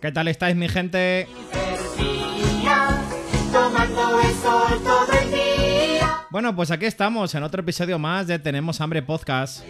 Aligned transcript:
¿Qué 0.00 0.12
tal 0.12 0.28
estáis, 0.28 0.54
mi 0.56 0.68
gente? 0.68 1.26
Bueno, 6.30 6.54
pues 6.54 6.70
aquí 6.70 6.84
estamos 6.86 7.34
en 7.34 7.42
otro 7.42 7.62
episodio 7.62 7.98
más 7.98 8.26
de 8.26 8.38
Tenemos 8.38 8.80
Hambre 8.80 9.02
Podcast. 9.02 9.64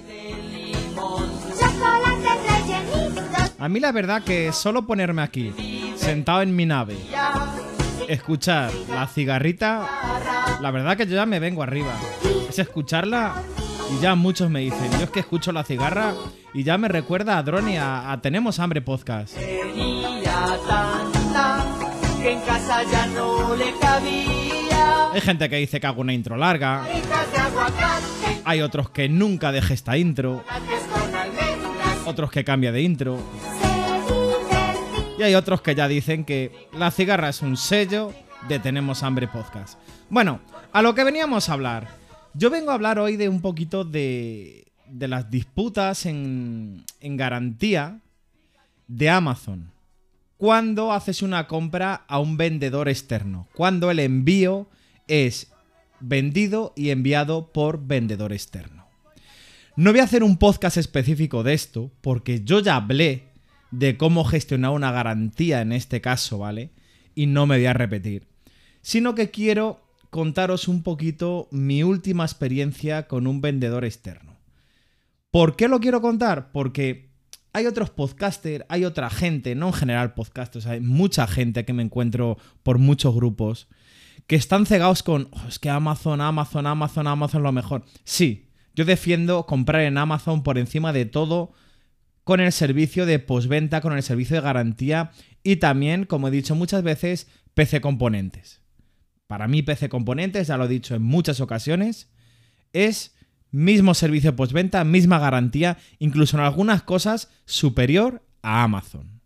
A 3.59 3.69
mí 3.69 3.80
la 3.80 3.92
verdad 3.92 4.22
que 4.22 4.52
solo 4.52 4.86
ponerme 4.86 5.22
aquí, 5.22 5.52
sentado 5.96 6.42
en 6.42 6.55
mi 6.55 6.66
nave, 6.66 6.97
escuchar 8.08 8.70
la 8.91 9.06
cigarrita, 9.06 9.88
la 10.60 10.70
verdad 10.70 10.97
que 10.97 11.06
yo 11.06 11.14
ya 11.16 11.27
me 11.27 11.41
vengo 11.41 11.62
arriba. 11.62 11.95
Es 12.48 12.58
escucharla 12.58 13.34
y 13.97 14.00
ya 14.02 14.14
muchos 14.14 14.50
me 14.50 14.60
dicen, 14.60 14.91
yo 14.92 15.05
es 15.05 15.10
que 15.10 15.20
escucho 15.20 15.52
la 15.52 15.64
cigarra 15.64 16.14
y 16.55 16.62
ya 16.64 16.78
me 16.78 16.88
recuerda 16.88 17.38
a 17.38 17.42
Droni 17.42 17.77
a, 17.78 18.12
a 18.12 18.20
Tenemos 18.20 18.58
Hambre 18.58 18.80
Podcast. 18.80 19.36
Tenía 20.66 21.10
tanta 21.12 21.64
que 22.20 22.32
en 22.32 22.40
casa 22.40 22.82
ya 22.90 23.06
no 23.06 23.54
le 23.56 23.72
cabía. 23.78 25.12
Hay 25.12 25.20
gente 25.20 25.48
que 25.48 25.56
dice 25.56 25.80
que 25.80 25.86
hago 25.86 26.00
una 26.00 26.12
intro 26.12 26.36
larga, 26.36 26.84
hay 28.44 28.60
otros 28.60 28.91
que 28.91 29.08
nunca 29.08 29.52
deje 29.52 29.74
esta 29.74 29.96
intro, 29.96 30.44
otros 32.06 32.30
que 32.30 32.44
cambia 32.44 32.72
de 32.72 32.83
intro. 32.83 33.18
Y 35.18 35.22
hay 35.22 35.34
otros 35.34 35.62
que 35.62 35.74
ya 35.74 35.88
dicen 35.88 36.24
que 36.24 36.52
la 36.72 36.90
cigarra 36.90 37.28
es 37.30 37.42
un 37.42 37.56
sello 37.56 38.12
de 38.48 38.58
Tenemos 38.61 39.02
Hambre 39.02 39.27
Podcast. 39.27 39.78
Bueno, 40.11 40.40
a 40.72 40.83
lo 40.83 40.94
que 40.94 41.05
veníamos 41.05 41.48
a 41.48 41.55
hablar. 41.55 41.88
Yo 42.34 42.50
vengo 42.50 42.70
a 42.70 42.74
hablar 42.74 42.98
hoy 43.00 43.16
de 43.16 43.28
un 43.28 43.40
poquito 43.40 43.83
de, 43.84 44.70
de 44.86 45.08
las 45.08 45.28
disputas 45.30 46.06
en, 46.06 46.84
en 47.00 47.16
garantía 47.16 47.98
de 48.86 49.11
Amazon. 49.11 49.72
Cuando 50.39 50.92
haces 50.92 51.22
una 51.22 51.48
compra 51.48 52.05
a 52.06 52.20
un 52.20 52.36
vendedor 52.36 52.89
externo. 52.89 53.48
Cuando 53.55 53.91
el 53.91 53.98
envío 53.98 54.69
es 55.08 55.53
vendido 55.98 56.72
y 56.77 56.91
enviado 56.91 57.53
por 57.53 57.84
vendedor 57.84 58.33
externo. 58.33 58.86
No 59.75 59.91
voy 59.91 59.98
a 59.98 60.05
hacer 60.05 60.22
un 60.22 60.39
podcast 60.39 60.77
específico 60.77 61.42
de 61.42 61.55
esto, 61.55 61.91
porque 62.00 62.45
yo 62.45 62.61
ya 62.61 62.77
hablé 62.77 63.33
de 63.72 63.97
cómo 63.97 64.22
gestionar 64.22 64.70
una 64.70 64.92
garantía 64.92 65.61
en 65.61 65.72
este 65.72 66.00
caso, 66.00 66.39
¿vale? 66.39 66.70
Y 67.17 67.27
no 67.27 67.47
me 67.47 67.56
voy 67.56 67.67
a 67.67 67.73
repetir. 67.73 68.28
Sino 68.80 69.17
que 69.17 69.30
quiero 69.30 69.80
contaros 70.11 70.69
un 70.69 70.84
poquito 70.84 71.48
mi 71.50 71.83
última 71.83 72.25
experiencia 72.25 73.08
con 73.08 73.27
un 73.27 73.41
vendedor 73.41 73.84
externo. 73.84 74.36
¿Por 75.33 75.56
qué 75.56 75.67
lo 75.67 75.80
quiero 75.80 76.00
contar? 76.00 76.52
Porque 76.52 77.08
hay 77.52 77.66
otros 77.66 77.91
podcasters, 77.91 78.64
hay 78.68 78.84
otra 78.84 79.10
gente, 79.10 79.54
no 79.54 79.68
en 79.68 79.72
general 79.72 80.14
podcasters, 80.14 80.66
hay 80.66 80.80
mucha 80.80 81.27
gente 81.27 81.64
que 81.64 81.72
me 81.72 81.82
encuentro 81.82 82.38
por 82.62 82.78
muchos 82.78 83.14
grupos 83.14 83.68
que 84.27 84.36
están 84.36 84.66
cegados 84.66 85.02
con, 85.02 85.28
"Oh, 85.32 85.48
es 85.48 85.58
que 85.58 85.70
Amazon, 85.70 86.20
Amazon, 86.20 86.66
Amazon, 86.66 87.06
Amazon 87.06 87.42
lo 87.42 87.52
mejor. 87.52 87.84
Sí, 88.05 88.50
yo 88.74 88.84
defiendo 88.84 89.46
comprar 89.46 89.83
en 89.83 89.98
Amazon 89.98 90.42
por 90.42 90.58
encima 90.58 90.92
de 90.92 91.06
todo 91.06 91.52
con 92.24 92.40
el 92.40 92.52
servicio 92.52 93.06
de 93.06 93.18
postventa, 93.18 93.80
con 93.80 93.94
el 93.94 94.02
servicio 94.02 94.36
de 94.36 94.42
garantía 94.42 95.12
y 95.42 95.56
también, 95.56 96.05
como 96.05 96.28
he 96.28 96.30
dicho 96.30 96.55
muchas 96.55 96.83
veces, 96.83 97.27
PC 97.55 97.80
Componentes. 97.80 98.61
Para 99.27 99.48
mí 99.48 99.62
PC 99.62 99.89
Componentes, 99.89 100.48
ya 100.48 100.58
lo 100.58 100.67
he 100.67 100.68
dicho 100.68 100.94
en 100.94 101.02
muchas 101.02 101.40
ocasiones, 101.40 102.11
es 102.73 103.17
mismo 103.51 103.95
servicio 103.95 104.36
postventa, 104.36 104.85
misma 104.85 105.19
garantía, 105.19 105.79
incluso 105.98 106.36
en 106.36 106.45
algunas 106.45 106.83
cosas 106.83 107.31
superior 107.45 108.23
a 108.42 108.63
Amazon. 108.63 109.20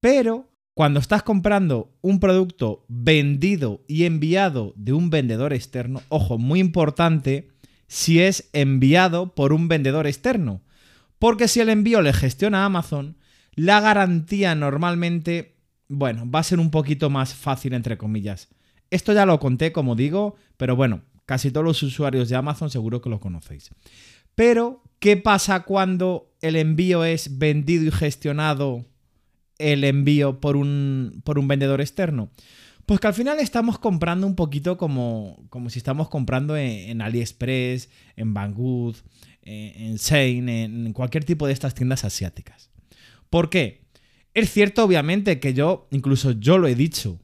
Pero 0.00 0.52
cuando 0.74 1.00
estás 1.00 1.22
comprando 1.22 1.94
un 2.00 2.18
producto 2.18 2.84
vendido 2.88 3.84
y 3.86 4.04
enviado 4.04 4.72
de 4.76 4.92
un 4.92 5.10
vendedor 5.10 5.52
externo, 5.52 6.02
ojo, 6.08 6.38
muy 6.38 6.60
importante, 6.60 7.48
si 7.88 8.20
es 8.20 8.48
enviado 8.52 9.34
por 9.34 9.52
un 9.52 9.68
vendedor 9.68 10.06
externo. 10.06 10.62
Porque 11.18 11.46
si 11.46 11.60
el 11.60 11.68
envío 11.68 12.00
le 12.00 12.12
gestiona 12.12 12.64
Amazon, 12.64 13.16
la 13.54 13.80
garantía 13.80 14.54
normalmente, 14.54 15.56
bueno, 15.88 16.28
va 16.28 16.40
a 16.40 16.44
ser 16.44 16.58
un 16.58 16.70
poquito 16.70 17.10
más 17.10 17.34
fácil, 17.34 17.74
entre 17.74 17.98
comillas. 17.98 18.48
Esto 18.90 19.12
ya 19.12 19.26
lo 19.26 19.38
conté, 19.38 19.72
como 19.72 19.94
digo, 19.94 20.36
pero 20.56 20.74
bueno, 20.74 21.02
casi 21.32 21.50
todos 21.50 21.64
los 21.64 21.82
usuarios 21.82 22.28
de 22.28 22.36
Amazon 22.36 22.68
seguro 22.68 23.00
que 23.00 23.08
lo 23.08 23.18
conocéis. 23.18 23.70
Pero, 24.34 24.82
¿qué 24.98 25.16
pasa 25.16 25.60
cuando 25.60 26.30
el 26.42 26.56
envío 26.56 27.04
es 27.04 27.38
vendido 27.38 27.84
y 27.84 27.90
gestionado 27.90 28.84
el 29.56 29.84
envío 29.84 30.42
por 30.42 30.56
un, 30.56 31.22
por 31.24 31.38
un 31.38 31.48
vendedor 31.48 31.80
externo? 31.80 32.28
Pues 32.84 33.00
que 33.00 33.06
al 33.06 33.14
final 33.14 33.38
estamos 33.38 33.78
comprando 33.78 34.26
un 34.26 34.36
poquito 34.36 34.76
como, 34.76 35.42
como 35.48 35.70
si 35.70 35.78
estamos 35.78 36.10
comprando 36.10 36.54
en, 36.54 37.00
AliExpress, 37.00 37.88
en 38.16 38.34
Banggood, 38.34 38.96
en, 39.40 39.86
en 39.86 39.96
Shein, 39.96 40.50
en 40.50 40.92
cualquier 40.92 41.24
tipo 41.24 41.46
de 41.46 41.54
estas 41.54 41.74
tiendas 41.74 42.04
asiáticas. 42.04 42.68
¿Por 43.30 43.48
qué? 43.48 43.86
Es 44.34 44.52
cierto, 44.52 44.84
obviamente, 44.84 45.40
que 45.40 45.54
yo, 45.54 45.88
incluso 45.92 46.32
yo 46.32 46.58
lo 46.58 46.68
he 46.68 46.74
dicho, 46.74 47.18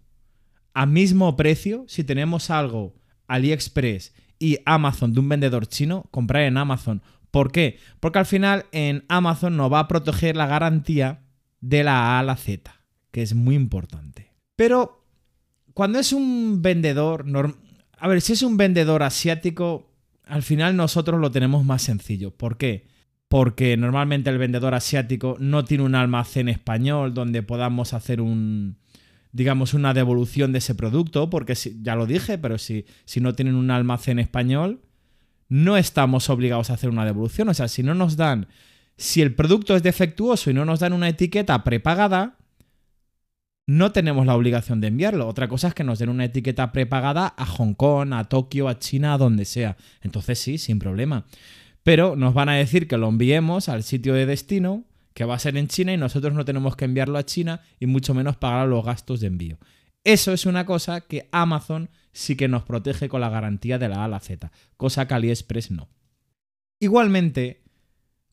a 0.73 0.87
mismo 0.87 1.37
precio, 1.37 1.85
si 1.89 2.05
tenemos 2.05 2.49
algo 2.49 2.98
AliExpress 3.28 4.12
y 4.39 4.59
Amazon 4.65 5.12
de 5.12 5.21
un 5.21 5.28
vendedor 5.28 5.66
chino, 5.66 6.06
comprar 6.11 6.43
en 6.43 6.56
Amazon. 6.56 7.03
¿Por 7.31 7.53
qué? 7.53 7.78
Porque 8.00 8.19
al 8.19 8.27
final 8.27 8.66
en 8.72 9.05
Amazon 9.09 9.56
nos 9.56 9.72
va 9.72 9.81
a 9.81 9.89
proteger 9.89 10.37
la 10.37 10.47
garantía 10.47 11.21
de 11.61 11.84
la 11.84 12.17
A 12.17 12.21
a 12.21 12.22
la 12.22 12.37
Z, 12.37 12.72
que 13.11 13.22
es 13.22 13.34
muy 13.34 13.55
importante. 13.55 14.33
Pero 14.56 15.05
cuando 15.75 15.99
es 15.99 16.12
un 16.12 16.62
vendedor, 16.62 17.25
a 17.99 18.09
ver, 18.09 18.21
si 18.21 18.33
es 18.33 18.43
un 18.43 18.56
vendedor 18.56 19.03
asiático, 19.03 19.93
al 20.25 20.43
final 20.43 20.77
nosotros 20.77 21.21
lo 21.21 21.31
tenemos 21.31 21.65
más 21.65 21.83
sencillo. 21.83 22.31
¿Por 22.31 22.56
qué? 22.56 22.87
Porque 23.28 23.77
normalmente 23.77 24.31
el 24.31 24.38
vendedor 24.38 24.75
asiático 24.75 25.37
no 25.38 25.65
tiene 25.65 25.84
un 25.84 25.94
almacén 25.94 26.49
español 26.49 27.12
donde 27.12 27.43
podamos 27.43 27.93
hacer 27.93 28.21
un, 28.21 28.78
digamos, 29.33 29.75
una 29.75 29.94
devolución 29.94 30.53
de 30.53 30.59
ese 30.59 30.75
producto, 30.75 31.31
porque 31.31 31.55
ya 31.83 31.97
lo 31.97 32.06
dije, 32.06 32.39
pero 32.39 32.59
si, 32.59 32.87
si 33.05 33.21
no 33.21 33.34
tienen 33.34 33.55
un 33.55 33.71
almacén 33.71 34.19
español, 34.19 34.81
no 35.49 35.77
estamos 35.77 36.31
obligados 36.31 36.71
a 36.71 36.75
hacer 36.75 36.91
una 36.91 37.05
devolución. 37.05 37.49
O 37.49 37.55
sea, 37.55 37.69
si 37.69 37.83
no 37.83 37.94
nos 37.94 38.17
dan, 38.17 38.49
si 38.97 39.22
el 39.22 39.34
producto 39.34 39.77
es 39.77 39.83
defectuoso 39.83 40.50
y 40.50 40.55
no 40.55 40.65
nos 40.65 40.81
dan 40.81 40.93
una 40.93 41.09
etiqueta 41.09 41.65
prepagada, 41.65 42.37
no 43.67 43.93
tenemos 43.93 44.25
la 44.25 44.34
obligación 44.34 44.81
de 44.81 44.88
enviarlo. 44.88 45.28
Otra 45.28 45.47
cosa 45.47 45.69
es 45.69 45.75
que 45.75 45.84
nos 45.84 45.99
den 45.99 46.09
una 46.09 46.25
etiqueta 46.25 46.72
prepagada 46.72 47.34
a 47.37 47.44
Hong 47.44 47.75
Kong, 47.75 48.15
a 48.15 48.25
Tokio, 48.25 48.67
a 48.67 48.78
China, 48.78 49.12
a 49.12 49.19
donde 49.19 49.44
sea. 49.44 49.77
Entonces 50.00 50.38
sí, 50.38 50.56
sin 50.56 50.78
problema. 50.78 51.27
Pero 51.83 52.17
nos 52.17 52.33
van 52.33 52.49
a 52.49 52.55
decir 52.55 52.88
que 52.88 52.97
lo 52.97 53.09
enviemos 53.09 53.69
al 53.69 53.83
sitio 53.83 54.15
de 54.15 54.25
destino, 54.25 54.84
que 55.15 55.25
va 55.25 55.35
a 55.35 55.39
ser 55.39 55.57
en 55.57 55.69
China, 55.69 55.93
y 55.93 55.97
nosotros 55.97 56.35
no 56.35 56.45
tenemos 56.45 56.77
que 56.77 56.85
enviarlo 56.85 57.19
a 57.19 57.27
China 57.27 57.61
y 57.81 57.87
mucho 57.87 58.15
menos 58.15 58.37
pagar 58.37 58.69
los 58.69 58.85
gastos 58.85 59.21
de 59.21 59.27
envío. 59.27 59.59
Eso 60.05 60.32
es 60.32 60.47
una 60.47 60.65
cosa 60.65 61.03
que 61.03 61.29
Amazon 61.32 61.91
sí 62.12 62.37
que 62.37 62.49
nos 62.49 62.62
protege 62.62 63.09
con 63.09 63.21
la 63.21 63.29
garantía 63.29 63.79
de 63.79 63.88
la 63.88 64.03
A 64.03 64.05
a 64.05 64.09
la 64.09 64.21
Z, 64.21 64.50
cosa 64.77 65.06
que 65.06 65.15
AliExpress 65.15 65.71
no. 65.71 65.88
Igualmente, 66.81 67.62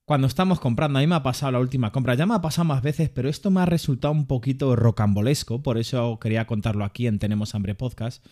cuando 0.06 0.28
estamos 0.28 0.60
comprando, 0.60 1.00
a 1.00 1.02
mí 1.02 1.08
me 1.08 1.16
ha 1.16 1.24
pasado 1.24 1.54
la 1.54 1.60
última 1.60 1.92
compra, 1.92 2.14
ya 2.14 2.28
me 2.28 2.36
ha 2.36 2.42
pasado 2.42 2.66
más 2.66 2.84
veces, 2.84 3.10
pero 3.10 3.28
esto 3.28 3.50
me 3.50 3.62
ha 3.62 3.66
resultado 3.66 4.14
un 4.14 4.28
poquito 4.28 4.76
rocambolesco, 4.76 5.64
por 5.64 5.80
eso 5.80 6.20
quería 6.20 6.46
contarlo 6.46 6.86
aquí 6.86 7.08
en 7.08 7.18
Tenemos 7.18 7.56
Hambre 7.56 7.74
Podcast. 7.74 8.24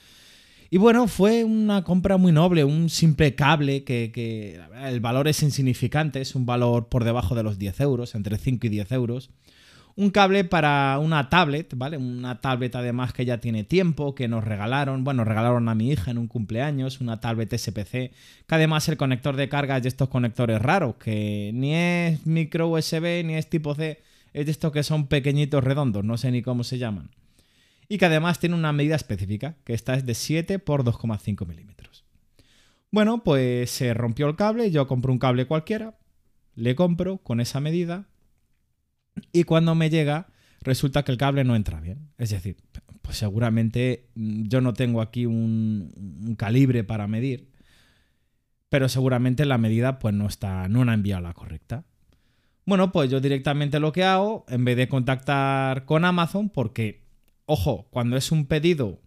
Y 0.73 0.79
bueno, 0.79 1.07
fue 1.07 1.43
una 1.43 1.83
compra 1.83 2.17
muy 2.17 2.31
noble, 2.31 2.63
un 2.63 2.89
simple 2.89 3.35
cable 3.35 3.83
que, 3.83 4.59
el 4.83 5.01
valor 5.01 5.27
es 5.27 5.43
insignificante, 5.43 6.19
es 6.19 6.33
un 6.33 6.47
valor 6.47 6.89
por 6.89 7.03
debajo 7.03 7.35
de 7.35 7.43
los 7.43 7.59
10 7.59 7.79
euros, 7.81 8.15
entre 8.15 8.39
5 8.39 8.65
y 8.65 8.69
10 8.69 8.91
euros. 8.93 9.29
Un 9.95 10.09
cable 10.09 10.45
para 10.45 10.97
una 10.97 11.29
tablet, 11.29 11.71
¿vale? 11.75 11.97
Una 11.97 12.41
tablet 12.41 12.75
además 12.75 13.13
que 13.13 13.23
ya 13.23 13.37
tiene 13.37 13.63
tiempo, 13.63 14.15
que 14.15 14.27
nos 14.27 14.43
regalaron, 14.43 15.03
bueno, 15.03 15.23
regalaron 15.23 15.69
a 15.69 15.75
mi 15.75 15.91
hija 15.91 16.09
en 16.09 16.17
un 16.17 16.25
cumpleaños, 16.27 17.01
una 17.01 17.19
tablet 17.19 17.55
SPC, 17.55 17.91
que 17.91 18.55
además 18.55 18.89
el 18.89 18.97
conector 18.97 19.35
de 19.35 19.49
carga 19.49 19.77
es 19.77 19.83
de 19.83 19.89
estos 19.89 20.09
conectores 20.09 20.59
raros, 20.59 20.95
que 20.95 21.51
ni 21.53 21.75
es 21.75 22.25
micro 22.25 22.69
USB 22.69 23.23
ni 23.23 23.35
es 23.35 23.47
tipo 23.47 23.75
C, 23.75 24.01
es 24.33 24.47
de 24.47 24.51
estos 24.51 24.71
que 24.71 24.81
son 24.81 25.05
pequeñitos 25.05 25.63
redondos, 25.63 26.03
no 26.03 26.17
sé 26.17 26.31
ni 26.31 26.41
cómo 26.41 26.63
se 26.63 26.79
llaman. 26.79 27.11
Y 27.93 27.99
que 27.99 28.05
además 28.05 28.39
tiene 28.39 28.55
una 28.55 28.73
medida 28.73 28.95
específica, 28.95 29.55
que 29.63 29.75
esta 29.75 29.93
es 29.93 30.03
de 30.03 30.15
7 30.15 30.57
por 30.57 30.83
2,5 30.83 31.45
milímetros. 31.45 32.05
Bueno, 32.89 33.23
pues 33.23 33.69
se 33.69 33.93
rompió 33.93 34.27
el 34.27 34.35
cable, 34.35 34.71
yo 34.71 34.87
compro 34.87 35.13
un 35.13 35.19
cable 35.19 35.45
cualquiera, 35.45 35.95
le 36.55 36.73
compro 36.73 37.19
con 37.19 37.39
esa 37.39 37.59
medida 37.59 38.07
y 39.31 39.43
cuando 39.43 39.75
me 39.75 39.91
llega 39.91 40.25
resulta 40.61 41.03
que 41.03 41.11
el 41.11 41.19
cable 41.19 41.43
no 41.43 41.55
entra 41.55 41.81
bien. 41.81 42.09
Es 42.17 42.31
decir, 42.31 42.57
pues 43.03 43.15
seguramente 43.15 44.09
mm, 44.15 44.47
yo 44.47 44.59
no 44.59 44.73
tengo 44.73 44.99
aquí 44.99 45.27
un, 45.27 46.35
calibre 46.35 46.83
para 46.83 47.07
medir, 47.07 47.51
pero 48.69 48.89
seguramente 48.89 49.45
la 49.45 49.59
medida 49.59 49.99
pues 49.99 50.15
no 50.15 50.25
está, 50.25 50.67
no 50.67 50.81
ha 50.81 50.95
enviado 50.95 51.21
la 51.21 51.35
correcta. 51.35 51.85
Bueno, 52.65 52.91
pues 52.91 53.11
yo 53.11 53.19
directamente 53.19 53.79
lo 53.79 53.91
que 53.91 54.03
hago, 54.03 54.45
en 54.47 54.65
vez 54.65 54.77
de 54.77 54.87
contactar 54.87 55.85
con 55.85 56.05
Amazon, 56.05 56.49
porque, 56.49 57.02
ojo, 57.45 57.87
cuando 57.89 58.17
es 58.17 58.31
un 58.31 58.45
pedido 58.45 59.01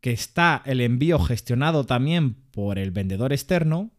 que 0.00 0.12
está 0.12 0.62
el 0.64 0.80
envío 0.80 1.18
gestionado 1.18 1.84
también 1.84 2.34
por 2.34 2.78
el 2.78 2.90
vendedor 2.90 3.32
externo, 3.32 3.90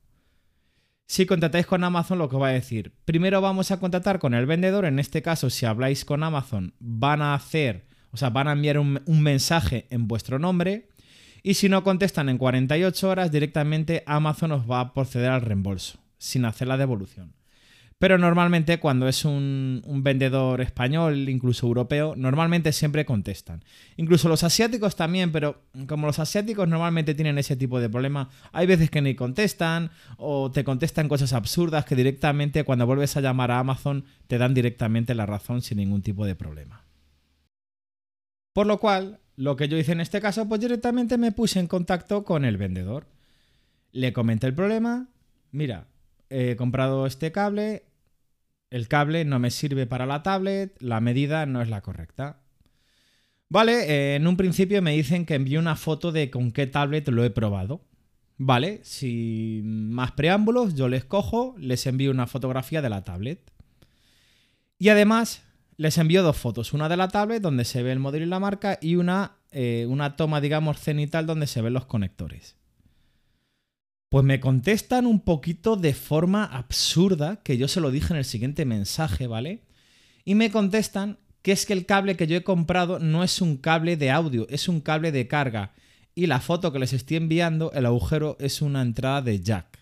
si 1.07 1.25
contactáis 1.25 1.65
con 1.65 1.83
Amazon, 1.83 2.19
lo 2.19 2.29
que 2.29 2.37
va 2.37 2.49
a 2.49 2.53
decir, 2.53 2.93
primero 3.05 3.41
vamos 3.41 3.71
a 3.71 3.79
contactar 3.79 4.19
con 4.19 4.33
el 4.33 4.45
vendedor, 4.45 4.85
en 4.85 4.99
este 4.99 5.21
caso, 5.21 5.49
si 5.49 5.65
habláis 5.65 6.05
con 6.05 6.23
Amazon, 6.23 6.75
van 6.79 7.21
a 7.21 7.33
hacer, 7.33 7.87
o 8.11 8.17
sea, 8.17 8.29
van 8.29 8.47
a 8.47 8.51
enviar 8.51 8.77
un, 8.77 9.01
un 9.05 9.21
mensaje 9.21 9.87
en 9.89 10.07
vuestro 10.07 10.37
nombre, 10.37 10.89
y 11.41 11.55
si 11.55 11.67
no 11.67 11.83
contestan 11.83 12.29
en 12.29 12.37
48 12.37 13.09
horas, 13.09 13.31
directamente 13.31 14.03
Amazon 14.05 14.51
os 14.51 14.69
va 14.69 14.81
a 14.81 14.93
proceder 14.93 15.31
al 15.31 15.41
reembolso, 15.41 15.99
sin 16.17 16.45
hacer 16.45 16.67
la 16.67 16.77
devolución. 16.77 17.38
Pero 17.99 18.17
normalmente 18.17 18.79
cuando 18.79 19.09
es 19.09 19.25
un, 19.25 19.83
vendedor 20.01 20.61
español, 20.61 21.27
incluso 21.27 21.67
europeo, 21.67 22.15
normalmente 22.15 22.71
siempre 22.71 23.03
contestan. 23.05 23.61
Incluso 23.97 24.29
los 24.29 24.43
asiáticos 24.45 24.95
también, 24.95 25.33
pero 25.33 25.63
como 25.85 26.07
los 26.07 26.17
asiáticos 26.17 26.65
normalmente 26.65 27.13
tienen 27.13 27.37
ese 27.37 27.57
tipo 27.57 27.81
de 27.81 27.89
problema, 27.89 28.29
hay 28.53 28.67
veces 28.67 28.89
que 28.89 29.01
ni 29.01 29.15
contestan 29.15 29.91
o 30.15 30.49
te 30.49 30.63
contestan 30.63 31.09
cosas 31.09 31.33
absurdas 31.33 31.83
que 31.83 31.97
directamente 31.97 32.63
cuando 32.63 32.85
vuelves 32.85 33.17
a 33.17 33.21
llamar 33.21 33.51
a 33.51 33.59
Amazon 33.59 34.05
te 34.27 34.37
dan 34.37 34.53
directamente 34.53 35.13
la 35.13 35.25
razón 35.25 35.61
sin 35.61 35.79
ningún 35.79 36.01
tipo 36.01 36.25
de 36.25 36.35
problema. 36.35 36.85
Por 38.53 38.65
lo 38.65 38.79
cual, 38.79 39.19
lo 39.35 39.57
que 39.57 39.67
yo 39.67 39.77
hice 39.77 39.91
en 39.91 39.99
este 39.99 40.21
caso, 40.21 40.47
pues 40.47 40.61
directamente 40.61 41.17
me 41.17 41.33
puse 41.33 41.59
en 41.59 41.67
contacto 41.67 42.23
con 42.23 42.45
el 42.45 42.55
vendedor. 42.55 43.07
Le 43.91 44.13
comenté 44.13 44.47
el 44.47 44.53
problema. 44.53 45.09
Mira, 45.51 45.87
he 46.29 46.55
comprado 46.55 47.05
este 47.05 47.31
cable, 47.31 47.83
el 48.71 48.87
cable 48.87 49.25
no 49.25 49.39
me 49.39 49.51
sirve 49.51 49.87
para 49.87 50.05
la 50.05 50.23
tablet, 50.23 50.75
la 50.79 51.01
medida 51.01 51.45
no 51.45 51.61
es 51.61 51.69
la 51.69 51.81
correcta. 51.81 52.41
Vale, 53.49 53.89
eh, 53.89 54.15
en 54.15 54.27
un 54.27 54.37
principio 54.37 54.81
me 54.81 54.93
dicen 54.93 55.25
que 55.25 55.35
envíe 55.35 55.57
una 55.57 55.75
foto 55.75 56.11
de 56.11 56.29
con 56.29 56.51
qué 56.51 56.67
tablet 56.67 57.07
lo 57.09 57.23
he 57.23 57.31
probado. 57.31 57.81
Vale, 58.37 58.79
sin 58.83 59.91
más 59.91 60.11
preámbulos, 60.11 60.75
yo 60.75 60.87
les 60.87 61.03
cojo, 61.03 61.55
les 61.57 61.85
envío 61.87 62.11
una 62.11 62.27
fotografía 62.27 62.81
de 62.81 62.89
la 62.89 63.03
tablet. 63.03 63.51
Y 64.77 64.89
además 64.89 65.43
les 65.77 65.97
envío 65.97 66.23
dos 66.23 66.37
fotos, 66.37 66.73
una 66.73 66.89
de 66.89 66.97
la 66.97 67.07
tablet 67.07 67.41
donde 67.41 67.65
se 67.65 67.83
ve 67.83 67.91
el 67.91 67.99
modelo 67.99 68.25
y 68.25 68.29
la 68.29 68.39
marca 68.39 68.77
y 68.81 68.95
una, 68.95 69.37
eh, 69.51 69.85
una 69.89 70.15
toma, 70.15 70.41
digamos, 70.41 70.79
cenital 70.79 71.25
donde 71.25 71.47
se 71.47 71.61
ven 71.61 71.73
los 71.73 71.85
conectores. 71.85 72.58
Pues 74.09 74.25
me 74.25 74.39
contestan 74.39 75.05
un 75.05 75.19
poquito 75.19 75.75
de 75.75 75.93
forma 75.93 76.43
absurda, 76.43 77.37
que 77.43 77.57
yo 77.57 77.67
se 77.67 77.79
lo 77.79 77.91
dije 77.91 78.13
en 78.13 78.17
el 78.17 78.25
siguiente 78.25 78.65
mensaje, 78.65 79.27
¿vale? 79.27 79.61
Y 80.25 80.33
me 80.33 80.49
contestan 80.49 81.19
que 81.43 81.51
es 81.51 81.67
que 81.67 81.73
el 81.73 81.85
cable 81.85 82.17
que 82.17 82.25
yo 82.25 82.35
he 82.37 82.43
comprado 82.43 82.97
no 82.99 83.23
es 83.23 83.39
un 83.39 83.57
cable 83.57 83.97
de 83.97 84.09
audio, 84.09 84.47
es 84.49 84.67
un 84.67 84.81
cable 84.81 85.11
de 85.11 85.27
carga. 85.27 85.73
Y 86.15 86.25
la 86.25 86.41
foto 86.41 86.73
que 86.73 86.79
les 86.79 86.91
estoy 86.91 87.17
enviando, 87.17 87.71
el 87.73 87.85
agujero 87.85 88.35
es 88.39 88.61
una 88.63 88.81
entrada 88.81 89.21
de 89.21 89.41
jack. 89.41 89.79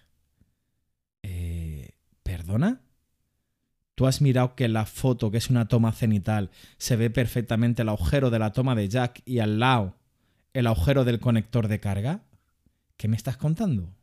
Eh, 1.23 1.91
¿Perdona? 2.23 2.81
¿Tú 3.95 4.05
has 4.05 4.21
mirado 4.21 4.55
que 4.55 4.67
la 4.67 4.85
foto, 4.85 5.31
que 5.31 5.37
es 5.37 5.49
una 5.49 5.67
toma 5.67 5.91
cenital, 5.93 6.51
se 6.77 6.97
ve 6.97 7.09
perfectamente 7.09 7.81
el 7.81 7.89
agujero 7.89 8.29
de 8.29 8.39
la 8.39 8.51
toma 8.51 8.75
de 8.75 8.89
jack 8.89 9.21
y 9.25 9.39
al 9.39 9.59
lado 9.59 9.95
el 10.53 10.67
agujero 10.67 11.05
del 11.05 11.19
conector 11.19 11.67
de 11.67 11.79
carga? 11.79 12.21
¿Qué 12.97 13.07
me 13.07 13.15
estás 13.15 13.37
contando? 13.37 13.96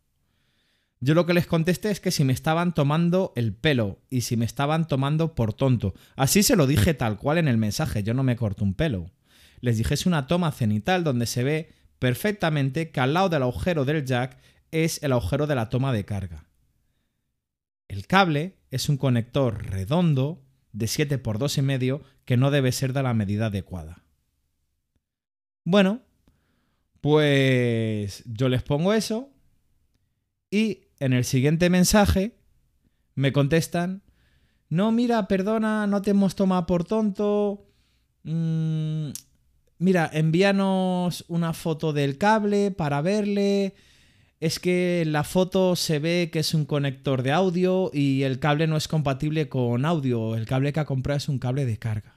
Yo 1.05 1.13
lo 1.13 1.27
que 1.27 1.35
les 1.35 1.47
contesté 1.47 1.91
es 1.91 2.01
que 2.01 2.11
si 2.11 2.25
me 2.25 2.33
estaban 2.33 2.73
tomando 2.73 3.35
el 3.37 3.53
pelo 3.53 3.99
y 4.09 4.23
si 4.23 4.39
me 4.39 4.47
estaban 4.47 4.89
tomando 4.89 5.35
por 5.35 5.53
tonto. 5.53 5.93
Así 6.17 6.43
se 6.43 6.57
lo 6.57 6.67
dije 6.67 6.95
tal 6.95 7.19
cual 7.19 7.37
en 7.37 7.47
el 7.47 7.59
mensaje, 7.59 8.03
yo 8.03 8.15
no 8.15 8.23
me 8.23 8.37
corto 8.37 8.65
un 8.65 8.73
pelo. 8.73 9.11
Les 9.61 9.77
dije 9.77 9.93
es 9.93 10.07
una 10.07 10.27
toma 10.27 10.51
cenital 10.51 11.05
donde 11.05 11.27
se 11.27 11.45
ve 11.45 11.75
perfectamente 11.99 12.91
que 12.91 13.01
al 13.01 13.13
lado 13.13 13.29
del 13.29 13.43
agujero 13.43 13.85
del 13.85 14.07
jack 14.07 14.39
es 14.71 15.03
el 15.03 15.13
agujero 15.13 15.47
de 15.47 15.55
la 15.55 15.69
toma 15.69 15.93
de 15.93 16.07
carga. 16.07 16.49
El 17.87 18.07
cable 18.07 18.57
es 18.71 18.89
un 18.89 18.97
conector 18.97 19.63
redondo 19.63 20.43
de 20.73 20.87
7 20.87 21.19
por 21.19 21.39
2,5 21.39 22.01
que 22.25 22.39
no 22.39 22.51
debe 22.51 22.73
ser 22.73 22.95
de 22.95 23.03
la 23.03 23.13
medida 23.13 23.49
adecuada. 23.49 24.05
Bueno, 25.67 26.01
pues 27.03 28.23
yo 28.25 28.49
les 28.49 28.63
pongo 28.63 28.95
eso 28.95 29.29
y 30.51 30.84
en 31.01 31.13
el 31.13 31.25
siguiente 31.25 31.71
mensaje 31.71 32.37
me 33.15 33.33
contestan, 33.33 34.03
no, 34.69 34.91
mira, 34.93 35.29
perdona, 35.29 35.87
no 35.87 36.03
te 36.03 36.11
hemos 36.11 36.35
tomado 36.35 36.67
por 36.67 36.85
tonto. 36.85 37.67
Mm, 38.25 39.11
mira, 39.79 40.11
envíanos 40.13 41.25
una 41.29 41.53
foto 41.53 41.93
del 41.93 42.19
cable 42.19 42.71
para 42.71 43.01
verle. 43.01 43.75
Es 44.41 44.59
que 44.59 45.03
en 45.03 45.13
la 45.13 45.25
foto 45.25 45.77
se 45.77 45.99
ve 46.01 46.29
que 46.33 46.41
es 46.41 46.55
un 46.55 46.65
conector 46.65 47.23
de 47.23 47.33
audio 47.33 47.91
y 47.95 48.23
el 48.23 48.41
cable 48.41 48.67
no 48.67 48.77
es 48.77 48.89
compatible 48.89 49.49
con 49.49 49.85
audio. 49.85 50.35
El 50.35 50.47
cable 50.47 50.73
que 50.73 50.81
ha 50.81 50.85
comprado 50.87 51.19
es 51.19 51.29
un 51.29 51.39
cable 51.39 51.67
de 51.67 51.79
carga. 51.79 52.17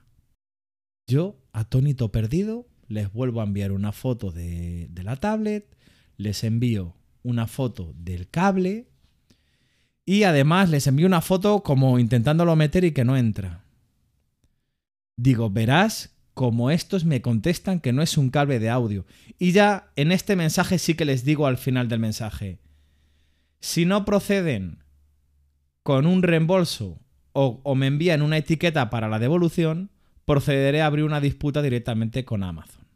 Yo, 1.07 1.37
atónito 1.53 2.11
perdido, 2.11 2.67
les 2.87 3.13
vuelvo 3.13 3.41
a 3.41 3.45
enviar 3.45 3.71
una 3.71 3.91
foto 3.91 4.31
de, 4.31 4.87
de 4.89 5.03
la 5.03 5.15
tablet, 5.17 5.77
les 6.17 6.43
envío 6.43 6.95
una 7.27 7.45
foto 7.45 7.93
del 7.97 8.29
cable 8.29 8.87
y 10.05 10.23
además 10.23 10.69
les 10.69 10.87
envío 10.87 11.05
una 11.05 11.21
foto 11.21 11.61
como 11.63 11.99
intentándolo 11.99 12.55
meter 12.55 12.85
y 12.85 12.93
que 12.93 13.03
no 13.03 13.17
entra. 13.17 13.65
Digo, 15.17 15.49
verás 15.49 16.15
como 16.33 16.71
estos 16.71 17.03
me 17.03 17.21
contestan 17.21 17.81
que 17.81 17.91
no 17.91 18.01
es 18.01 18.17
un 18.17 18.29
cable 18.29 18.59
de 18.59 18.69
audio. 18.69 19.05
Y 19.37 19.51
ya 19.51 19.91
en 19.97 20.13
este 20.13 20.37
mensaje 20.37 20.79
sí 20.79 20.93
que 20.93 21.03
les 21.03 21.25
digo 21.25 21.45
al 21.45 21.57
final 21.57 21.89
del 21.89 21.99
mensaje, 21.99 22.59
si 23.59 23.85
no 23.85 24.05
proceden 24.05 24.83
con 25.83 26.05
un 26.05 26.23
reembolso 26.23 27.01
o, 27.33 27.59
o 27.63 27.75
me 27.75 27.87
envían 27.87 28.21
una 28.21 28.37
etiqueta 28.37 28.89
para 28.89 29.09
la 29.09 29.19
devolución, 29.19 29.91
procederé 30.23 30.81
a 30.81 30.85
abrir 30.85 31.03
una 31.03 31.19
disputa 31.19 31.61
directamente 31.61 32.23
con 32.23 32.43
Amazon. 32.43 32.86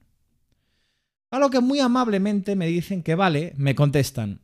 A 1.31 1.39
lo 1.39 1.49
que 1.49 1.61
muy 1.61 1.79
amablemente 1.79 2.57
me 2.57 2.67
dicen 2.67 3.03
que 3.03 3.15
vale, 3.15 3.53
me 3.55 3.73
contestan. 3.73 4.41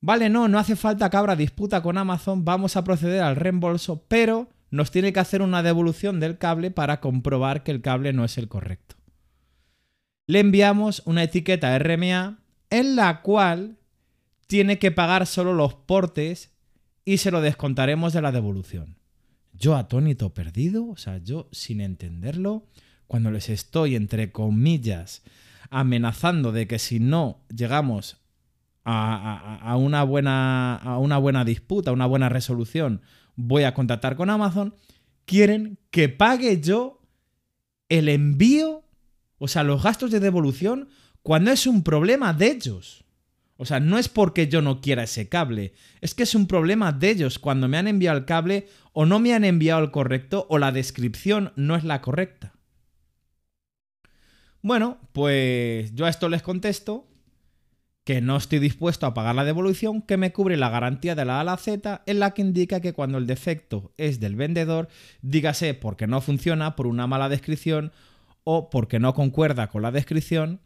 Vale, 0.00 0.30
no, 0.30 0.46
no 0.48 0.58
hace 0.58 0.76
falta 0.76 1.10
que 1.10 1.16
abra 1.16 1.34
disputa 1.36 1.82
con 1.82 1.98
Amazon, 1.98 2.44
vamos 2.44 2.76
a 2.76 2.84
proceder 2.84 3.22
al 3.22 3.36
reembolso, 3.36 4.04
pero 4.06 4.48
nos 4.70 4.92
tiene 4.92 5.12
que 5.12 5.20
hacer 5.20 5.42
una 5.42 5.64
devolución 5.64 6.20
del 6.20 6.38
cable 6.38 6.70
para 6.70 7.00
comprobar 7.00 7.64
que 7.64 7.72
el 7.72 7.82
cable 7.82 8.12
no 8.12 8.24
es 8.24 8.38
el 8.38 8.48
correcto. 8.48 8.94
Le 10.26 10.38
enviamos 10.38 11.02
una 11.04 11.24
etiqueta 11.24 11.76
RMA 11.76 12.38
en 12.70 12.96
la 12.96 13.22
cual 13.22 13.78
tiene 14.46 14.78
que 14.78 14.92
pagar 14.92 15.26
solo 15.26 15.52
los 15.52 15.74
portes 15.74 16.52
y 17.04 17.16
se 17.16 17.32
lo 17.32 17.40
descontaremos 17.40 18.12
de 18.12 18.22
la 18.22 18.30
devolución. 18.30 18.96
Yo 19.52 19.74
atónito 19.74 20.32
perdido, 20.32 20.86
o 20.86 20.96
sea, 20.96 21.18
yo 21.18 21.48
sin 21.50 21.80
entenderlo, 21.80 22.68
cuando 23.08 23.32
les 23.32 23.48
estoy 23.48 23.96
entre 23.96 24.30
comillas 24.30 25.22
amenazando 25.70 26.52
de 26.52 26.66
que 26.66 26.78
si 26.78 27.00
no 27.00 27.44
llegamos 27.54 28.18
a, 28.84 29.76
una, 29.78 30.02
buena, 30.02 30.74
a 30.76 30.98
una 30.98 31.18
buena 31.18 31.44
disputa, 31.44 31.92
una 31.92 32.06
buena 32.06 32.28
resolución, 32.28 33.02
voy 33.36 33.62
a 33.64 33.74
contactar 33.74 34.16
con 34.16 34.30
Amazon, 34.30 34.74
quieren 35.24 35.78
que 35.90 36.08
pague 36.08 36.60
yo 36.60 37.00
el 37.88 38.08
envío, 38.08 38.84
o 39.38 39.48
sea, 39.48 39.62
los 39.62 39.82
gastos 39.82 40.10
de 40.10 40.20
devolución, 40.20 40.88
cuando 41.22 41.50
es 41.50 41.66
un 41.66 41.82
problema 41.82 42.32
de 42.32 42.50
ellos. 42.50 43.04
O 43.56 43.66
sea, 43.66 43.78
no 43.78 43.98
es 43.98 44.08
porque 44.08 44.48
yo 44.48 44.62
no 44.62 44.80
quiera 44.80 45.02
ese 45.02 45.28
cable, 45.28 45.74
es 46.00 46.14
que 46.14 46.22
es 46.22 46.34
un 46.34 46.46
problema 46.46 46.92
de 46.92 47.10
ellos 47.10 47.38
cuando 47.38 47.68
me 47.68 47.76
han 47.76 47.88
enviado 47.88 48.16
el 48.16 48.24
cable 48.24 48.68
o 48.92 49.04
no 49.04 49.20
me 49.20 49.34
han 49.34 49.44
enviado 49.44 49.82
el 49.82 49.90
correcto 49.90 50.46
o 50.48 50.58
la 50.58 50.72
descripción 50.72 51.52
no 51.56 51.76
es 51.76 51.84
la 51.84 52.00
correcta. 52.00 52.54
Bueno, 54.62 54.98
pues 55.12 55.94
yo 55.94 56.06
a 56.06 56.10
esto 56.10 56.28
les 56.28 56.42
contesto 56.42 57.06
que 58.04 58.20
no 58.20 58.36
estoy 58.36 58.58
dispuesto 58.58 59.06
a 59.06 59.14
pagar 59.14 59.34
la 59.34 59.44
devolución 59.44 60.02
que 60.02 60.16
me 60.16 60.32
cubre 60.32 60.56
la 60.56 60.68
garantía 60.68 61.14
de 61.14 61.24
la 61.24 61.36
A 61.36 61.40
a 61.40 61.44
la 61.44 61.56
Z 61.56 62.02
en 62.06 62.18
la 62.18 62.32
que 62.32 62.42
indica 62.42 62.80
que 62.80 62.92
cuando 62.92 63.18
el 63.18 63.26
defecto 63.26 63.92
es 63.96 64.20
del 64.20 64.36
vendedor, 64.36 64.88
dígase 65.22 65.74
porque 65.74 66.06
no 66.06 66.20
funciona 66.20 66.76
por 66.76 66.86
una 66.86 67.06
mala 67.06 67.28
descripción 67.28 67.92
o 68.44 68.70
porque 68.70 68.98
no 68.98 69.14
concuerda 69.14 69.68
con 69.68 69.82
la 69.82 69.92
descripción, 69.92 70.60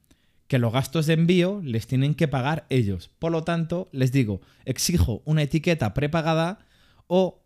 que 0.46 0.58
los 0.58 0.72
gastos 0.72 1.06
de 1.06 1.14
envío 1.14 1.60
les 1.64 1.86
tienen 1.86 2.14
que 2.14 2.28
pagar 2.28 2.66
ellos. 2.68 3.10
Por 3.18 3.32
lo 3.32 3.44
tanto, 3.44 3.88
les 3.92 4.12
digo, 4.12 4.40
exijo 4.64 5.22
una 5.24 5.42
etiqueta 5.42 5.94
prepagada 5.94 6.58
o 7.06 7.42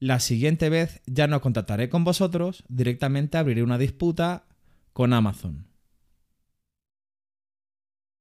la 0.00 0.20
siguiente 0.20 0.68
vez 0.70 1.00
ya 1.06 1.26
no 1.26 1.40
contactaré 1.40 1.88
con 1.88 2.04
vosotros, 2.04 2.64
directamente 2.68 3.38
abriré 3.38 3.62
una 3.62 3.78
disputa 3.78 4.44
con 4.94 5.12
Amazon. 5.12 5.66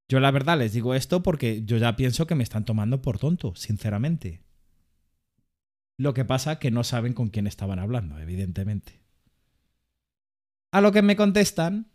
Yo 0.09 0.19
la 0.19 0.31
verdad 0.31 0.57
les 0.57 0.73
digo 0.73 0.95
esto 0.95 1.23
porque 1.23 1.63
yo 1.63 1.77
ya 1.77 1.95
pienso 1.95 2.27
que 2.27 2.35
me 2.35 2.43
están 2.43 2.65
tomando 2.65 3.01
por 3.01 3.19
tonto, 3.19 3.55
sinceramente. 3.55 4.43
Lo 5.97 6.13
que 6.13 6.25
pasa 6.25 6.59
que 6.59 6.71
no 6.71 6.83
saben 6.83 7.13
con 7.13 7.29
quién 7.29 7.47
estaban 7.47 7.79
hablando, 7.79 8.19
evidentemente. 8.19 8.99
A 10.71 10.81
lo 10.81 10.91
que 10.91 11.03
me 11.03 11.15
contestan, 11.15 11.91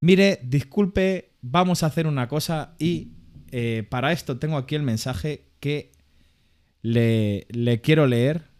mire, 0.00 0.40
disculpe, 0.42 1.36
vamos 1.42 1.82
a 1.82 1.86
hacer 1.86 2.06
una 2.06 2.26
cosa 2.26 2.74
y 2.78 3.12
eh, 3.52 3.86
para 3.88 4.12
esto 4.12 4.38
tengo 4.38 4.56
aquí 4.56 4.74
el 4.74 4.82
mensaje 4.82 5.52
que 5.60 5.92
le, 6.80 7.46
le 7.50 7.82
quiero 7.82 8.06
leer 8.06 8.50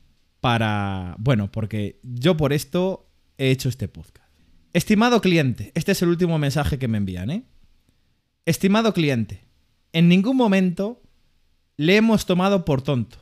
para... 0.40 1.16
Bueno, 1.18 1.50
porque 1.50 1.98
yo 2.02 2.36
por 2.36 2.52
esto 2.52 3.05
he 3.38 3.50
hecho 3.50 3.68
este 3.68 3.88
podcast. 3.88 4.26
Estimado 4.72 5.20
cliente, 5.20 5.72
este 5.74 5.92
es 5.92 6.02
el 6.02 6.08
último 6.08 6.38
mensaje 6.38 6.78
que 6.78 6.88
me 6.88 6.98
envían, 6.98 7.30
¿eh? 7.30 7.44
Estimado 8.44 8.92
cliente, 8.92 9.44
en 9.92 10.08
ningún 10.08 10.36
momento 10.36 11.02
le 11.76 11.96
hemos 11.96 12.26
tomado 12.26 12.64
por 12.64 12.82
tonto. 12.82 13.18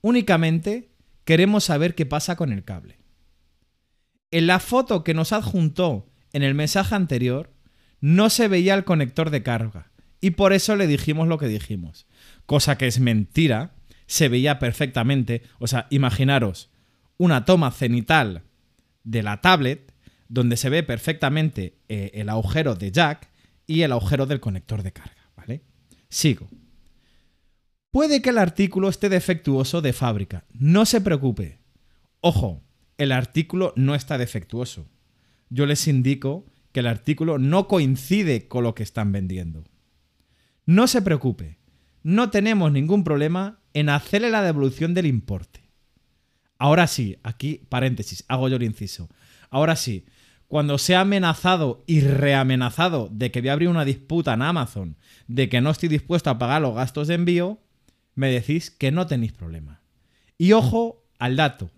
Únicamente 0.00 0.90
queremos 1.24 1.64
saber 1.64 1.94
qué 1.94 2.06
pasa 2.06 2.36
con 2.36 2.52
el 2.52 2.64
cable. 2.64 2.98
En 4.30 4.46
la 4.46 4.60
foto 4.60 5.02
que 5.02 5.14
nos 5.14 5.32
adjuntó 5.32 6.10
en 6.32 6.42
el 6.42 6.54
mensaje 6.54 6.94
anterior 6.94 7.52
no 8.00 8.30
se 8.30 8.48
veía 8.48 8.74
el 8.74 8.84
conector 8.84 9.30
de 9.30 9.42
carga 9.42 9.90
y 10.20 10.30
por 10.32 10.52
eso 10.52 10.76
le 10.76 10.86
dijimos 10.86 11.28
lo 11.28 11.38
que 11.38 11.48
dijimos. 11.48 12.06
Cosa 12.46 12.78
que 12.78 12.86
es 12.86 13.00
mentira, 13.00 13.74
se 14.06 14.28
veía 14.28 14.58
perfectamente. 14.58 15.42
O 15.58 15.66
sea, 15.66 15.86
imaginaros 15.90 16.70
una 17.16 17.44
toma 17.44 17.70
cenital 17.70 18.44
de 19.04 19.22
la 19.22 19.40
tablet 19.40 19.92
donde 20.28 20.56
se 20.56 20.70
ve 20.70 20.82
perfectamente 20.82 21.78
eh, 21.88 22.12
el 22.14 22.28
agujero 22.28 22.74
de 22.74 22.92
jack 22.92 23.28
y 23.66 23.82
el 23.82 23.92
agujero 23.92 24.26
del 24.26 24.40
conector 24.40 24.82
de 24.82 24.92
carga, 24.92 25.30
¿vale? 25.36 25.62
Sigo. 26.08 26.48
Puede 27.90 28.22
que 28.22 28.30
el 28.30 28.38
artículo 28.38 28.88
esté 28.88 29.08
defectuoso 29.08 29.82
de 29.82 29.92
fábrica. 29.92 30.44
No 30.52 30.86
se 30.86 31.00
preocupe. 31.00 31.58
Ojo, 32.20 32.62
el 32.98 33.10
artículo 33.10 33.72
no 33.76 33.96
está 33.96 34.18
defectuoso. 34.18 34.88
Yo 35.48 35.66
les 35.66 35.88
indico 35.88 36.46
que 36.72 36.80
el 36.80 36.86
artículo 36.86 37.38
no 37.38 37.66
coincide 37.66 38.46
con 38.46 38.62
lo 38.62 38.76
que 38.76 38.84
están 38.84 39.10
vendiendo. 39.10 39.64
No 40.66 40.86
se 40.86 41.02
preocupe. 41.02 41.58
No 42.04 42.30
tenemos 42.30 42.70
ningún 42.70 43.02
problema 43.02 43.60
en 43.74 43.88
hacerle 43.88 44.30
la 44.30 44.42
devolución 44.42 44.94
del 44.94 45.06
importe. 45.06 45.69
Ahora 46.60 46.86
sí, 46.86 47.16
aquí 47.22 47.62
paréntesis, 47.70 48.22
hago 48.28 48.46
yo 48.50 48.56
el 48.56 48.62
inciso. 48.64 49.08
Ahora 49.48 49.76
sí, 49.76 50.04
cuando 50.46 50.76
se 50.76 50.94
ha 50.94 51.00
amenazado 51.00 51.82
y 51.86 52.02
reamenazado 52.02 53.08
de 53.10 53.30
que 53.30 53.40
voy 53.40 53.48
a 53.48 53.54
abrir 53.54 53.70
una 53.70 53.86
disputa 53.86 54.34
en 54.34 54.42
Amazon, 54.42 54.98
de 55.26 55.48
que 55.48 55.62
no 55.62 55.70
estoy 55.70 55.88
dispuesto 55.88 56.28
a 56.28 56.38
pagar 56.38 56.60
los 56.60 56.74
gastos 56.74 57.08
de 57.08 57.14
envío, 57.14 57.60
me 58.14 58.30
decís 58.30 58.70
que 58.70 58.92
no 58.92 59.06
tenéis 59.06 59.32
problema. 59.32 59.80
Y 60.36 60.52
ojo 60.52 61.02
al 61.18 61.36
dato. 61.36 61.70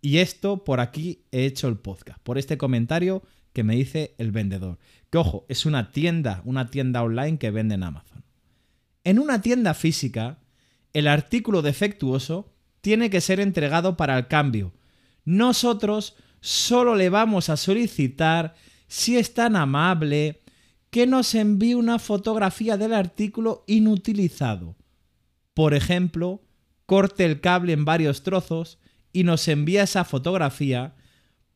Y 0.00 0.18
esto 0.18 0.62
por 0.62 0.78
aquí 0.78 1.24
he 1.32 1.44
hecho 1.44 1.66
el 1.66 1.78
podcast, 1.78 2.20
por 2.22 2.38
este 2.38 2.56
comentario 2.56 3.24
que 3.52 3.64
me 3.64 3.74
dice 3.74 4.14
el 4.18 4.30
vendedor. 4.30 4.78
Que 5.10 5.18
ojo, 5.18 5.46
es 5.48 5.66
una 5.66 5.90
tienda, 5.90 6.42
una 6.44 6.70
tienda 6.70 7.02
online 7.02 7.38
que 7.38 7.50
vende 7.50 7.74
en 7.74 7.82
Amazon. 7.82 8.22
En 9.02 9.18
una 9.18 9.42
tienda 9.42 9.74
física, 9.74 10.38
el 10.92 11.08
artículo 11.08 11.60
defectuoso 11.60 12.51
tiene 12.82 13.08
que 13.08 13.22
ser 13.22 13.40
entregado 13.40 13.96
para 13.96 14.18
el 14.18 14.26
cambio. 14.26 14.74
Nosotros 15.24 16.16
solo 16.40 16.94
le 16.96 17.08
vamos 17.08 17.48
a 17.48 17.56
solicitar, 17.56 18.54
si 18.88 19.16
es 19.16 19.32
tan 19.32 19.56
amable, 19.56 20.42
que 20.90 21.06
nos 21.06 21.34
envíe 21.34 21.74
una 21.74 21.98
fotografía 21.98 22.76
del 22.76 22.92
artículo 22.92 23.64
inutilizado. 23.66 24.76
Por 25.54 25.72
ejemplo, 25.72 26.42
corte 26.84 27.24
el 27.24 27.40
cable 27.40 27.72
en 27.72 27.86
varios 27.86 28.22
trozos 28.22 28.78
y 29.12 29.24
nos 29.24 29.48
envía 29.48 29.84
esa 29.84 30.04
fotografía 30.04 30.94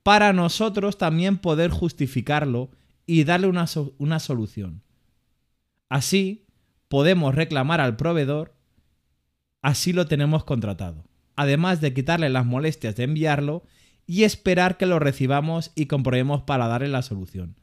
para 0.03 0.33
nosotros 0.33 0.97
también 0.97 1.37
poder 1.39 1.71
justificarlo 1.71 2.71
y 3.05 3.25
darle 3.25 3.49
una, 3.49 3.67
una 3.99 4.21
solución. 4.21 4.83
Así 5.89 6.47
podemos 6.89 7.35
reclamar 7.35 7.81
al 7.81 7.97
proveedor, 7.97 8.55
así 9.63 9.93
lo 9.93 10.07
tenemos 10.07 10.45
contratado. 10.45 11.05
Además 11.37 11.81
de 11.81 11.95
quitarle 11.95 12.31
las 12.31 12.47
molestias 12.47 12.97
de 12.97 13.05
enviarlo 13.05 13.65
y 14.07 14.25
esperar 14.25 14.77
que 14.77 14.87
lo 14.87 14.99
recibamos 14.99 15.73
y 15.75 15.87
comprobemos 15.87 16.43
para 16.43 16.67
darle 16.67 16.89
la 16.89 17.03
solución. 17.03 17.57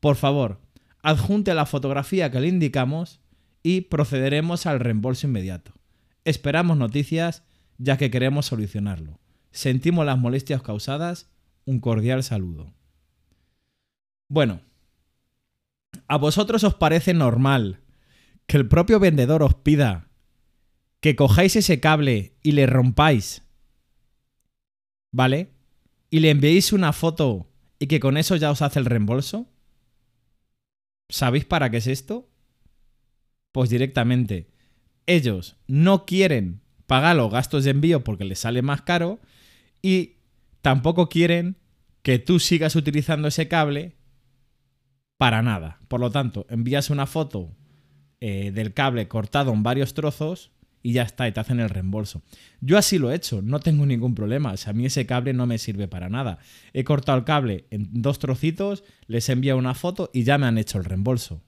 Por 0.00 0.16
favor, 0.16 0.60
adjunte 1.02 1.54
la 1.54 1.66
fotografía 1.66 2.30
que 2.30 2.40
le 2.40 2.48
indicamos 2.48 3.20
y 3.62 3.82
procederemos 3.82 4.66
al 4.66 4.80
reembolso 4.80 5.26
inmediato. 5.26 5.72
Esperamos 6.24 6.76
noticias 6.76 7.42
ya 7.78 7.96
que 7.96 8.10
queremos 8.10 8.46
solucionarlo. 8.46 9.18
Sentimos 9.50 10.04
las 10.04 10.18
molestias 10.18 10.62
causadas. 10.62 11.30
Un 11.64 11.80
cordial 11.80 12.22
saludo. 12.22 12.74
Bueno, 14.28 14.60
¿a 16.06 16.16
vosotros 16.18 16.64
os 16.64 16.74
parece 16.74 17.14
normal 17.14 17.80
que 18.46 18.56
el 18.56 18.68
propio 18.68 19.00
vendedor 19.00 19.42
os 19.42 19.54
pida 19.54 20.07
que 21.00 21.16
cojáis 21.16 21.56
ese 21.56 21.80
cable 21.80 22.34
y 22.42 22.52
le 22.52 22.66
rompáis? 22.66 23.42
¿Vale? 25.12 25.52
Y 26.10 26.20
le 26.20 26.30
enviéis 26.30 26.72
una 26.72 26.92
foto 26.92 27.48
y 27.78 27.86
que 27.86 28.00
con 28.00 28.16
eso 28.16 28.36
ya 28.36 28.50
os 28.50 28.62
hace 28.62 28.78
el 28.78 28.86
reembolso? 28.86 29.46
¿Sabéis 31.08 31.44
para 31.44 31.70
qué 31.70 31.78
es 31.78 31.86
esto? 31.86 32.28
Pues 33.52 33.70
directamente, 33.70 34.50
ellos 35.06 35.56
no 35.66 36.04
quieren 36.04 36.60
pagar 36.86 37.16
los 37.16 37.30
gastos 37.30 37.64
de 37.64 37.70
envío 37.70 38.04
porque 38.04 38.24
les 38.24 38.40
sale 38.40 38.62
más 38.62 38.82
caro 38.82 39.20
y 39.80 40.16
tampoco 40.60 41.08
quieren 41.08 41.56
que 42.02 42.18
tú 42.18 42.40
sigas 42.40 42.76
utilizando 42.76 43.28
ese 43.28 43.48
cable 43.48 43.96
para 45.16 45.42
nada. 45.42 45.80
Por 45.88 46.00
lo 46.00 46.10
tanto, 46.10 46.46
envías 46.50 46.90
una 46.90 47.06
foto 47.06 47.54
eh, 48.20 48.50
del 48.52 48.74
cable 48.74 49.08
cortado 49.08 49.52
en 49.52 49.62
varios 49.62 49.94
trozos 49.94 50.52
y 50.82 50.92
ya 50.92 51.02
está, 51.02 51.28
y 51.28 51.32
te 51.32 51.40
hacen 51.40 51.60
el 51.60 51.68
reembolso. 51.68 52.22
Yo 52.60 52.78
así 52.78 52.98
lo 52.98 53.10
he 53.10 53.14
hecho, 53.14 53.42
no 53.42 53.60
tengo 53.60 53.86
ningún 53.86 54.14
problema. 54.14 54.52
O 54.52 54.56
sea, 54.56 54.70
a 54.70 54.74
mí 54.74 54.86
ese 54.86 55.06
cable 55.06 55.32
no 55.32 55.46
me 55.46 55.58
sirve 55.58 55.88
para 55.88 56.08
nada. 56.08 56.38
He 56.72 56.84
cortado 56.84 57.18
el 57.18 57.24
cable 57.24 57.66
en 57.70 57.88
dos 57.92 58.18
trocitos, 58.18 58.84
les 59.06 59.28
envío 59.28 59.56
una 59.56 59.74
foto 59.74 60.10
y 60.12 60.24
ya 60.24 60.38
me 60.38 60.46
han 60.46 60.58
hecho 60.58 60.78
el 60.78 60.84
reembolso. 60.84 61.42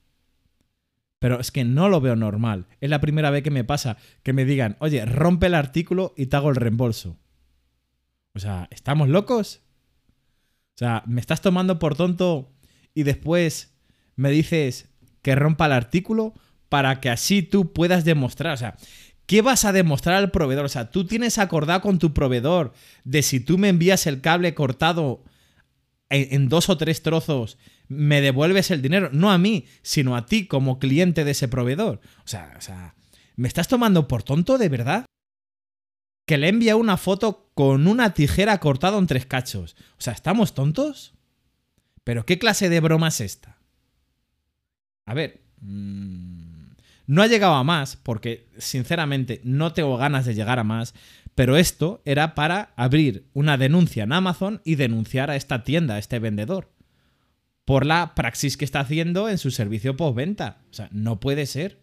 Pero 1.20 1.38
es 1.38 1.50
que 1.50 1.64
no 1.64 1.88
lo 1.88 2.00
veo 2.00 2.16
normal. 2.16 2.66
Es 2.80 2.88
la 2.88 3.00
primera 3.00 3.30
vez 3.30 3.42
que 3.42 3.50
me 3.50 3.62
pasa 3.62 3.98
que 4.22 4.32
me 4.32 4.44
digan, 4.46 4.76
oye, 4.80 5.04
rompe 5.04 5.46
el 5.46 5.54
artículo 5.54 6.14
y 6.16 6.26
te 6.26 6.36
hago 6.36 6.48
el 6.48 6.56
reembolso. 6.56 7.18
O 8.34 8.38
sea, 8.38 8.68
¿estamos 8.70 9.08
locos? 9.08 9.62
O 10.74 10.78
sea, 10.78 11.02
¿me 11.06 11.20
estás 11.20 11.42
tomando 11.42 11.78
por 11.78 11.94
tonto 11.94 12.54
y 12.94 13.02
después 13.02 13.76
me 14.16 14.30
dices 14.30 14.88
que 15.20 15.34
rompa 15.34 15.66
el 15.66 15.72
artículo 15.72 16.32
para 16.70 17.00
que 17.00 17.10
así 17.10 17.42
tú 17.42 17.74
puedas 17.74 18.06
demostrar? 18.06 18.54
O 18.54 18.56
sea, 18.56 18.76
¿qué 19.30 19.42
vas 19.42 19.64
a 19.64 19.70
demostrar 19.70 20.16
al 20.16 20.32
proveedor? 20.32 20.64
O 20.64 20.68
sea, 20.68 20.90
tú 20.90 21.06
tienes 21.06 21.38
acordado 21.38 21.82
con 21.82 22.00
tu 22.00 22.12
proveedor 22.12 22.72
de 23.04 23.22
si 23.22 23.38
tú 23.38 23.58
me 23.58 23.68
envías 23.68 24.08
el 24.08 24.20
cable 24.20 24.54
cortado 24.54 25.22
en, 26.08 26.48
dos 26.48 26.68
o 26.68 26.76
tres 26.76 27.04
trozos, 27.04 27.56
me 27.86 28.20
devuelves 28.22 28.72
el 28.72 28.82
dinero. 28.82 29.08
No 29.12 29.30
a 29.30 29.38
mí, 29.38 29.66
sino 29.82 30.16
a 30.16 30.26
ti 30.26 30.48
como 30.48 30.80
cliente 30.80 31.22
de 31.22 31.30
ese 31.30 31.46
proveedor. 31.46 32.00
O 32.24 32.26
sea, 32.26 32.56
o 32.58 32.60
sea, 32.60 32.96
¿me 33.36 33.46
estás 33.46 33.68
tomando 33.68 34.08
por 34.08 34.24
tonto 34.24 34.58
de 34.58 34.68
verdad? 34.68 35.04
que 36.26 36.36
le 36.36 36.48
envía 36.48 36.74
una 36.74 36.96
foto 36.96 37.50
con 37.54 37.86
una 37.86 38.14
tijera 38.14 38.58
cortada 38.58 38.98
en 38.98 39.06
tres 39.06 39.26
cachos. 39.26 39.76
O 39.92 40.00
sea, 40.00 40.12
¿estamos 40.12 40.54
tontos? 40.54 41.14
¿Pero 42.02 42.26
qué 42.26 42.38
clase 42.38 42.68
de 42.68 42.80
broma 42.80 43.08
es 43.08 43.20
esta? 43.20 43.58
A 45.06 45.14
ver, 45.14 45.40
mm, 45.60 46.29
no 47.10 47.22
ha 47.22 47.26
llegado 47.26 47.54
a 47.54 47.64
más, 47.64 47.96
porque 47.96 48.46
sinceramente 48.56 49.40
no 49.42 49.72
tengo 49.72 49.96
ganas 49.96 50.26
de 50.26 50.34
llegar 50.36 50.60
a 50.60 50.64
más, 50.64 50.94
pero 51.34 51.56
esto 51.56 52.02
era 52.04 52.36
para 52.36 52.72
abrir 52.76 53.26
una 53.32 53.58
denuncia 53.58 54.04
en 54.04 54.12
Amazon 54.12 54.62
y 54.64 54.76
denunciar 54.76 55.28
a 55.28 55.34
esta 55.34 55.64
tienda, 55.64 55.96
a 55.96 55.98
este 55.98 56.20
vendedor. 56.20 56.72
por 57.64 57.84
la 57.84 58.14
praxis 58.14 58.56
que 58.56 58.64
está 58.64 58.78
haciendo 58.78 59.28
en 59.28 59.38
su 59.38 59.50
servicio 59.50 59.96
postventa. 59.96 60.62
O 60.70 60.74
sea, 60.74 60.88
no 60.92 61.18
puede 61.18 61.46
ser. 61.46 61.82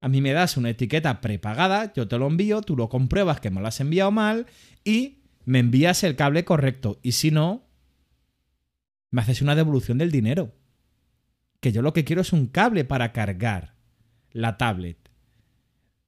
A 0.00 0.08
mí 0.08 0.22
me 0.22 0.32
das 0.32 0.56
una 0.56 0.70
etiqueta 0.70 1.20
prepagada, 1.20 1.92
yo 1.92 2.08
te 2.08 2.18
lo 2.18 2.28
envío, 2.28 2.62
tú 2.62 2.76
lo 2.76 2.88
compruebas 2.88 3.40
que 3.40 3.50
me 3.50 3.60
lo 3.60 3.68
has 3.68 3.80
enviado 3.80 4.10
mal 4.10 4.46
y 4.84 5.18
me 5.44 5.58
envías 5.58 6.02
el 6.02 6.16
cable 6.16 6.46
correcto. 6.46 6.98
Y 7.02 7.12
si 7.12 7.30
no, 7.30 7.68
me 9.10 9.20
haces 9.20 9.42
una 9.42 9.54
devolución 9.54 9.98
del 9.98 10.10
dinero. 10.10 10.54
Que 11.60 11.72
yo 11.72 11.82
lo 11.82 11.92
que 11.92 12.04
quiero 12.04 12.22
es 12.22 12.32
un 12.32 12.46
cable 12.46 12.84
para 12.84 13.12
cargar 13.12 13.81
la 14.32 14.56
tablet. 14.58 14.98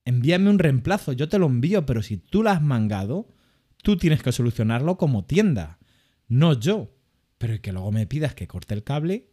Envíame 0.05 0.51
un 0.51 0.59
reemplazo, 0.59 1.13
yo 1.13 1.29
te 1.29 1.39
lo 1.39 1.47
envío, 1.47 1.87
pero 1.87 2.03
si 2.03 2.19
tú 2.19 2.43
la 2.43 2.53
has 2.53 2.63
mangado, 2.63 3.29
tú 3.83 3.97
tienes 3.97 4.23
que 4.23 4.33
solucionarlo 4.33 4.97
como 4.97 5.25
tienda, 5.25 5.79
no 6.29 6.59
yo. 6.59 6.95
Pero 7.39 7.61
que 7.61 7.73
luego 7.73 7.91
me 7.93 8.07
pidas 8.07 8.35
que 8.35 8.47
corte 8.47 8.75
el 8.75 8.85
cable. 8.85 9.31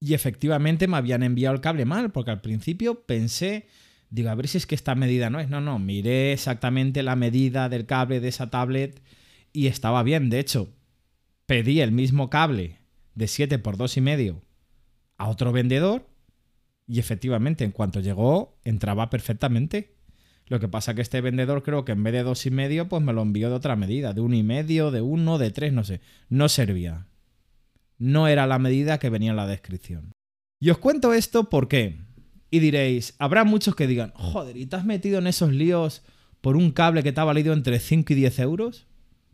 Y 0.00 0.14
efectivamente 0.14 0.86
me 0.86 0.96
habían 0.96 1.22
enviado 1.22 1.54
el 1.54 1.60
cable 1.60 1.84
mal, 1.84 2.12
porque 2.12 2.30
al 2.30 2.40
principio 2.40 3.04
pensé, 3.06 3.66
digo, 4.10 4.30
a 4.30 4.34
ver 4.34 4.48
si 4.48 4.58
es 4.58 4.66
que 4.66 4.74
esta 4.74 4.94
medida 4.94 5.30
no 5.30 5.40
es. 5.40 5.48
No, 5.48 5.60
no, 5.60 5.78
miré 5.78 6.32
exactamente 6.32 7.02
la 7.02 7.16
medida 7.16 7.68
del 7.68 7.86
cable 7.86 8.20
de 8.20 8.28
esa 8.28 8.50
tablet 8.50 9.02
y 9.52 9.66
estaba 9.66 10.02
bien. 10.02 10.30
De 10.30 10.38
hecho, 10.40 10.72
pedí 11.46 11.80
el 11.80 11.92
mismo 11.92 12.30
cable 12.30 12.78
de 13.14 13.26
7 13.26 13.58
por 13.58 13.76
2 13.76 13.96
y 13.96 14.00
medio 14.00 14.42
a 15.16 15.28
otro 15.28 15.52
vendedor 15.52 16.07
y 16.88 16.98
efectivamente 16.98 17.64
en 17.64 17.70
cuanto 17.70 18.00
llegó 18.00 18.58
entraba 18.64 19.10
perfectamente. 19.10 19.94
Lo 20.46 20.58
que 20.58 20.68
pasa 20.68 20.94
que 20.94 21.02
este 21.02 21.20
vendedor 21.20 21.62
creo 21.62 21.84
que 21.84 21.92
en 21.92 22.02
vez 22.02 22.14
de 22.14 22.22
dos 22.22 22.46
y 22.46 22.50
medio 22.50 22.88
pues 22.88 23.02
me 23.02 23.12
lo 23.12 23.20
envió 23.20 23.50
de 23.50 23.56
otra 23.56 23.76
medida, 23.76 24.14
de 24.14 24.22
uno 24.22 24.34
y 24.34 24.42
medio, 24.42 24.90
de 24.90 25.02
uno, 25.02 25.36
de 25.36 25.50
tres, 25.50 25.74
no 25.74 25.84
sé. 25.84 26.00
No 26.30 26.48
servía. 26.48 27.06
No 27.98 28.26
era 28.26 28.46
la 28.46 28.58
medida 28.58 28.98
que 28.98 29.10
venía 29.10 29.30
en 29.30 29.36
la 29.36 29.46
descripción. 29.46 30.12
Y 30.58 30.70
os 30.70 30.78
cuento 30.78 31.12
esto 31.12 31.50
porque, 31.50 32.00
y 32.50 32.60
diréis, 32.60 33.14
habrá 33.18 33.44
muchos 33.44 33.74
que 33.76 33.86
digan, 33.86 34.12
joder, 34.14 34.56
¿y 34.56 34.64
te 34.64 34.76
has 34.76 34.86
metido 34.86 35.18
en 35.18 35.26
esos 35.26 35.52
líos 35.52 36.02
por 36.40 36.56
un 36.56 36.70
cable 36.72 37.02
que 37.02 37.12
te 37.12 37.20
ha 37.20 37.24
valido 37.24 37.52
entre 37.52 37.78
5 37.78 38.14
y 38.14 38.16
10 38.16 38.38
euros? 38.38 38.86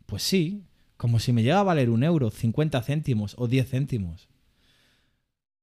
Pues 0.05 0.23
sí, 0.23 0.65
como 0.97 1.19
si 1.19 1.31
me 1.31 1.43
llega 1.43 1.61
a 1.61 1.63
valer 1.63 1.89
un 1.89 2.03
euro, 2.03 2.29
50 2.31 2.81
céntimos 2.81 3.35
o 3.37 3.47
10 3.47 3.69
céntimos. 3.69 4.27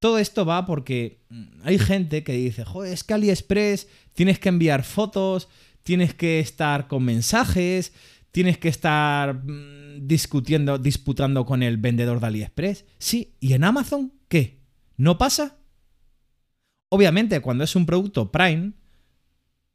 Todo 0.03 0.19
esto 0.19 0.45
va 0.45 0.67
porque 0.67 1.21
mm, 1.29 1.45
hay 1.63 1.79
gente 1.79 2.25
que 2.25 2.33
dice, 2.33 2.65
joder, 2.65 2.93
es 2.93 3.05
que 3.05 3.15
AliExpress 3.15 3.87
tienes 4.15 4.41
que 4.41 4.49
enviar 4.49 4.83
fotos, 4.83 5.49
tienes 5.85 6.13
que 6.13 6.41
estar 6.41 6.89
con 6.89 7.05
mensajes, 7.05 7.93
tienes 8.33 8.59
que 8.59 8.69
estar 8.69 9.45
mm, 9.45 10.09
discutiendo, 10.09 10.79
disputando 10.79 11.47
con 11.47 11.63
el 11.63 11.77
vendedor 11.77 12.19
de 12.19 12.27
AliExpress. 12.27 12.85
Sí, 12.99 13.37
¿y 13.39 13.53
en 13.53 13.63
Amazon 13.63 14.13
qué? 14.27 14.59
¿No 14.97 15.19
pasa? 15.19 15.59
Obviamente, 16.89 17.39
cuando 17.39 17.63
es 17.63 17.77
un 17.77 17.87
producto 17.87 18.33
Prime, 18.33 18.73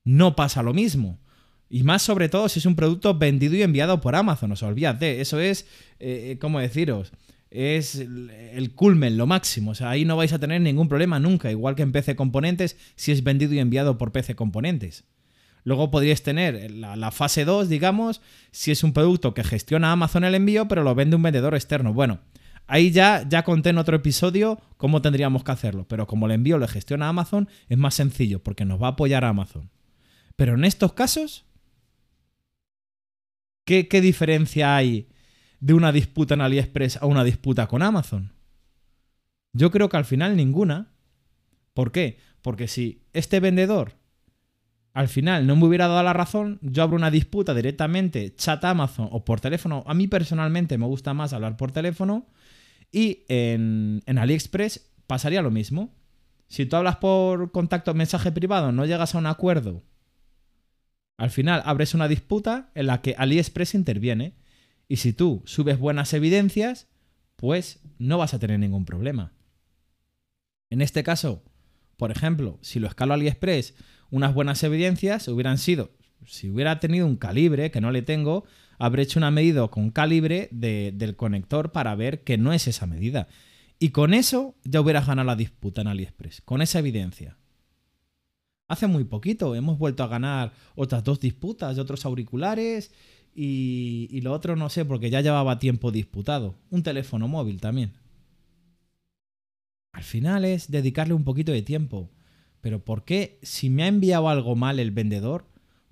no 0.03 0.35
pasa 0.35 0.61
lo 0.61 0.73
mismo. 0.73 1.21
Y 1.69 1.83
más 1.83 2.01
sobre 2.01 2.27
todo 2.27 2.49
si 2.49 2.59
es 2.59 2.65
un 2.65 2.75
producto 2.75 3.17
vendido 3.17 3.55
y 3.55 3.61
enviado 3.61 4.01
por 4.01 4.13
Amazon, 4.13 4.51
os 4.51 4.61
olvídate. 4.61 5.21
Eso 5.21 5.39
es, 5.39 5.67
eh, 5.99 6.37
¿cómo 6.41 6.59
deciros? 6.59 7.13
Es 7.49 7.95
el, 7.95 8.71
culmen, 8.75 9.17
lo 9.17 9.25
máximo. 9.25 9.71
O 9.71 9.75
sea, 9.75 9.89
ahí 9.89 10.05
no 10.05 10.17
vais 10.17 10.33
a 10.33 10.39
tener 10.39 10.61
ningún 10.61 10.89
problema 10.89 11.19
nunca. 11.19 11.49
Igual 11.49 11.75
que 11.75 11.83
en 11.83 11.91
PC 11.91 12.15
Componentes, 12.15 12.77
si 12.95 13.11
es 13.11 13.23
vendido 13.23 13.53
y 13.53 13.59
enviado 13.59 13.97
por 13.97 14.11
PC 14.11 14.35
Componentes. 14.35 15.05
Luego 15.63 15.91
podríais 15.91 16.23
tener 16.23 16.71
la, 16.71 17.11
fase 17.11 17.43
2, 17.43 17.67
digamos, 17.67 18.21
si 18.51 18.71
es 18.71 18.83
un 18.83 18.93
producto 18.93 19.33
que 19.33 19.43
gestiona 19.43 19.91
Amazon 19.91 20.23
el 20.23 20.35
envío, 20.35 20.67
pero 20.67 20.83
lo 20.83 20.95
vende 20.95 21.17
un 21.17 21.23
vendedor 21.23 21.55
externo. 21.55 21.93
Bueno, 21.93 22.19
ahí 22.67 22.91
ya, 22.91 23.27
ya 23.27 23.43
conté 23.43 23.71
en 23.71 23.77
otro 23.77 23.97
episodio 23.97 24.61
cómo 24.77 25.01
tendríamos 25.01 25.43
que 25.43 25.51
hacerlo. 25.51 25.85
Pero 25.87 26.07
como 26.07 26.25
el 26.25 26.33
envío 26.33 26.57
lo 26.57 26.67
gestiona 26.67 27.09
Amazon, 27.09 27.49
es 27.67 27.77
más 27.77 27.95
sencillo, 27.95 28.41
porque 28.41 28.65
nos 28.65 28.81
va 28.81 28.87
a 28.87 28.91
apoyar 28.91 29.25
Amazon. 29.25 29.69
Pero 30.37 30.55
en 30.55 30.63
estos 30.63 30.93
casos, 30.93 31.47
¿Qué, 33.67 33.89
¿Qué, 33.89 33.99
diferencia 33.99 34.77
hay 34.77 35.09
de 35.59 35.73
una 35.73 35.91
disputa 35.91 36.33
en 36.33 36.41
AliExpress 36.41 36.97
a 37.01 37.05
una 37.05 37.23
disputa 37.23 37.67
con 37.67 37.81
Amazon? 37.81 38.33
Yo 39.53 39.71
creo 39.71 39.89
que 39.89 39.97
al 39.97 40.05
final 40.05 40.35
ninguna. 40.35 40.91
¿Por 41.73 41.91
qué? 41.91 42.19
Porque 42.41 42.67
si 42.67 43.03
este 43.13 43.39
vendedor 43.39 43.93
al 44.93 45.07
final 45.07 45.45
no 45.45 45.55
me 45.55 45.65
hubiera 45.65 45.87
dado 45.87 46.01
la 46.01 46.13
razón, 46.13 46.57
yo 46.61 46.81
abro 46.81 46.95
una 46.95 47.11
disputa 47.11 47.53
directamente, 47.53 48.33
chat 48.35 48.63
Amazon 48.65 49.09
o 49.11 49.23
por 49.23 49.39
teléfono. 49.39 49.83
A 49.85 49.93
mí 49.93 50.07
personalmente 50.07 50.77
me 50.77 50.87
gusta 50.87 51.13
más 51.13 51.33
hablar 51.33 51.55
por 51.55 51.71
teléfono. 51.71 52.27
Y 52.91 53.25
en, 53.27 54.01
en 54.05 54.17
AliExpress 54.17 54.89
pasaría 55.05 55.41
lo 55.41 55.51
mismo. 55.51 55.93
Si 56.47 56.65
tú 56.65 56.77
hablas 56.77 56.95
por 56.95 57.51
contacto, 57.51 57.93
mensaje 57.93 58.31
privado, 58.31 58.71
no 58.71 58.85
llegas 58.85 59.13
a 59.13 59.17
un 59.17 59.27
acuerdo 59.27 59.83
al 61.17 61.31
final 61.31 61.63
abres 61.65 61.93
una 61.93 62.07
disputa 62.07 62.69
en 62.75 62.87
la 62.87 63.01
que 63.01 63.15
AliExpress 63.17 63.73
interviene 63.73 64.35
y 64.87 64.97
si 64.97 65.13
tú 65.13 65.43
subes 65.45 65.79
buenas 65.79 66.13
evidencias, 66.13 66.87
pues 67.35 67.79
no 67.99 68.17
vas 68.17 68.33
a 68.33 68.39
tener 68.39 68.59
ningún 68.59 68.85
problema. 68.85 69.33
En 70.69 70.81
este 70.81 71.03
caso, 71.03 71.43
por 71.97 72.11
ejemplo, 72.11 72.59
si 72.61 72.79
lo 72.79 72.87
escalo 72.87 73.13
a 73.13 73.15
AliExpress, 73.15 73.75
unas 74.09 74.33
buenas 74.33 74.63
evidencias 74.63 75.27
hubieran 75.27 75.57
sido, 75.57 75.91
si 76.25 76.49
hubiera 76.49 76.79
tenido 76.79 77.05
un 77.05 77.15
calibre, 77.15 77.71
que 77.71 77.81
no 77.81 77.91
le 77.91 78.01
tengo, 78.01 78.45
habré 78.79 79.03
hecho 79.03 79.19
una 79.19 79.31
medida 79.31 79.67
con 79.67 79.91
calibre 79.91 80.49
de, 80.51 80.91
del 80.95 81.15
conector 81.15 81.71
para 81.71 81.95
ver 81.95 82.23
que 82.23 82.37
no 82.37 82.53
es 82.53 82.67
esa 82.67 82.85
medida. 82.85 83.27
Y 83.79 83.89
con 83.89 84.13
eso 84.13 84.55
ya 84.63 84.81
hubieras 84.81 85.07
ganado 85.07 85.27
la 85.27 85.35
disputa 85.35 85.81
en 85.81 85.87
AliExpress, 85.87 86.41
con 86.41 86.61
esa 86.61 86.79
evidencia. 86.79 87.37
Hace 88.67 88.87
muy 88.87 89.05
poquito 89.05 89.55
hemos 89.55 89.77
vuelto 89.77 90.03
a 90.03 90.07
ganar 90.07 90.53
otras 90.75 91.03
dos 91.03 91.19
disputas 91.19 91.75
de 91.75 91.81
otros 91.81 92.05
auriculares 92.05 92.91
y, 93.39 94.19
lo 94.21 94.33
otro 94.33 94.55
no 94.55 94.67
sé 94.67 94.83
porque 94.83 95.11
ya 95.11 95.21
llevaba 95.21 95.59
tiempo 95.59 95.91
disputado. 95.91 96.55
Un 96.71 96.81
teléfono 96.81 97.27
móvil 97.27 97.61
también. 97.61 97.93
Al 99.93 100.01
final 100.01 100.43
es 100.43 100.71
dedicarle 100.71 101.13
un 101.13 101.23
poquito 101.23 101.51
de 101.51 101.61
tiempo. 101.61 102.09
Pero 102.61 102.83
¿por 102.83 103.05
qué 103.05 103.39
si 103.43 103.69
me 103.69 103.83
ha 103.83 103.87
enviado 103.87 104.27
algo 104.27 104.55
mal 104.55 104.79
el 104.79 104.89
vendedor, 104.89 105.45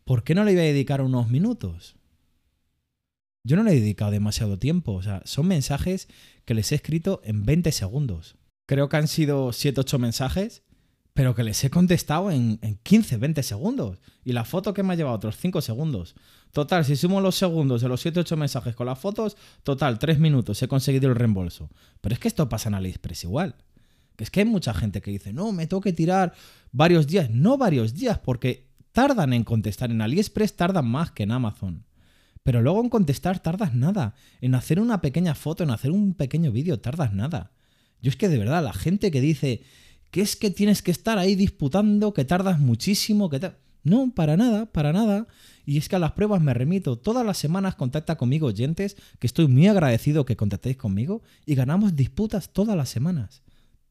¿por 0.05 0.23
qué 0.23 0.33
no 0.33 0.43
le 0.43 0.53
iba 0.53 0.61
a 0.61 0.65
dedicar 0.65 1.01
unos 1.01 1.29
minutos? 1.29 1.95
Yo 3.43 3.55
no 3.55 3.63
le 3.63 3.73
he 3.73 3.79
dedicado 3.79 4.09
demasiado 4.09 4.57
tiempo. 4.57 4.93
O 4.93 5.03
sea, 5.03 5.21
son 5.25 5.47
mensajes 5.47 6.07
que 6.45 6.55
les 6.55 6.71
he 6.71 6.75
escrito 6.75 7.21
en 7.23 7.45
20 7.45 7.71
segundos. 7.71 8.37
Creo 8.65 8.89
que 8.89 8.97
han 8.97 9.07
sido 9.07 9.49
7-8 9.49 9.99
mensajes 9.99 10.63
pero 11.15 11.33
que 11.33 11.45
les 11.45 11.63
he 11.63 11.69
contestado 11.69 12.29
en, 12.29 12.59
en, 12.61 12.77
15, 12.83 13.15
20 13.15 13.41
segundos. 13.41 13.99
Y 14.25 14.33
la 14.33 14.43
foto 14.43 14.73
que 14.73 14.83
me 14.83 14.91
ha 14.91 14.95
llevado 14.97 15.15
otros 15.15 15.37
5 15.37 15.61
segundos. 15.61 16.13
Total, 16.51 16.83
si 16.83 16.97
sumo 16.97 17.21
los 17.21 17.35
segundos 17.35 17.81
de 17.81 17.87
los 17.87 18.01
7, 18.01 18.19
8 18.19 18.35
mensajes 18.35 18.75
con 18.75 18.85
las 18.85 18.99
fotos, 18.99 19.37
total, 19.63 19.97
3 19.97 20.19
minutos 20.19 20.61
he 20.61 20.67
conseguido 20.67 21.07
el 21.07 21.15
reembolso. 21.15 21.69
Pero 22.01 22.11
es 22.11 22.19
que 22.19 22.27
esto 22.27 22.49
pasa 22.49 22.67
en 22.67 22.75
AliExpress 22.75 23.23
igual. 23.23 23.55
Que 24.17 24.25
es 24.25 24.29
que 24.29 24.41
hay 24.41 24.45
mucha 24.45 24.73
gente 24.73 25.01
que 25.01 25.09
dice, 25.09 25.31
no, 25.31 25.53
me 25.53 25.67
tengo 25.67 25.79
que 25.79 25.93
tirar 25.93 26.33
varios 26.73 27.07
días. 27.07 27.29
No 27.29 27.57
varios 27.57 27.93
días, 27.93 28.19
porque 28.19 28.67
tardan 28.91 29.31
en 29.31 29.45
contestar. 29.45 29.91
En 29.91 30.01
AliExpress 30.01 30.57
tardan 30.57 30.85
más 30.85 31.11
que 31.11 31.23
en 31.23 31.31
Amazon. 31.31 31.85
Pero 32.43 32.61
luego 32.61 32.81
en 32.81 32.89
contestar 32.89 33.39
tardas 33.39 33.73
nada. 33.73 34.15
En 34.41 34.53
hacer 34.53 34.81
una 34.81 34.99
pequeña 34.99 35.33
foto, 35.33 35.63
en 35.63 35.71
hacer 35.71 35.91
un 35.91 36.13
pequeño 36.13 36.51
vídeo, 36.51 36.81
tardas 36.81 37.13
nada. 37.13 37.53
Yo 38.01 38.09
es 38.09 38.17
que 38.17 38.27
de 38.27 38.37
verdad, 38.37 38.61
la 38.61 38.73
gente 38.73 39.11
que 39.11 39.21
dice 39.21 39.63
que 40.15 40.21
es 40.21 40.37
que 40.37 40.49
tienes 40.49 40.81
que 40.81 40.91
estar 40.91 41.17
ahí 41.17 41.35
disputando, 41.35 42.13
que 42.13 42.23
tardas 42.23 42.57
muchísimo, 42.57 43.29
que 43.29 43.51
No, 43.83 44.13
para 44.15 44.37
nada, 44.37 44.65
para 44.65 44.93
nada. 44.93 45.27
Y 45.65 45.77
es 45.77 45.89
que 45.89 45.97
a 45.97 45.99
las 45.99 46.13
pruebas 46.13 46.41
me 46.41 46.53
remito. 46.53 46.97
Todas 46.97 47.25
las 47.25 47.37
semanas 47.37 47.75
contacta 47.75 48.15
conmigo 48.15 48.47
oyentes, 48.47 48.95
que 49.19 49.27
estoy 49.27 49.49
muy 49.49 49.67
agradecido 49.67 50.23
que 50.23 50.37
contactéis 50.37 50.77
conmigo, 50.77 51.21
y 51.45 51.55
ganamos 51.55 51.97
disputas 51.97 52.53
todas 52.53 52.77
las 52.77 52.87
semanas. 52.87 53.43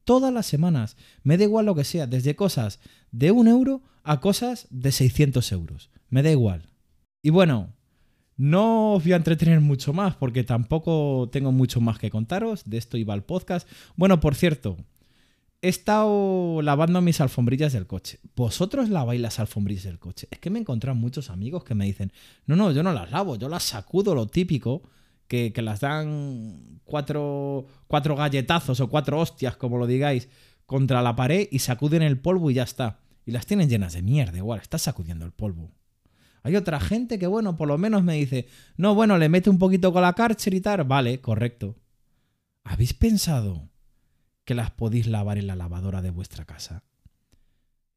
Todas 0.03 0.33
las 0.33 0.47
semanas. 0.47 0.97
Me 1.21 1.37
da 1.37 1.43
igual 1.43 1.67
lo 1.67 1.75
que 1.75 1.83
sea, 1.83 2.07
desde 2.07 2.35
cosas 2.35 2.79
de 3.11 3.29
un 3.29 3.47
euro 3.47 3.83
a 4.01 4.19
cosas 4.19 4.65
de 4.71 4.91
600 4.91 5.51
euros. 5.51 5.91
Me 6.09 6.23
da 6.23 6.31
igual. 6.31 6.69
Y 7.21 7.29
bueno, 7.29 7.75
no 8.35 8.93
os 8.93 9.03
voy 9.03 9.13
a 9.13 9.17
entretener 9.17 9.61
mucho 9.61 9.93
más 9.93 10.15
porque 10.15 10.43
tampoco 10.43 11.29
tengo 11.31 11.51
mucho 11.51 11.81
más 11.81 11.99
que 11.99 12.09
contaros. 12.09 12.63
De 12.65 12.77
esto 12.77 12.97
iba 12.97 13.13
el 13.13 13.21
podcast. 13.21 13.69
Bueno, 13.95 14.19
por 14.19 14.33
cierto, 14.33 14.77
he 15.61 15.69
estado 15.69 16.61
lavando 16.61 17.01
mis 17.01 17.21
alfombrillas 17.21 17.73
del 17.73 17.87
coche. 17.87 18.19
¿Vosotros 18.35 18.89
laváis 18.89 19.21
las 19.21 19.39
alfombrillas 19.39 19.83
del 19.83 19.99
coche? 19.99 20.27
Es 20.31 20.39
que 20.39 20.49
me 20.49 20.59
he 20.59 20.61
encontrado 20.61 20.95
muchos 20.95 21.29
amigos 21.29 21.63
que 21.63 21.75
me 21.75 21.85
dicen, 21.85 22.11
no, 22.45 22.55
no, 22.55 22.71
yo 22.71 22.83
no 22.83 22.93
las 22.93 23.11
lavo, 23.11 23.35
yo 23.35 23.49
las 23.49 23.63
sacudo 23.63 24.13
lo 24.13 24.27
típico, 24.27 24.83
que, 25.27 25.53
que 25.53 25.61
las 25.61 25.79
dan 25.79 26.79
cuatro, 26.83 27.65
cuatro 27.87 28.15
galletazos 28.15 28.79
o 28.79 28.89
cuatro 28.89 29.19
hostias, 29.19 29.57
como 29.57 29.77
lo 29.77 29.87
digáis, 29.87 30.29
contra 30.65 31.01
la 31.01 31.15
pared 31.15 31.47
y 31.51 31.59
sacuden 31.59 32.01
el 32.01 32.19
polvo 32.19 32.51
y 32.51 32.55
ya 32.55 32.63
está. 32.63 32.99
Y 33.25 33.31
las 33.31 33.45
tienen 33.45 33.69
llenas 33.69 33.93
de 33.93 34.03
mierda, 34.03 34.37
igual, 34.37 34.59
estás 34.61 34.83
sacudiendo 34.83 35.25
el 35.25 35.31
polvo. 35.31 35.71
Hay 36.43 36.55
otra 36.55 36.79
gente 36.79 37.17
que, 37.17 37.25
bueno, 37.25 37.57
por 37.57 37.67
lo 37.67 37.79
menos 37.79 38.03
me 38.03 38.13
dice, 38.13 38.47
no, 38.77 38.93
bueno, 38.93 39.17
le 39.17 39.29
mete 39.29 39.49
un 39.49 39.57
poquito 39.57 39.91
con 39.91 40.03
la 40.03 40.13
Karcher 40.13 40.53
y 40.53 40.61
tal, 40.61 40.83
vale, 40.83 41.19
correcto. 41.19 41.75
¿Habéis 42.63 42.93
pensado 42.93 43.67
que 44.45 44.55
las 44.55 44.71
podéis 44.71 45.07
lavar 45.07 45.37
en 45.37 45.47
la 45.47 45.55
lavadora 45.55 46.01
de 46.01 46.11
vuestra 46.11 46.45
casa? 46.45 46.83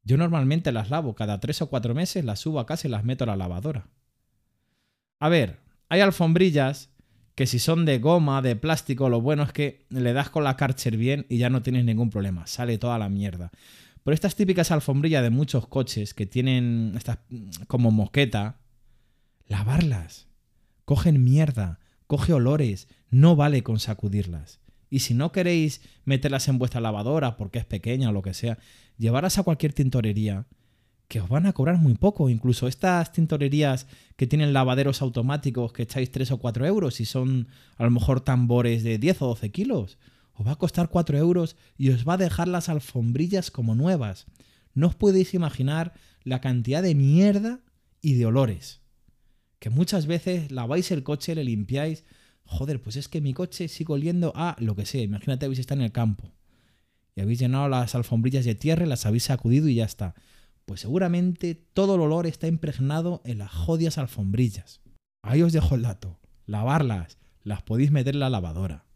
Yo 0.03 0.17
normalmente 0.17 0.73
las 0.73 0.91
lavo 0.91 1.15
cada 1.15 1.39
tres 1.39 1.61
o 1.63 1.69
cuatro 1.69 1.95
meses, 1.95 2.25
las 2.25 2.41
subo 2.41 2.61
a 2.61 2.67
casa 2.67 2.89
y 2.89 2.91
las 2.91 3.05
meto 3.05 3.25
a 3.25 3.27
la 3.29 3.37
lavadora. 3.37 3.89
A 5.21 5.29
ver, 5.29 5.61
hay 5.89 6.01
alfombrillas 6.01 6.91
que 7.35 7.47
si 7.47 7.59
son 7.59 7.85
de 7.85 7.99
goma, 7.99 8.43
de 8.43 8.57
plástico, 8.57 9.09
lo 9.09 9.21
bueno 9.21 9.45
es 9.45 9.53
que 9.53 9.87
le 9.91 10.13
das 10.13 10.31
con 10.31 10.45
la 10.45 10.57
Karcher 10.57 10.97
bien 10.97 11.27
y 11.29 11.39
ya 11.39 11.51
no 11.51 11.63
tienes 11.63 11.85
ningún 11.85 12.11
problema, 12.11 12.47
sale 12.47 12.79
toda 12.79 12.99
la 12.99 13.09
mierda. 13.09 13.53
Pero 14.03 14.15
estas 14.15 14.35
típicas 14.35 14.71
alfombrillas 14.71 15.23
de 15.23 15.31
muchos 15.31 15.69
coches 15.69 16.15
que 16.15 16.27
tienen 16.27 16.95
estas 16.97 17.19
como 17.67 17.91
moqueta, 17.91 18.57
lavarlas. 19.47 20.27
Cogen 20.85 21.23
mierda, 21.23 21.79
coge 22.07 22.33
olores, 22.33 22.89
no 23.11 23.37
vale 23.37 23.63
con 23.63 23.79
sacudirlas. 23.79 24.61
Y 24.91 25.01
si 25.01 25.15
no 25.15 25.33
queréis 25.33 25.81
meterlas 26.05 26.49
en 26.49 26.59
vuestra 26.59 26.81
lavadora 26.81 27.37
porque 27.37 27.59
es 27.59 27.65
pequeña 27.65 28.09
o 28.09 28.13
lo 28.13 28.23
que 28.23 28.35
sea, 28.35 28.59
llevarlas 28.97 29.39
a 29.39 29.43
cualquier 29.43 29.73
tintorería 29.73 30.47
que 31.09 31.21
os 31.21 31.29
van 31.29 31.47
a 31.47 31.53
cobrar 31.53 31.79
muy 31.79 31.95
poco. 31.95 32.29
Incluso 32.29 32.69
estas 32.69 33.13
tintorerías 33.13 33.87
que 34.17 34.27
tienen 34.27 34.53
lavaderos 34.53 35.03
automáticos 35.03 35.73
que 35.73 35.83
echáis 35.83 36.13
3 36.13 36.33
o 36.33 36.39
4 36.39 36.67
euros 36.67 37.01
y 37.01 37.07
son 37.07 37.49
a 37.77 37.85
lo 37.85 37.91
mejor 37.91 38.21
tambores 38.21 38.83
de 38.83 38.99
10 38.99 39.23
o 39.23 39.27
12 39.29 39.51
kilos, 39.51 39.99
os 40.35 40.47
va 40.47 40.53
a 40.53 40.57
costar 40.57 40.89
4 40.89 41.19
euros 41.19 41.57
y 41.77 41.91
os 41.91 42.07
va 42.07 42.15
a 42.15 42.19
dejar 42.19 42.47
las 42.47 42.69
alfombrillas 42.69 43.51
como 43.51 43.75
nuevas. 43.75 44.27
No 44.75 44.87
os 44.87 44.95
podéis 44.95 45.35
imaginar 45.35 45.95
la 46.23 46.41
cantidad 46.41 46.83
de 46.83 46.95
mierda 46.95 47.61
y 48.01 48.15
de 48.15 48.27
olores. 48.27 48.81
Que 49.59 49.71
muchas 49.71 50.07
veces 50.07 50.53
laváis 50.53 50.93
el 50.93 51.03
coche, 51.03 51.35
le 51.35 51.43
limpiáis. 51.43 52.05
Joder, 52.51 52.81
pues 52.81 52.97
es 52.97 53.09
que 53.09 53.21
mi 53.21 53.35
coche 53.35 53.69
sigue 53.69 53.93
oliendo 53.93 54.33
a 54.35 54.57
lo 54.59 54.75
que 54.75 54.87
sea. 54.87 55.03
Imagínate, 55.03 55.45
habéis 55.45 55.59
estado 55.59 55.81
en 55.81 55.85
el 55.85 55.93
campo 55.93 56.33
y 57.15 57.21
habéis 57.21 57.41
llenado 57.41 57.69
las 57.69 57.95
alfombrillas 57.95 58.47
de 58.47 58.55
tierra, 58.55 58.87
las 58.87 59.05
habéis 59.05 59.25
sacudido 59.25 59.69
y 59.69 59.75
ya 59.75 59.85
está. 59.85 60.15
Pues 60.65 60.81
seguramente 60.81 61.55
todo 61.55 61.97
el 61.97 62.01
olor 62.01 62.27
está 62.27 62.47
impregnado 62.47 63.21
en 63.25 63.39
las 63.39 63.53
jodias 63.53 63.99
alfombrillas. 63.99 64.81
Ahí 65.23 65.43
os 65.43 65.53
dejo 65.53 65.75
el 65.75 65.83
dato. 65.83 66.21
Lavarlas, 66.47 67.19
las 67.43 67.63
podéis 67.63 67.91
meter 67.91 68.15
en 68.15 68.21
la 68.21 68.31
lavadora. 68.31 68.87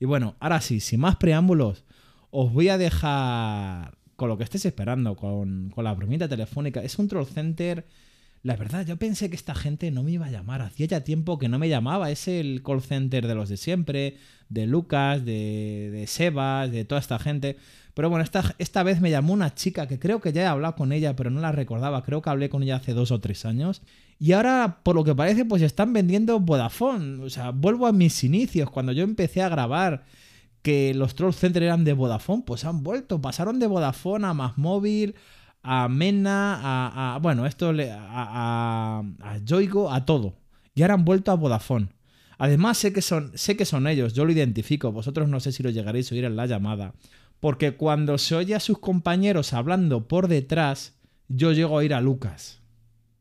Y 0.00 0.04
bueno, 0.04 0.36
ahora 0.40 0.60
sí, 0.60 0.80
sin 0.80 1.00
más 1.00 1.16
preámbulos, 1.16 1.84
os 2.30 2.52
voy 2.52 2.68
a 2.68 2.78
dejar 2.78 3.96
con 4.16 4.28
lo 4.28 4.36
que 4.36 4.44
estéis 4.44 4.66
esperando, 4.66 5.14
con, 5.14 5.70
con 5.70 5.84
la 5.84 5.94
bromita 5.94 6.28
telefónica. 6.28 6.82
Es 6.82 6.98
un 6.98 7.06
troll 7.06 7.26
center. 7.26 7.86
La 8.42 8.56
verdad, 8.56 8.86
yo 8.86 8.96
pensé 8.96 9.28
que 9.30 9.36
esta 9.36 9.54
gente 9.54 9.90
no 9.90 10.02
me 10.02 10.12
iba 10.12 10.26
a 10.26 10.30
llamar. 10.30 10.62
Hacía 10.62 10.86
ya 10.86 11.04
tiempo 11.04 11.38
que 11.38 11.48
no 11.48 11.58
me 11.58 11.68
llamaba. 11.68 12.10
Es 12.10 12.28
el 12.28 12.62
call 12.62 12.82
center 12.82 13.26
de 13.26 13.34
los 13.34 13.48
de 13.48 13.56
siempre, 13.56 14.16
de 14.48 14.66
Lucas, 14.66 15.24
de, 15.24 15.90
de 15.92 16.06
Sebas, 16.06 16.70
de 16.70 16.84
toda 16.84 17.00
esta 17.00 17.18
gente. 17.18 17.56
Pero 17.94 18.10
bueno, 18.10 18.22
esta, 18.22 18.54
esta 18.58 18.84
vez 18.84 19.00
me 19.00 19.10
llamó 19.10 19.32
una 19.32 19.54
chica 19.54 19.88
que 19.88 19.98
creo 19.98 20.20
que 20.20 20.32
ya 20.32 20.42
he 20.42 20.46
hablado 20.46 20.76
con 20.76 20.92
ella, 20.92 21.16
pero 21.16 21.30
no 21.30 21.40
la 21.40 21.50
recordaba. 21.50 22.04
Creo 22.04 22.22
que 22.22 22.30
hablé 22.30 22.48
con 22.48 22.62
ella 22.62 22.76
hace 22.76 22.92
dos 22.92 23.10
o 23.10 23.20
tres 23.20 23.44
años. 23.44 23.82
Y 24.20 24.32
ahora, 24.32 24.80
por 24.84 24.94
lo 24.94 25.02
que 25.02 25.16
parece, 25.16 25.44
pues 25.44 25.62
están 25.62 25.92
vendiendo 25.92 26.38
Vodafone. 26.38 27.24
O 27.24 27.30
sea, 27.30 27.50
vuelvo 27.50 27.88
a 27.88 27.92
mis 27.92 28.22
inicios, 28.22 28.70
cuando 28.70 28.92
yo 28.92 29.02
empecé 29.02 29.42
a 29.42 29.48
grabar 29.48 30.04
que 30.62 30.94
los 30.94 31.14
Troll 31.14 31.32
Center 31.32 31.62
eran 31.62 31.84
de 31.84 31.92
Vodafone, 31.92 32.44
pues 32.46 32.64
han 32.64 32.82
vuelto. 32.84 33.20
Pasaron 33.20 33.58
de 33.58 33.66
Vodafone 33.66 34.26
a 34.26 34.34
Más 34.34 34.58
Móvil, 34.58 35.16
a 35.62 35.88
Mena, 35.88 37.14
a, 37.14 37.18
bueno, 37.18 37.46
esto 37.46 37.72
le- 37.72 37.90
a, 37.92 37.98
a, 38.10 39.02
a 39.20 39.38
Yoigo, 39.38 39.90
a 39.92 40.04
todo. 40.04 40.36
Y 40.74 40.82
ahora 40.82 40.94
han 40.94 41.04
vuelto 41.04 41.30
a 41.32 41.34
Vodafone. 41.34 41.88
Además, 42.38 42.78
sé 42.78 42.92
que, 42.92 43.02
son, 43.02 43.32
sé 43.34 43.56
que 43.56 43.64
son 43.64 43.86
ellos, 43.88 44.14
yo 44.14 44.24
lo 44.24 44.32
identifico. 44.32 44.92
Vosotros 44.92 45.28
no 45.28 45.40
sé 45.40 45.50
si 45.52 45.62
lo 45.62 45.70
llegaréis 45.70 46.10
a 46.10 46.14
oír 46.14 46.24
en 46.24 46.36
la 46.36 46.46
llamada. 46.46 46.94
Porque 47.40 47.72
cuando 47.76 48.16
se 48.18 48.34
oye 48.36 48.54
a 48.54 48.60
sus 48.60 48.78
compañeros 48.78 49.52
hablando 49.52 50.06
por 50.08 50.28
detrás, 50.28 50.94
yo 51.28 51.52
llego 51.52 51.74
a 51.74 51.78
oír 51.78 51.94
a 51.94 52.00
Lucas 52.00 52.60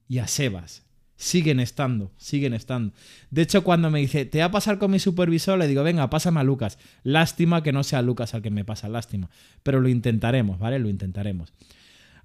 y 0.07 0.19
a 0.19 0.27
Sebas. 0.27 0.83
Siguen 1.19 1.59
estando, 1.59 2.11
siguen 2.17 2.53
estando. 2.53 2.93
De 3.31 3.41
hecho, 3.41 3.63
cuando 3.63 3.89
me 3.89 3.99
dice, 3.99 4.25
te 4.25 4.37
va 4.39 4.45
a 4.45 4.51
pasar 4.51 4.77
con 4.77 4.91
mi 4.91 4.99
supervisor, 4.99 5.57
le 5.57 5.67
digo, 5.67 5.81
venga, 5.81 6.07
pásame 6.11 6.39
a 6.39 6.43
Lucas. 6.43 6.77
Lástima 7.01 7.63
que 7.63 7.73
no 7.73 7.83
sea 7.83 8.03
Lucas 8.03 8.35
al 8.35 8.43
que 8.43 8.51
me 8.51 8.63
pasa, 8.65 8.87
lástima. 8.87 9.31
Pero 9.63 9.81
lo 9.81 9.89
intentaremos, 9.89 10.59
¿vale? 10.59 10.77
Lo 10.77 10.89
intentaremos. 10.89 11.53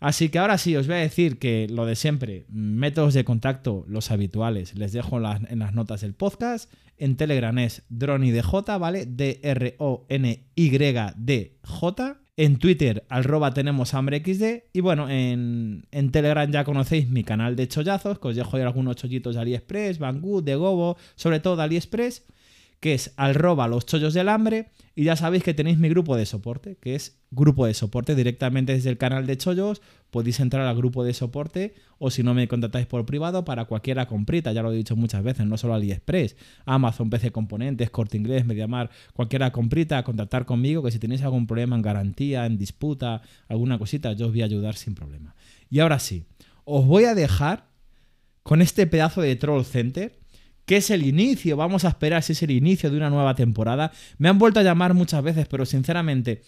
Así 0.03 0.29
que 0.31 0.39
ahora 0.41 0.59
sí, 0.59 0.75
os 0.75 0.89
voy 0.89 0.97
a 0.97 0.99
decir 0.99 1.39
que 1.39 1.69
lo 1.71 1.87
de 1.87 1.95
siempre, 1.95 2.45
métodos 2.49 3.15
de 3.15 3.25
contacto, 3.25 3.85
los 3.87 4.11
habituales, 4.11 4.75
les 4.75 4.93
dejo 4.93 5.17
en 5.19 5.23
las, 5.61 5.73
notas 5.75 6.01
del 6.01 6.13
podcast. 6.15 6.73
En 6.99 7.17
Telegram 7.17 7.57
es 7.59 7.85
DronyDJ, 7.89 8.79
¿vale? 8.81 9.07
D-R-O-N-Y-D-J. 9.07 9.79
En 12.35 12.59
Twitter, 12.59 13.05
arroba 13.09 13.55
tenemos 13.55 13.95
hambre 13.95 14.23
XD. 14.25 14.65
Y 14.73 14.81
bueno, 14.81 15.09
en, 15.09 15.87
en 15.93 16.11
Telegram 16.11 16.51
ya 16.51 16.65
conocéis 16.65 17.09
mi 17.09 17.23
canal 17.23 17.55
de 17.55 17.69
chollazos, 17.69 18.19
que 18.19 18.27
os 18.29 18.35
dejo 18.35 18.57
ahí 18.57 18.65
algunos 18.65 18.97
chollitos 18.97 19.37
de 19.37 19.41
AliExpress, 19.43 20.01
Banggood, 20.01 20.43
de 20.43 20.57
Gobo, 20.57 20.97
sobre 21.15 21.39
todo 21.39 21.55
de 21.57 21.63
AliExpress, 21.63 22.25
que 22.83 22.95
es 22.95 23.15
arroba 23.17 23.69
los 23.69 23.87
chollos 23.87 24.13
del 24.13 24.29
hambre. 24.29 24.67
Y 24.97 25.05
ya 25.05 25.15
sabéis 25.15 25.45
que 25.45 25.55
tenéis 25.55 25.79
mi 25.79 25.89
grupo 25.89 26.17
de 26.17 26.27
soporte, 26.27 26.77
que 26.81 26.97
es 26.97 27.17
grupo 27.31 27.65
de 27.65 27.75
soporte 27.75 28.17
directamente 28.17 28.73
desde 28.73 28.91
el 28.91 28.99
canal 28.99 29.25
de 29.25 29.39
chollos. 29.39 29.81
Podéis 30.11 30.41
entrar 30.41 30.67
al 30.67 30.77
grupo 30.77 31.05
de 31.05 31.15
soporte 31.15 31.75
o 31.99 32.11
si 32.11 32.25
no 32.25 32.35
me 32.35 32.49
contactáis 32.49 32.87
por 32.87 33.07
privado 33.07 33.45
para 33.45 33.67
cualquiera 33.67 34.07
comprita, 34.07 34.53
ya 34.53 34.63
lo 34.63 34.73
he 34.73 34.77
dicho 34.77 34.97
muchas 34.97 35.23
veces, 35.23 35.47
no 35.47 35.57
solo 35.57 35.75
AliExpress, 35.75 36.35
Amazon, 36.67 37.09
PC 37.09 37.31
Componentes, 37.31 37.89
Corte 37.89 38.17
Inglés, 38.17 38.45
Mediamar, 38.45 38.91
cualquiera 39.15 39.53
comprita, 39.53 40.03
contactar 40.03 40.45
conmigo 40.45 40.83
que 40.83 40.91
si 40.91 40.99
tenéis 40.99 41.23
algún 41.23 41.47
problema 41.47 41.77
en 41.77 41.83
garantía, 41.83 42.47
en 42.47 42.59
disputa, 42.59 43.23
alguna 43.47 43.79
cosita, 43.79 44.13
yo 44.15 44.27
os 44.27 44.33
voy 44.33 44.43
a 44.43 44.47
ayudar 44.47 44.75
sin 44.75 44.97
problema. 44.97 45.37
Y 45.71 45.79
ahora 45.79 46.01
sí, 46.01 46.25
os 46.65 46.85
voy 46.85 47.05
a 47.05 47.15
dejar 47.15 47.69
con 48.43 48.61
este 48.61 48.89
pedazo 48.89 49.21
de 49.21 49.37
Troll 49.37 49.65
Center 49.65 50.22
que 50.67 50.77
es 50.77 50.91
el 50.91 51.05
inicio, 51.05 51.57
vamos 51.57 51.85
a 51.85 51.89
esperar 51.89 52.23
si 52.23 52.33
es 52.33 52.43
el 52.43 52.51
inicio 52.51 52.91
de 52.91 52.97
una 52.97 53.11
nueva 53.11 53.35
temporada. 53.35 53.93
Me 54.19 54.29
han 54.29 54.39
vuelto 54.39 54.61
a 54.61 54.63
llamar 54.63 54.95
muchas 54.95 55.23
veces, 55.23 55.47
pero 55.49 55.67
sinceramente 55.67 56.43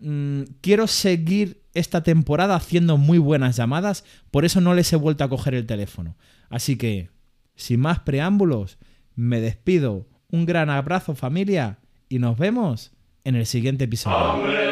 mm, 0.00 0.42
quiero 0.60 0.86
seguir 0.86 1.62
esta 1.74 2.02
temporada 2.02 2.56
haciendo 2.56 2.96
muy 2.96 3.18
buenas 3.18 3.56
llamadas, 3.56 4.04
por 4.30 4.44
eso 4.44 4.60
no 4.60 4.74
les 4.74 4.92
he 4.92 4.96
vuelto 4.96 5.24
a 5.24 5.28
coger 5.28 5.54
el 5.54 5.66
teléfono. 5.66 6.16
Así 6.50 6.76
que, 6.76 7.10
sin 7.54 7.80
más 7.80 8.00
preámbulos, 8.00 8.78
me 9.14 9.40
despido. 9.40 10.08
Un 10.28 10.46
gran 10.46 10.70
abrazo 10.70 11.14
familia 11.14 11.78
y 12.08 12.18
nos 12.18 12.38
vemos 12.38 12.92
en 13.24 13.36
el 13.36 13.46
siguiente 13.46 13.84
episodio. 13.84 14.71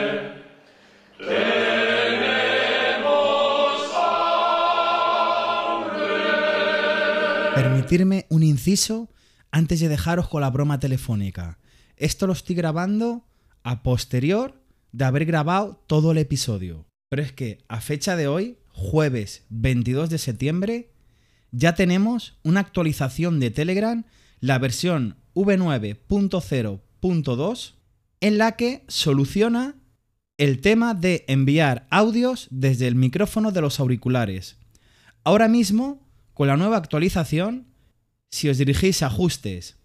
Permitirme 7.54 8.26
un 8.28 8.42
inciso 8.42 9.10
antes 9.50 9.80
de 9.80 9.88
dejaros 9.88 10.28
con 10.28 10.40
la 10.40 10.50
broma 10.50 10.78
telefónica. 10.78 11.58
Esto 11.96 12.26
lo 12.26 12.32
estoy 12.32 12.54
grabando 12.54 13.26
a 13.64 13.82
posterior 13.82 14.62
de 14.92 15.04
haber 15.04 15.24
grabado 15.24 15.82
todo 15.86 16.12
el 16.12 16.18
episodio. 16.18 16.86
Pero 17.08 17.22
es 17.22 17.32
que 17.32 17.58
a 17.68 17.80
fecha 17.80 18.16
de 18.16 18.28
hoy, 18.28 18.58
jueves 18.68 19.44
22 19.50 20.10
de 20.10 20.18
septiembre, 20.18 20.92
ya 21.50 21.74
tenemos 21.74 22.38
una 22.44 22.60
actualización 22.60 23.40
de 23.40 23.50
Telegram, 23.50 24.04
la 24.38 24.58
versión 24.58 25.16
v9.0.2, 25.34 27.74
en 28.20 28.38
la 28.38 28.52
que 28.52 28.84
soluciona 28.86 29.74
el 30.38 30.60
tema 30.60 30.94
de 30.94 31.24
enviar 31.26 31.88
audios 31.90 32.46
desde 32.50 32.86
el 32.86 32.94
micrófono 32.94 33.50
de 33.50 33.60
los 33.60 33.80
auriculares. 33.80 34.56
Ahora 35.24 35.48
mismo, 35.48 36.08
con 36.40 36.48
la 36.48 36.56
nueva 36.56 36.78
actualización, 36.78 37.66
si 38.30 38.48
os 38.48 38.56
dirigís 38.56 39.02
a 39.02 39.08
ajustes, 39.08 39.76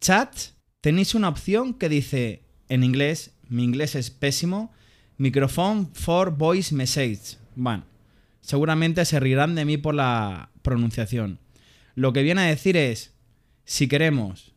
chat, 0.00 0.34
tenéis 0.80 1.14
una 1.14 1.28
opción 1.28 1.74
que 1.74 1.90
dice 1.90 2.44
en 2.70 2.82
inglés, 2.82 3.32
mi 3.50 3.62
inglés 3.62 3.94
es 3.94 4.08
pésimo, 4.08 4.72
microphone 5.18 5.90
for 5.92 6.34
voice 6.34 6.74
message. 6.74 7.36
Bueno, 7.56 7.84
seguramente 8.40 9.04
se 9.04 9.20
rirán 9.20 9.54
de 9.54 9.66
mí 9.66 9.76
por 9.76 9.94
la 9.94 10.50
pronunciación. 10.62 11.40
Lo 11.94 12.14
que 12.14 12.22
viene 12.22 12.40
a 12.40 12.44
decir 12.44 12.78
es, 12.78 13.12
si 13.66 13.86
queremos 13.86 14.54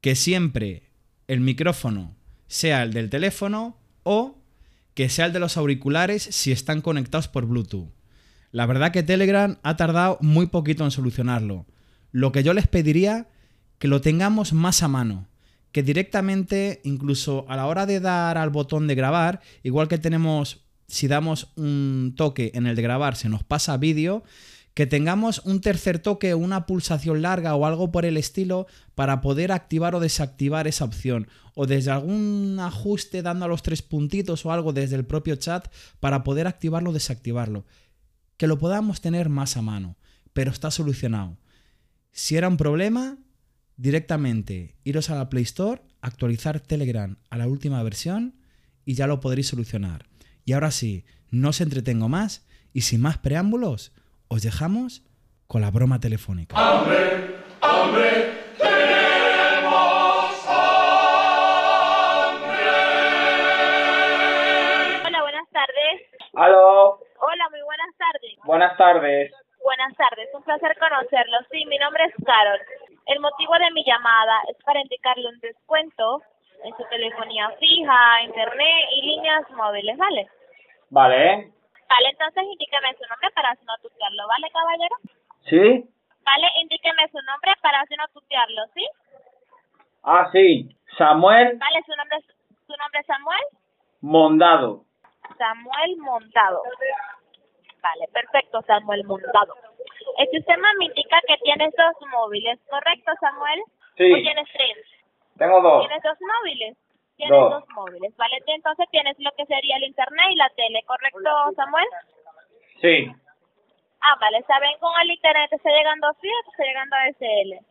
que 0.00 0.14
siempre 0.14 0.84
el 1.28 1.40
micrófono 1.40 2.16
sea 2.46 2.84
el 2.84 2.94
del 2.94 3.10
teléfono 3.10 3.76
o 4.02 4.38
que 4.94 5.10
sea 5.10 5.26
el 5.26 5.34
de 5.34 5.40
los 5.40 5.58
auriculares 5.58 6.22
si 6.22 6.52
están 6.52 6.80
conectados 6.80 7.28
por 7.28 7.44
Bluetooth. 7.44 7.99
La 8.52 8.66
verdad 8.66 8.90
que 8.92 9.02
Telegram 9.02 9.58
ha 9.62 9.76
tardado 9.76 10.18
muy 10.20 10.46
poquito 10.46 10.84
en 10.84 10.90
solucionarlo. 10.90 11.66
Lo 12.10 12.32
que 12.32 12.42
yo 12.42 12.52
les 12.52 12.66
pediría 12.66 13.28
que 13.78 13.88
lo 13.88 14.00
tengamos 14.00 14.52
más 14.52 14.82
a 14.82 14.88
mano, 14.88 15.28
que 15.72 15.82
directamente, 15.82 16.80
incluso 16.84 17.46
a 17.48 17.56
la 17.56 17.66
hora 17.66 17.86
de 17.86 18.00
dar 18.00 18.36
al 18.36 18.50
botón 18.50 18.86
de 18.86 18.94
grabar, 18.94 19.40
igual 19.62 19.88
que 19.88 19.98
tenemos, 19.98 20.64
si 20.88 21.08
damos 21.08 21.52
un 21.56 22.14
toque 22.16 22.50
en 22.54 22.66
el 22.66 22.76
de 22.76 22.82
grabar, 22.82 23.16
se 23.16 23.28
nos 23.28 23.44
pasa 23.44 23.76
vídeo, 23.76 24.24
que 24.74 24.86
tengamos 24.86 25.40
un 25.44 25.60
tercer 25.60 25.98
toque 25.98 26.34
una 26.34 26.66
pulsación 26.66 27.22
larga 27.22 27.54
o 27.54 27.66
algo 27.66 27.90
por 27.90 28.04
el 28.04 28.16
estilo 28.16 28.66
para 28.94 29.20
poder 29.20 29.52
activar 29.52 29.94
o 29.94 30.00
desactivar 30.00 30.66
esa 30.66 30.84
opción. 30.84 31.28
O 31.54 31.66
desde 31.66 31.90
algún 31.90 32.58
ajuste 32.60 33.22
dando 33.22 33.44
a 33.44 33.48
los 33.48 33.62
tres 33.62 33.82
puntitos 33.82 34.44
o 34.44 34.52
algo 34.52 34.72
desde 34.72 34.96
el 34.96 35.04
propio 35.04 35.36
chat 35.36 35.68
para 36.00 36.22
poder 36.22 36.46
activarlo 36.46 36.90
o 36.90 36.92
desactivarlo. 36.92 37.64
Que 38.40 38.46
lo 38.46 38.58
podamos 38.58 39.02
tener 39.02 39.28
más 39.28 39.58
a 39.58 39.60
mano. 39.60 39.98
Pero 40.32 40.50
está 40.50 40.70
solucionado. 40.70 41.36
Si 42.10 42.38
era 42.38 42.48
un 42.48 42.56
problema, 42.56 43.18
directamente 43.76 44.76
iros 44.82 45.10
a 45.10 45.14
la 45.14 45.28
Play 45.28 45.42
Store, 45.42 45.82
actualizar 46.00 46.58
Telegram 46.58 47.18
a 47.28 47.36
la 47.36 47.46
última 47.46 47.82
versión 47.82 48.36
y 48.86 48.94
ya 48.94 49.06
lo 49.06 49.20
podréis 49.20 49.48
solucionar. 49.48 50.06
Y 50.46 50.54
ahora 50.54 50.70
sí, 50.70 51.04
no 51.30 51.50
os 51.50 51.60
entretengo 51.60 52.08
más 52.08 52.46
y 52.72 52.80
sin 52.80 53.02
más 53.02 53.18
preámbulos, 53.18 53.92
os 54.28 54.40
dejamos 54.40 55.02
con 55.46 55.60
la 55.60 55.70
broma 55.70 56.00
telefónica. 56.00 56.56
Tardes. 68.80 69.30
buenas 69.30 69.36
tardes. 69.36 69.50
Buenas 69.62 69.96
tardes, 69.96 70.28
un 70.34 70.42
placer 70.42 70.78
conocerlo. 70.78 71.36
Sí, 71.50 71.66
mi 71.66 71.76
nombre 71.76 72.02
es 72.04 72.14
Carol. 72.24 72.60
El 73.06 73.20
motivo 73.20 73.52
de 73.58 73.70
mi 73.72 73.84
llamada 73.84 74.40
es 74.48 74.56
para 74.64 74.80
indicarle 74.80 75.28
un 75.28 75.38
descuento 75.40 76.22
en 76.64 76.74
su 76.76 76.84
telefonía 76.88 77.50
fija, 77.58 78.22
internet 78.24 78.84
y 78.96 79.02
líneas 79.02 79.50
móviles, 79.50 79.98
¿vale? 79.98 80.28
Vale, 80.88 81.52
Vale, 81.90 82.08
entonces 82.08 82.44
indíqueme 82.44 82.94
su 82.94 83.06
nombre 83.08 83.30
para 83.34 83.50
así 83.50 83.64
no 83.66 83.74
tutearlo, 83.82 84.26
¿vale, 84.28 84.48
caballero? 84.50 84.96
¿sí? 85.44 85.84
Vale, 86.24 86.46
indíqueme 86.62 87.08
su 87.10 87.18
nombre 87.26 87.52
para 87.60 87.80
así 87.80 87.94
no 87.96 88.06
tutearlo, 88.14 88.62
¿sí? 88.74 88.86
Ah, 90.04 90.28
sí. 90.32 90.68
Samuel 90.96 91.58
Vale, 91.58 91.82
su 91.84 91.94
nombre 91.96 92.18
es, 92.18 92.24
su 92.66 92.76
nombre 92.76 93.00
es 93.00 93.06
Samuel. 93.06 93.44
Mondado. 94.00 94.84
Samuel 95.36 95.96
Montado. 95.98 96.62
Vale, 97.82 98.08
perfecto, 98.12 98.62
Samuel 98.62 99.04
Montado. 99.04 99.54
El 100.18 100.28
sistema 100.28 100.68
me 100.78 100.86
indica 100.86 101.18
que 101.26 101.36
tienes 101.42 101.72
dos 101.76 102.08
móviles, 102.10 102.58
¿correcto, 102.68 103.12
Samuel? 103.20 103.60
Sí. 103.96 104.12
¿O 104.12 104.16
tienes 104.16 104.48
tres? 104.52 104.76
Tengo 105.38 105.60
dos. 105.62 105.86
¿Tienes 105.86 106.02
dos 106.02 106.18
móviles? 106.20 106.76
Tienes 107.16 107.38
Dos. 107.38 107.50
dos 107.50 107.68
móviles, 107.74 108.16
¿vale? 108.16 108.38
Entonces 108.46 108.86
tienes 108.90 109.14
lo 109.18 109.30
que 109.36 109.44
sería 109.44 109.76
el 109.76 109.84
internet 109.84 110.26
y 110.30 110.36
la 110.36 110.48
tele, 110.56 110.82
¿correcto, 110.86 111.52
Samuel? 111.54 111.86
Sí. 112.80 113.12
Ah, 114.00 114.16
vale, 114.18 114.42
¿saben 114.44 114.70
con 114.80 114.90
el 115.02 115.10
internet 115.10 115.50
te 115.50 115.56
está 115.56 115.70
llegando 115.70 116.08
a 116.08 116.14
FIA 116.14 116.32
o 116.32 116.42
te 116.44 116.50
está 116.50 116.64
llegando 116.64 116.96
a 116.96 117.04
DSL? 117.10 117.66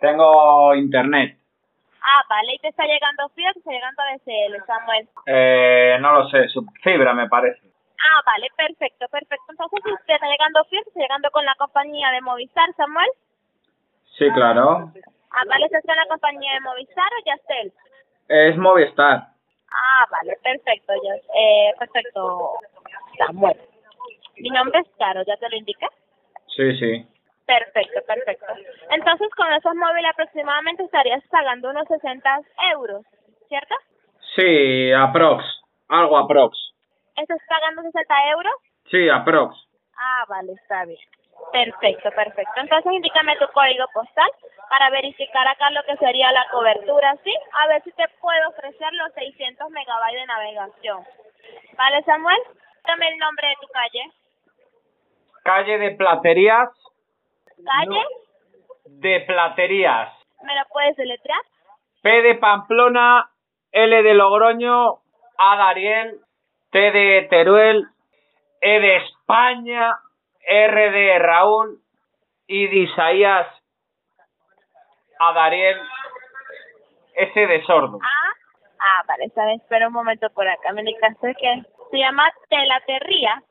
Tengo 0.00 0.74
internet. 0.74 1.38
Ah, 2.02 2.22
vale, 2.28 2.54
¿y 2.54 2.58
te 2.58 2.68
está 2.68 2.84
llegando 2.86 3.24
a 3.24 3.28
FIA 3.28 3.50
o 3.50 3.52
te 3.52 3.58
está 3.60 3.70
llegando 3.70 4.02
a 4.02 4.12
DSL, 4.16 4.66
Samuel? 4.66 5.08
Eh, 5.26 5.96
no 6.00 6.12
lo 6.14 6.28
sé, 6.30 6.46
fibra 6.82 7.12
me 7.14 7.28
parece. 7.28 7.67
Ah, 7.98 8.22
vale, 8.24 8.48
perfecto, 8.56 9.06
perfecto. 9.08 9.46
Entonces, 9.50 9.80
si 9.84 9.92
usted 9.92 10.14
está 10.14 10.26
llegando 10.26 10.64
FIA, 10.64 10.80
está 10.80 11.00
llegando 11.00 11.30
con 11.30 11.44
la 11.44 11.54
compañía 11.56 12.10
de 12.10 12.20
Movistar, 12.20 12.72
Samuel. 12.76 13.10
Sí, 14.16 14.30
claro. 14.32 14.92
Ah, 15.30 15.42
vale, 15.46 15.66
¿estás 15.66 15.82
con 15.84 15.96
la 15.96 16.06
compañía 16.06 16.52
de 16.54 16.60
Movistar 16.60 17.06
o 17.06 17.24
Yastel? 17.24 17.72
Es 18.28 18.56
Movistar. 18.56 19.28
Ah, 19.70 20.06
vale, 20.10 20.38
perfecto, 20.42 20.92
ya, 21.04 21.14
eh, 21.14 21.74
perfecto, 21.78 22.52
Samuel. 23.18 23.60
Mi 24.36 24.50
nombre 24.50 24.80
es 24.80 24.86
Caro, 24.98 25.22
¿ya 25.26 25.36
te 25.36 25.48
lo 25.48 25.56
indiqué? 25.56 25.86
Sí, 26.56 26.76
sí. 26.78 27.06
Perfecto, 27.46 28.00
perfecto. 28.06 28.46
Entonces, 28.90 29.28
con 29.34 29.52
esos 29.52 29.74
móviles 29.74 30.10
aproximadamente 30.12 30.84
estarías 30.84 31.22
pagando 31.28 31.70
unos 31.70 31.88
60 31.88 32.40
euros, 32.74 33.04
¿cierto? 33.48 33.74
Sí, 34.36 34.92
aprox. 34.92 35.44
Algo 35.88 36.18
aprox. 36.18 36.67
¿Estás 37.18 37.40
pagando 37.48 37.82
60 37.82 38.30
euros? 38.30 38.52
Sí, 38.90 39.08
aprox. 39.08 39.56
Ah, 39.96 40.24
vale, 40.28 40.52
está 40.52 40.84
bien. 40.84 40.98
Perfecto, 41.52 42.10
perfecto. 42.12 42.52
Entonces, 42.56 42.92
indícame 42.92 43.36
tu 43.36 43.46
código 43.52 43.86
postal 43.92 44.30
para 44.70 44.90
verificar 44.90 45.46
acá 45.48 45.70
lo 45.70 45.82
que 45.84 45.96
sería 45.96 46.30
la 46.30 46.46
cobertura, 46.50 47.16
¿sí? 47.24 47.34
A 47.52 47.68
ver 47.68 47.82
si 47.82 47.92
te 47.92 48.04
puedo 48.20 48.48
ofrecer 48.50 48.92
los 48.92 49.12
600 49.14 49.70
megabytes 49.70 50.20
de 50.20 50.26
navegación. 50.26 51.04
¿Vale, 51.76 52.02
Samuel? 52.04 52.40
Dame 52.86 53.08
el 53.08 53.18
nombre 53.18 53.48
de 53.48 53.54
tu 53.60 53.66
calle. 53.72 54.12
Calle 55.42 55.78
de 55.78 55.90
Platerías. 55.92 56.70
¿Calle? 57.64 58.04
De 58.84 59.20
Platerías. 59.20 60.12
¿Me 60.42 60.54
lo 60.54 60.64
puedes 60.72 60.96
deletrear? 60.96 61.40
P 62.02 62.22
de 62.22 62.34
Pamplona, 62.36 63.28
L 63.72 64.02
de 64.02 64.14
Logroño, 64.14 65.00
A 65.36 65.56
de 65.56 65.62
Ariel, 65.62 66.20
T 66.70 66.78
de 66.78 67.26
Teruel, 67.30 67.86
E 68.60 68.80
de 68.80 68.96
España, 68.96 69.96
R 70.40 70.90
de 70.90 71.18
Raúl, 71.18 71.80
I 72.46 72.66
de 72.66 72.76
Isaías, 72.76 73.46
A 75.18 75.32
de 75.32 75.40
Ariel, 75.40 75.78
S 77.14 77.46
de 77.46 77.64
Sordo. 77.64 77.98
Ah, 78.02 78.32
ah, 78.80 79.04
vale, 79.06 79.30
bien. 79.34 79.60
Espera 79.60 79.88
un 79.88 79.94
momento 79.94 80.28
por 80.30 80.46
acá. 80.48 80.72
Me 80.72 80.80
indicaste 80.80 81.34
que 81.34 81.62
se 81.90 81.98
llama 81.98 82.24
Telaterría. 82.48 83.42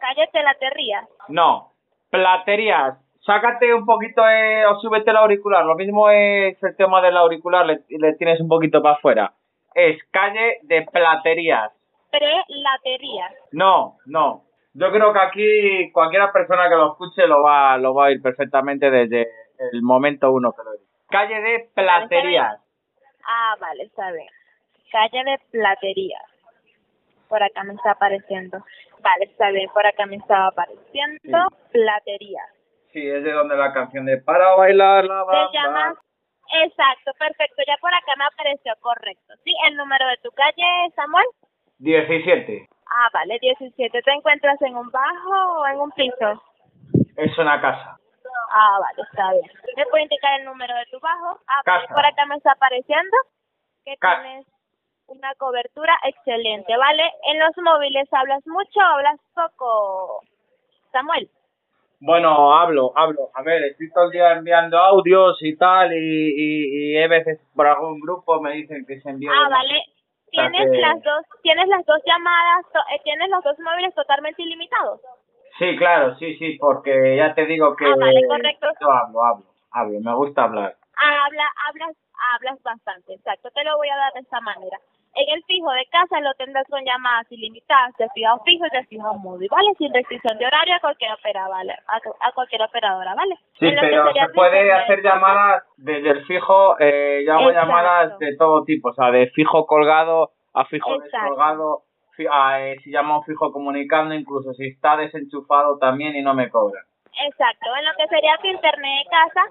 Calle 0.00 0.28
Telaterría. 0.32 1.06
No, 1.28 1.72
Platerías. 2.10 2.98
Sácate 3.20 3.72
un 3.72 3.86
poquito 3.86 4.28
eh, 4.28 4.66
o 4.66 4.80
súbete 4.80 5.10
el 5.10 5.16
auricular. 5.16 5.64
Lo 5.64 5.76
mismo 5.76 6.10
es 6.10 6.60
el 6.62 6.76
tema 6.76 7.00
del 7.00 7.16
auricular, 7.16 7.64
le, 7.64 7.80
le 7.88 8.14
tienes 8.14 8.40
un 8.40 8.48
poquito 8.48 8.82
para 8.82 8.96
afuera. 8.96 9.32
Es 9.74 10.02
calle 10.10 10.58
de 10.62 10.82
Platerías. 10.82 11.72
Prelatería. 12.12 13.30
No, 13.52 13.96
no. 14.06 14.44
Yo 14.74 14.90
creo 14.90 15.12
que 15.12 15.18
aquí 15.18 15.92
cualquier 15.92 16.30
persona 16.32 16.68
que 16.68 16.76
lo 16.76 16.92
escuche 16.92 17.26
lo 17.26 17.42
va, 17.42 17.76
lo 17.78 17.94
va 17.94 18.04
a 18.04 18.08
oír 18.08 18.22
perfectamente 18.22 18.90
desde 18.90 19.28
el 19.72 19.82
momento 19.82 20.30
uno 20.32 20.52
que 20.52 20.62
lo. 20.62 20.70
Calle 21.08 21.40
de 21.40 21.70
Platerías. 21.74 22.58
Ah, 23.26 23.54
vale, 23.60 23.84
está 23.84 24.10
bien. 24.12 24.28
Calle 24.90 25.24
de 25.24 25.38
Platería. 25.50 26.18
Por 27.28 27.42
acá 27.42 27.64
me 27.64 27.74
está 27.74 27.92
apareciendo. 27.92 28.58
Vale, 29.00 29.24
está 29.24 29.50
bien. 29.50 29.68
Por 29.72 29.86
acá 29.86 30.06
me 30.06 30.16
estaba 30.16 30.48
apareciendo 30.48 31.48
Platería. 31.70 32.42
Sí, 32.92 33.06
es 33.08 33.24
de 33.24 33.32
donde 33.32 33.56
la 33.56 33.72
canción 33.72 34.04
de 34.04 34.18
Para 34.18 34.54
bailar 34.56 35.04
la 35.04 35.24
Te 35.24 35.32
bamba. 35.32 35.50
llamas. 35.52 35.98
Exacto, 36.64 37.12
perfecto. 37.18 37.62
Ya 37.66 37.76
por 37.80 37.92
acá 37.94 38.12
me 38.18 38.24
apareció 38.24 38.72
correcto. 38.80 39.34
¿Sí? 39.44 39.52
El 39.68 39.76
número 39.76 40.06
de 40.08 40.16
tu 40.22 40.30
calle, 40.32 40.64
Samuel. 40.94 41.24
17. 41.82 42.68
Ah, 42.86 43.08
vale, 43.12 43.38
17. 43.40 44.02
¿Te 44.02 44.12
encuentras 44.12 44.60
en 44.62 44.76
un 44.76 44.88
bajo 44.90 45.60
o 45.60 45.66
en 45.66 45.80
un 45.80 45.90
piso? 45.92 46.42
Es 47.16 47.36
una 47.38 47.60
casa. 47.60 47.98
Ah, 48.54 48.78
vale, 48.80 49.02
está 49.10 49.32
bien. 49.32 49.50
¿Me 49.76 49.86
puede 49.86 50.04
indicar 50.04 50.38
el 50.38 50.44
número 50.44 50.74
de 50.76 50.86
tu 50.90 51.00
bajo? 51.00 51.40
Ah, 51.48 51.60
vale, 51.66 51.82
Casa. 51.82 51.94
por 51.94 52.06
acá 52.06 52.26
me 52.26 52.36
está 52.36 52.52
apareciendo 52.52 53.16
que 53.84 53.96
Ca- 53.96 54.22
tienes 54.22 54.46
una 55.06 55.34
cobertura 55.34 55.98
excelente, 56.04 56.76
¿vale? 56.76 57.02
En 57.24 57.40
los 57.40 57.56
móviles 57.58 58.08
hablas 58.12 58.46
mucho 58.46 58.78
o 58.78 58.82
hablas 58.82 59.18
poco, 59.34 60.20
Samuel. 60.92 61.28
Bueno, 62.00 62.52
hablo, 62.54 62.92
hablo. 62.96 63.30
A 63.34 63.42
ver, 63.42 63.62
estoy 63.64 63.90
todo 63.92 64.04
el 64.06 64.10
día 64.10 64.32
enviando 64.32 64.76
audios 64.78 65.38
y 65.40 65.56
tal, 65.56 65.92
y, 65.92 65.98
y, 66.36 66.92
y 66.96 67.02
a 67.02 67.08
veces 67.08 67.40
por 67.54 67.66
algún 67.66 68.00
grupo 68.00 68.40
me 68.40 68.52
dicen 68.52 68.84
que 68.86 69.00
se 69.00 69.10
envía. 69.10 69.30
Ah, 69.32 69.48
vale. 69.48 69.82
Tienes 70.32 70.70
que- 70.70 70.80
las 70.80 71.02
dos, 71.02 71.24
tienes 71.42 71.68
las 71.68 71.84
dos 71.84 72.00
llamadas, 72.06 72.64
eh, 72.90 73.00
tienes 73.04 73.28
los 73.28 73.44
dos 73.44 73.58
móviles 73.58 73.94
totalmente 73.94 74.42
ilimitados. 74.42 75.00
Sí, 75.58 75.76
claro, 75.76 76.16
sí, 76.16 76.34
sí, 76.38 76.56
porque 76.58 77.16
ya 77.16 77.34
te 77.34 77.44
digo 77.44 77.76
que 77.76 77.84
Ah, 77.84 77.94
vale, 78.00 78.26
correcto. 78.26 78.66
yo 78.80 78.90
hablo, 78.90 79.22
hablo, 79.24 79.44
hablo, 79.70 80.00
me 80.00 80.14
gusta 80.14 80.44
hablar. 80.44 80.74
Habla, 80.96 81.44
hablas, 81.68 81.96
hablas 82.34 82.62
bastante, 82.62 83.12
exacto. 83.14 83.50
Te 83.50 83.62
lo 83.62 83.76
voy 83.76 83.88
a 83.90 83.96
dar 83.96 84.12
de 84.14 84.20
esta 84.20 84.40
manera. 84.40 84.78
En 85.14 85.28
el 85.36 85.44
fijo 85.44 85.70
de 85.72 85.84
casa 85.90 86.20
lo 86.20 86.32
tendrás 86.34 86.66
con 86.68 86.82
llamadas 86.84 87.30
ilimitadas, 87.30 87.94
de 87.98 88.08
fijo 88.14 88.38
fijo 88.44 88.64
y 88.66 88.76
de 88.76 88.84
fijo 88.86 89.14
móvil, 89.18 89.48
¿vale? 89.50 89.68
Sin 89.76 89.92
restricción 89.92 90.38
de 90.38 90.46
horario 90.46 90.74
a 90.74 90.80
cualquier 90.80 91.12
opera, 91.12 91.48
¿vale? 91.48 91.74
A, 91.86 92.28
a 92.28 92.32
cualquier 92.32 92.62
operadora, 92.62 93.14
¿vale? 93.14 93.34
Sí, 93.58 93.68
pero 93.78 94.12
se 94.12 94.28
puede 94.34 94.72
hacer 94.72 95.02
llamadas 95.02 95.64
desde 95.76 96.10
el 96.10 96.24
fijo, 96.24 96.76
eh, 96.80 97.24
yo 97.26 97.34
hago 97.34 97.50
Exacto. 97.50 97.66
llamadas 97.68 98.18
de 98.18 98.36
todo 98.36 98.64
tipo, 98.64 98.88
o 98.88 98.94
sea, 98.94 99.10
de 99.10 99.28
fijo 99.28 99.66
colgado 99.66 100.30
a 100.54 100.64
fijo 100.64 100.94
Exacto. 100.94 101.18
descolgado, 101.18 101.82
a, 102.30 102.60
eh, 102.62 102.78
si 102.82 102.90
llamo 102.90 103.22
fijo 103.24 103.52
comunicando, 103.52 104.14
incluso 104.14 104.52
si 104.54 104.68
está 104.68 104.96
desenchufado 104.96 105.78
también 105.78 106.14
y 106.16 106.22
no 106.22 106.34
me 106.34 106.48
cobran. 106.48 106.84
Exacto, 107.26 107.68
en 107.76 107.84
lo 107.84 107.90
que 107.98 108.08
sería 108.08 108.36
tu 108.40 108.46
internet 108.46 109.04
de 109.04 109.10
casa 109.10 109.42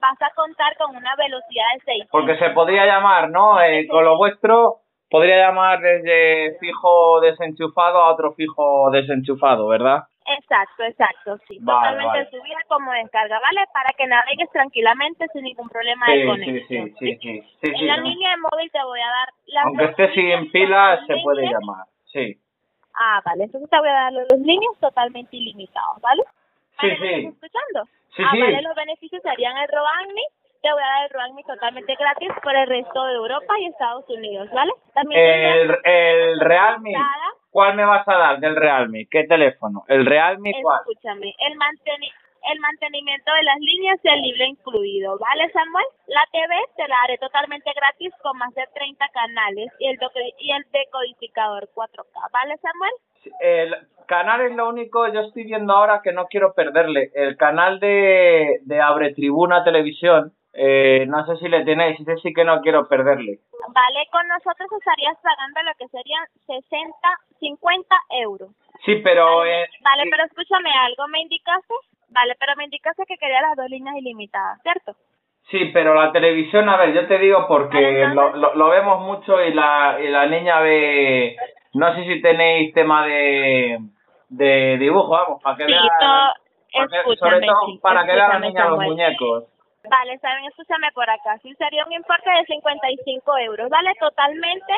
vas 0.00 0.20
a 0.20 0.34
contar 0.34 0.76
con 0.76 0.94
una 0.94 1.14
velocidad 1.16 1.64
de 1.74 1.80
6. 1.84 2.04
Porque 2.10 2.36
se 2.36 2.50
podría 2.50 2.84
llamar, 2.84 3.30
¿no? 3.30 3.60
Eh, 3.62 3.86
con 3.88 4.04
lo 4.04 4.16
vuestro, 4.16 4.80
podría 5.16 5.46
llamar 5.46 5.80
desde 5.80 6.56
fijo 6.58 7.20
desenchufado 7.20 7.98
a 8.00 8.12
otro 8.12 8.32
fijo 8.34 8.90
desenchufado, 8.90 9.66
¿verdad? 9.68 10.04
Exacto, 10.26 10.82
exacto, 10.82 11.38
sí. 11.46 11.58
Vale, 11.60 11.78
Totalmente 11.96 12.18
vale. 12.18 12.30
subida 12.30 12.58
como 12.68 12.92
descarga, 12.92 13.38
¿vale? 13.40 13.64
Para 13.72 13.92
que 13.96 14.06
navegues 14.06 14.50
tranquilamente 14.50 15.24
sin 15.32 15.44
ningún 15.44 15.68
problema 15.68 16.04
de 16.06 16.12
Sí, 16.14 16.20
sí, 16.20 16.26
conexión. 16.26 16.84
sí, 16.86 16.94
sí, 16.98 17.16
sí, 17.22 17.42
sí, 17.62 17.72
En 17.80 17.86
la 17.86 17.96
línea 17.98 18.30
de 18.30 18.36
móvil 18.38 18.70
te 18.70 18.82
voy 18.82 19.00
a 19.00 19.06
dar 19.06 19.28
las 19.46 19.64
Aunque 19.66 19.84
esté 19.84 20.12
sin 20.14 20.50
pilas, 20.50 21.00
se 21.06 21.16
puede 21.22 21.42
llamar. 21.48 21.86
Sí. 22.12 22.36
Ah, 22.94 23.20
vale. 23.24 23.44
Entonces 23.44 23.70
te 23.70 23.78
voy 23.78 23.88
a 23.88 23.92
dar 23.92 24.12
los 24.12 24.40
líneas 24.40 24.72
totalmente 24.80 25.36
ilimitados, 25.36 26.00
¿vale? 26.00 26.22
Sí, 26.80 26.88
Vale, 26.88 26.98
¿me 27.00 27.06
sí. 27.06 27.14
estás 27.14 27.34
escuchando? 27.34 27.84
Sí, 28.16 28.22
ah, 28.26 28.30
sí. 28.32 28.40
vale, 28.40 28.62
los 28.62 28.74
beneficios 28.74 29.22
serían 29.22 29.56
el 29.58 29.68
roaming. 29.68 30.30
Te 30.66 30.72
voy 30.72 30.82
a 30.82 30.86
dar 30.86 31.04
el 31.04 31.10
roaming 31.10 31.44
totalmente 31.44 31.94
gratis 31.94 32.28
por 32.42 32.56
el 32.56 32.66
resto 32.66 33.04
de 33.04 33.14
Europa 33.14 33.54
y 33.60 33.66
Estados 33.66 34.04
Unidos, 34.08 34.50
¿vale? 34.52 34.72
También 34.94 35.20
El, 35.84 36.40
Realme. 36.40 36.92
¿Cuál 37.50 37.76
me 37.76 37.84
vas 37.84 38.02
a 38.08 38.18
dar 38.18 38.40
del 38.40 38.56
Realme? 38.56 39.06
¿Qué 39.08 39.28
teléfono? 39.28 39.84
¿El 39.86 40.04
Realme 40.04 40.50
cuál? 40.60 40.80
Escúchame, 40.80 41.32
el, 41.38 41.54
manteni 41.54 42.10
el 42.50 42.58
mantenimiento 42.58 43.32
de 43.32 43.42
las 43.44 43.60
líneas 43.60 44.00
y 44.02 44.08
el 44.08 44.20
libre 44.22 44.46
incluido, 44.46 45.16
¿vale, 45.20 45.48
Samuel? 45.52 45.86
La 46.08 46.26
TV 46.32 46.52
te 46.76 46.88
la 46.88 46.96
haré 47.04 47.18
totalmente 47.18 47.70
gratis 47.72 48.12
con 48.20 48.36
más 48.36 48.52
de 48.54 48.66
30 48.74 49.06
canales 49.10 49.70
y 49.78 49.86
el, 49.86 50.00
y 50.40 50.50
el 50.50 50.64
decodificador 50.72 51.68
4K, 51.76 52.30
¿vale, 52.32 52.56
Samuel? 52.56 52.92
El 53.38 53.76
canal 54.06 54.40
es 54.40 54.56
lo 54.56 54.68
único, 54.68 55.06
yo 55.12 55.20
estoy 55.20 55.44
viendo 55.44 55.74
ahora 55.74 56.00
que 56.02 56.12
no 56.12 56.26
quiero 56.26 56.54
perderle. 56.54 57.12
El 57.14 57.36
canal 57.36 57.78
de, 57.78 58.58
de 58.62 58.80
Abre 58.80 59.14
Tribuna 59.14 59.62
Televisión, 59.62 60.32
eh, 60.58 61.04
no 61.06 61.24
sé 61.26 61.36
si 61.36 61.48
le 61.48 61.64
tenéis, 61.64 62.00
ese 62.00 62.16
sí 62.18 62.32
que 62.32 62.44
no 62.44 62.60
quiero 62.60 62.88
perderle. 62.88 63.38
Vale, 63.68 64.06
con 64.10 64.26
nosotros 64.28 64.68
estarías 64.78 65.16
pagando 65.22 65.60
lo 65.62 65.72
que 65.78 65.88
serían 65.88 66.24
60, 66.46 66.92
50 67.40 67.96
euros. 68.10 68.50
Sí, 68.84 68.96
pero... 69.04 69.44
eh, 69.44 69.66
Vale, 69.82 70.04
sí, 70.04 70.10
pero 70.10 70.24
escúchame 70.24 70.70
algo, 70.70 71.08
¿me 71.08 71.20
indicaste? 71.20 71.74
Vale, 72.08 72.34
pero 72.38 72.54
me 72.56 72.64
indicaste 72.64 73.04
que 73.06 73.16
quería 73.18 73.42
las 73.42 73.56
dos 73.56 73.68
líneas 73.68 73.96
ilimitadas, 73.96 74.60
¿cierto? 74.62 74.94
Sí, 75.50 75.66
pero 75.72 75.94
la 75.94 76.10
televisión, 76.12 76.68
a 76.68 76.76
ver, 76.76 76.92
yo 76.92 77.06
te 77.06 77.18
digo 77.18 77.46
porque 77.46 77.76
Vale, 78.02 78.14
lo, 78.14 78.34
lo, 78.36 78.54
lo 78.54 78.68
vemos 78.68 79.00
mucho 79.02 79.42
y 79.44 79.52
la, 79.52 79.98
y 80.02 80.08
la 80.08 80.26
niña 80.26 80.60
ve... 80.60 81.36
No 81.74 81.94
sé 81.94 82.04
si 82.04 82.22
tenéis 82.22 82.72
tema 82.72 83.04
de, 83.06 83.78
de 84.30 84.78
dibujo, 84.78 85.08
vamos, 85.10 85.42
para 85.42 85.56
que 85.56 85.66
Sí, 85.66 85.72
vea... 85.72 86.32
para 86.72 86.88
que- 86.88 87.16
sobre 87.16 87.40
todo 87.46 87.80
para 87.82 88.00
que 88.06 88.06
vea 88.14 88.16
la 88.16 88.24
escúchame, 88.34 88.46
niña 88.48 88.68
los 88.68 88.78
muñecos. 88.80 89.44
Vale, 89.88 90.18
saben, 90.18 90.44
escúchame 90.46 90.90
por 90.92 91.08
acá. 91.08 91.38
Sí, 91.42 91.54
sería 91.54 91.84
un 91.86 91.92
importe 91.92 92.30
de 92.30 92.44
55 92.46 93.38
euros, 93.38 93.68
¿vale? 93.70 93.92
Totalmente 94.00 94.72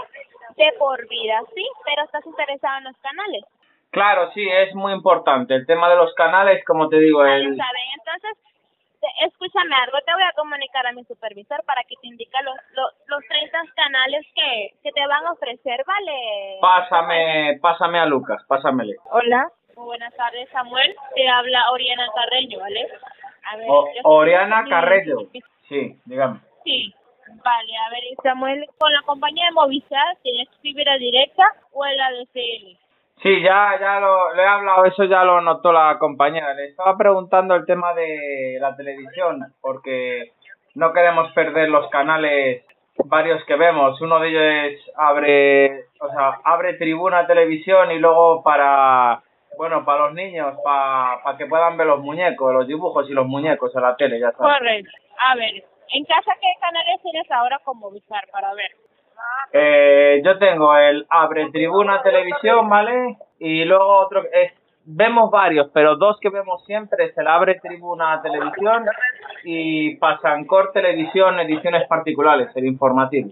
de 0.56 0.72
por 0.78 1.06
vida, 1.08 1.40
¿sí? 1.54 1.64
Pero 1.84 2.04
estás 2.04 2.24
interesado 2.26 2.78
en 2.78 2.84
los 2.84 2.96
canales. 2.98 3.44
Claro, 3.90 4.30
sí, 4.32 4.46
es 4.46 4.74
muy 4.74 4.92
importante. 4.92 5.54
El 5.54 5.66
tema 5.66 5.88
de 5.88 5.96
los 5.96 6.12
canales, 6.14 6.62
como 6.66 6.88
te 6.88 6.98
digo, 6.98 7.20
Vale, 7.20 7.36
el... 7.44 7.56
saben. 7.56 7.82
Entonces, 7.98 8.36
te- 9.00 9.24
escúchame 9.26 9.74
algo. 9.76 9.98
Te 10.04 10.12
voy 10.12 10.22
a 10.22 10.32
comunicar 10.36 10.86
a 10.86 10.92
mi 10.92 11.04
supervisor 11.04 11.64
para 11.64 11.82
que 11.84 11.94
te 12.02 12.08
indique 12.08 12.36
los, 12.42 12.54
los, 12.74 12.92
los 13.06 13.20
30 13.28 13.58
canales 13.74 14.26
que, 14.34 14.74
que 14.82 14.92
te 14.92 15.06
van 15.06 15.26
a 15.26 15.32
ofrecer, 15.32 15.82
¿vale? 15.86 16.58
Pásame, 16.60 17.58
pásame 17.62 17.98
a 17.98 18.06
Lucas, 18.06 18.42
pásamele. 18.46 18.94
Hola. 19.10 19.48
Muy 19.76 19.86
buenas 19.86 20.12
tardes, 20.16 20.48
Samuel. 20.50 20.92
Te 21.14 21.28
habla 21.28 21.70
Oriana 21.70 22.08
Carreño, 22.12 22.58
¿vale? 22.58 22.88
A 23.52 23.56
ver, 23.56 23.66
O- 23.68 23.86
yo 23.86 23.92
soy- 23.94 24.00
Oriana 24.04 24.64
Carrello. 24.68 25.18
Sí, 25.68 25.96
dígame. 26.04 26.40
Sí. 26.64 26.92
Vale, 27.44 27.72
a 27.86 27.90
ver, 27.90 28.00
Samuel, 28.22 28.64
con 28.78 28.90
la 28.92 29.02
compañía 29.02 29.46
de 29.46 29.52
Movistar, 29.52 30.16
¿tienes 30.22 30.48
fibra 30.62 30.96
directa 30.96 31.44
o 31.72 31.84
el 31.84 32.00
ADSL? 32.00 32.78
Sí, 33.22 33.42
ya, 33.42 33.76
ya 33.78 34.00
lo, 34.00 34.32
le 34.34 34.42
he 34.42 34.46
hablado, 34.46 34.84
eso 34.86 35.04
ya 35.04 35.24
lo 35.24 35.40
notó 35.42 35.70
la 35.72 35.98
compañera. 35.98 36.54
Le 36.54 36.66
estaba 36.68 36.96
preguntando 36.96 37.54
el 37.54 37.66
tema 37.66 37.92
de 37.92 38.56
la 38.60 38.74
televisión, 38.76 39.40
porque 39.60 40.32
no 40.74 40.92
queremos 40.92 41.30
perder 41.32 41.68
los 41.68 41.90
canales 41.90 42.64
varios 43.04 43.44
que 43.44 43.56
vemos. 43.56 44.00
Uno 44.00 44.20
de 44.20 44.28
ellos 44.28 44.42
es 44.72 44.92
abre, 44.96 45.84
o 46.00 46.08
sea, 46.08 46.38
abre 46.44 46.74
tribuna 46.74 47.26
televisión 47.26 47.90
y 47.90 47.98
luego 47.98 48.42
para, 48.42 49.20
bueno, 49.58 49.84
para 49.84 50.06
los 50.06 50.14
niños, 50.14 50.54
para, 50.62 51.20
para 51.22 51.36
que 51.36 51.46
puedan 51.46 51.76
ver 51.76 51.88
los 51.88 52.00
muñecos, 52.00 52.54
los 52.54 52.66
dibujos 52.66 53.10
y 53.10 53.12
los 53.12 53.26
muñecos 53.26 53.74
en 53.74 53.82
la 53.82 53.96
tele, 53.96 54.20
ya 54.20 54.28
está. 54.28 54.44
Correcto. 54.44 54.90
A 55.18 55.34
ver, 55.34 55.64
¿en 55.88 56.04
casa 56.04 56.32
qué 56.40 56.48
canales 56.60 57.02
tienes 57.02 57.28
ahora 57.30 57.60
con 57.64 57.76
Movistar 57.78 58.24
para 58.30 58.54
ver? 58.54 58.70
Eh, 59.52 60.22
yo 60.24 60.38
tengo 60.38 60.76
el 60.76 61.04
Abre 61.10 61.50
Tribuna 61.50 62.02
Televisión, 62.02 62.68
¿vale? 62.68 63.16
Y 63.40 63.64
luego 63.64 63.98
otro, 63.98 64.22
es, 64.32 64.52
vemos 64.88 65.30
varios, 65.30 65.68
pero 65.72 65.96
dos 65.96 66.18
que 66.20 66.30
vemos 66.30 66.64
siempre 66.64 67.06
es 67.06 67.18
el 67.18 67.26
Abre 67.26 67.60
Tribuna 67.60 68.22
Televisión 68.22 68.86
y 69.44 69.96
Pasancor 69.96 70.72
Televisión 70.72 71.38
Ediciones 71.40 71.86
Particulares, 71.86 72.48
el 72.54 72.66
informativo. 72.66 73.30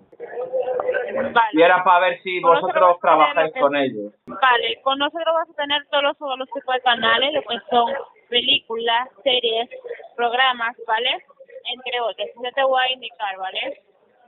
Vale. 1.33 1.49
Y 1.53 1.63
era 1.63 1.83
para 1.83 2.01
ver 2.01 2.23
si 2.23 2.41
vosotros 2.41 2.73
tener 2.73 2.97
trabajáis 3.01 3.53
con 3.59 3.75
ellos. 3.75 4.13
Vale, 4.27 4.81
con 4.83 4.99
nosotros 4.99 5.35
vas 5.35 5.49
a 5.49 5.55
tener 5.55 5.87
todos 5.91 6.03
los, 6.03 6.19
todos 6.19 6.39
los 6.39 6.49
tipos 6.51 6.75
de 6.75 6.81
canales, 6.83 7.33
lo 7.33 7.41
que 7.43 7.59
son 7.71 7.91
películas, 8.29 9.09
series, 9.23 9.71
programas, 10.15 10.77
¿vale? 10.87 11.25
Entre 11.73 12.01
otros. 12.01 12.29
Yo 12.37 12.53
te 12.55 12.65
voy 12.65 12.83
a 12.83 12.93
indicar, 12.93 13.39
¿vale? 13.39 13.81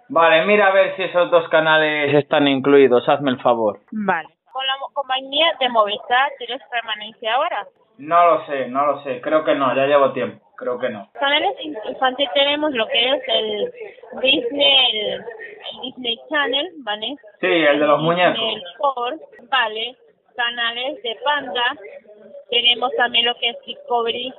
Vale, 0.08 0.46
mira 0.46 0.68
a 0.68 0.72
ver 0.72 0.96
si 0.96 1.02
esos 1.02 1.30
dos 1.30 1.46
canales 1.50 2.14
están 2.14 2.48
incluidos, 2.48 3.06
hazme 3.06 3.30
el 3.30 3.40
favor. 3.40 3.80
Vale. 3.92 4.37
Con 4.52 4.66
la 4.66 4.74
compañía 4.94 5.46
de 5.60 5.68
Movistar, 5.68 6.30
¿tienes 6.38 6.60
permanencia 6.70 7.34
ahora? 7.34 7.66
No 7.98 8.26
lo 8.26 8.46
sé, 8.46 8.68
no 8.68 8.86
lo 8.86 9.02
sé, 9.02 9.20
creo 9.20 9.44
que 9.44 9.54
no, 9.54 9.74
ya 9.74 9.86
llevo 9.86 10.12
tiempo, 10.12 10.44
creo 10.56 10.78
que 10.78 10.88
no. 10.88 11.08
canales 11.18 11.54
in- 11.60 11.76
infantil 11.88 12.28
tenemos 12.32 12.70
lo 12.72 12.86
que 12.86 13.10
es 13.10 13.22
el 13.26 13.72
Disney, 14.22 15.00
el, 15.00 15.10
el 15.14 15.80
Disney 15.82 16.20
Channel, 16.30 16.70
¿vale? 16.84 17.16
Sí, 17.40 17.46
el 17.46 17.80
de 17.80 17.86
los 17.86 18.00
muñecos. 18.00 18.38
Sport, 18.74 19.20
¿vale? 19.50 19.96
Canales 20.36 21.02
de 21.02 21.18
Panda, 21.24 21.76
tenemos 22.50 22.92
también 22.96 23.26
lo 23.26 23.34
que 23.34 23.48
es 23.50 23.56
Discovery, 23.66 24.32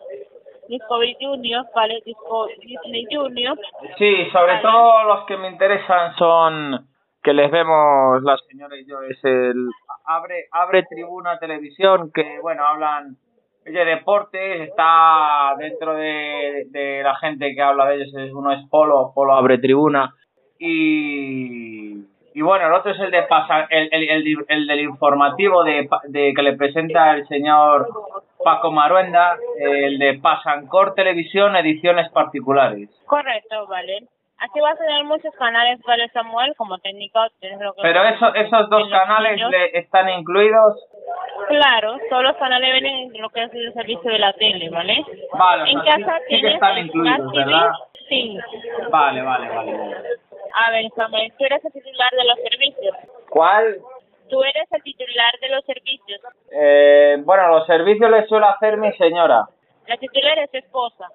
Discovery 0.69 1.17
Junior, 1.19 1.65
¿vale? 1.75 2.01
Disney 2.05 3.05
Junior, 3.11 3.57
Sí, 3.97 4.29
sobre 4.31 4.53
Vale. 4.53 4.61
todo 4.61 5.03
los 5.03 5.25
que 5.25 5.35
me 5.35 5.49
interesan 5.49 6.15
son 6.15 6.87
que 7.21 7.33
les 7.33 7.51
vemos 7.51 8.23
la 8.23 8.37
señora 8.49 8.77
y 8.77 8.85
yo 8.87 9.01
es 9.01 9.21
el 9.25 9.67
abre 10.09 10.47
abre 10.51 10.83
tribuna 10.83 11.37
televisión 11.37 12.11
que 12.11 12.39
bueno 12.41 12.65
hablan 12.65 13.15
de 13.63 13.85
deportes 13.85 14.61
está 14.61 15.55
dentro 15.59 15.93
de, 15.93 17.01
la 17.03 17.15
gente 17.17 17.53
que 17.53 17.61
habla 17.61 17.85
de 17.85 17.95
ellos 17.95 18.33
uno 18.33 18.51
es 18.51 18.67
Polo 18.69 19.11
Polo 19.13 19.33
abre 19.33 19.59
tribuna 19.59 20.15
y 20.57 21.93
y 22.33 22.41
bueno 22.41 22.67
el 22.67 22.73
otro 22.73 22.91
es 22.91 22.99
el 22.99 23.11
de 23.11 23.23
pasa 23.23 23.67
el, 23.69 23.89
el, 23.91 24.09
el, 24.09 24.45
el 24.47 24.67
del 24.67 24.79
informativo 24.79 25.63
de, 25.63 25.87
de 26.07 26.33
que 26.35 26.41
le 26.41 26.57
presenta 26.57 27.13
el 27.13 27.27
señor 27.27 27.87
Paco 28.43 28.71
Maruenda 28.71 29.37
el 29.59 29.99
de 29.99 30.19
Pasancor 30.19 30.95
Televisión 30.95 31.55
ediciones 31.55 32.09
particulares 32.11 32.89
correcto, 33.05 33.67
¿vale? 33.67 34.07
Aquí 34.41 34.59
vas 34.61 34.75
a 34.79 34.85
tener 34.85 35.03
muchos 35.03 35.33
canales, 35.35 35.79
¿vale, 35.85 36.07
Samuel? 36.09 36.53
Como 36.57 36.77
técnico, 36.77 37.19
tienes 37.39 37.59
lo 37.59 37.73
que 37.73 37.81
Pero 37.81 38.03
eso, 38.05 38.33
esos 38.35 38.69
dos 38.69 38.89
canales 38.89 39.39
le 39.49 39.77
están 39.79 40.07
incluidos. 40.09 40.81
Claro, 41.49 41.97
todos 42.09 42.23
los 42.23 42.37
canales 42.37 42.71
vienen 42.71 43.13
en 43.13 43.21
lo 43.21 43.29
que 43.29 43.43
es 43.43 43.53
el 43.53 43.73
servicio 43.73 44.09
de 44.11 44.19
la 44.19 44.31
tele, 44.33 44.69
¿vale? 44.69 45.03
Vale, 45.33 45.63
o 45.63 45.65
en 45.65 45.79
sí- 45.81 45.85
casa 45.89 46.19
sí 46.29 46.41
que 46.41 46.47
están 46.53 46.77
incluidos. 46.77 47.31
¿verdad? 47.33 47.71
Sí. 48.07 48.37
Vale, 48.89 49.21
vale, 49.21 49.49
vale. 49.49 49.73
A 50.53 50.71
ver, 50.71 50.85
Samuel, 50.95 51.33
tú 51.37 51.45
eres 51.45 51.63
el 51.65 51.71
titular 51.73 52.09
de 52.11 52.23
los 52.25 52.37
servicios. 52.49 52.95
¿Cuál? 53.29 53.77
Tú 54.29 54.43
eres 54.43 54.71
el 54.71 54.83
titular 54.83 55.33
de 55.41 55.49
los 55.49 55.65
servicios. 55.65 56.21
Eh, 56.51 57.17
bueno, 57.25 57.47
los 57.49 57.65
servicios 57.67 58.09
les 58.09 58.27
suele 58.29 58.45
hacer 58.45 58.77
mi 58.77 58.91
señora. 58.93 59.45
La 59.87 59.97
titular 59.97 60.37
es 60.39 60.53
esposa. 60.53 61.07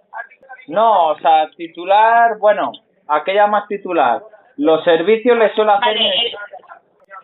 No, 0.67 1.09
o 1.11 1.19
sea, 1.19 1.49
titular, 1.57 2.39
bueno, 2.39 2.73
aquella 3.09 3.47
más 3.47 3.67
titular. 3.69 4.23
Los 4.57 4.85
servicios 4.85 5.37
les 5.37 5.55
suele 5.55 5.73
hacer 5.73 5.95
Vale, 5.97 6.09
el- 6.27 6.37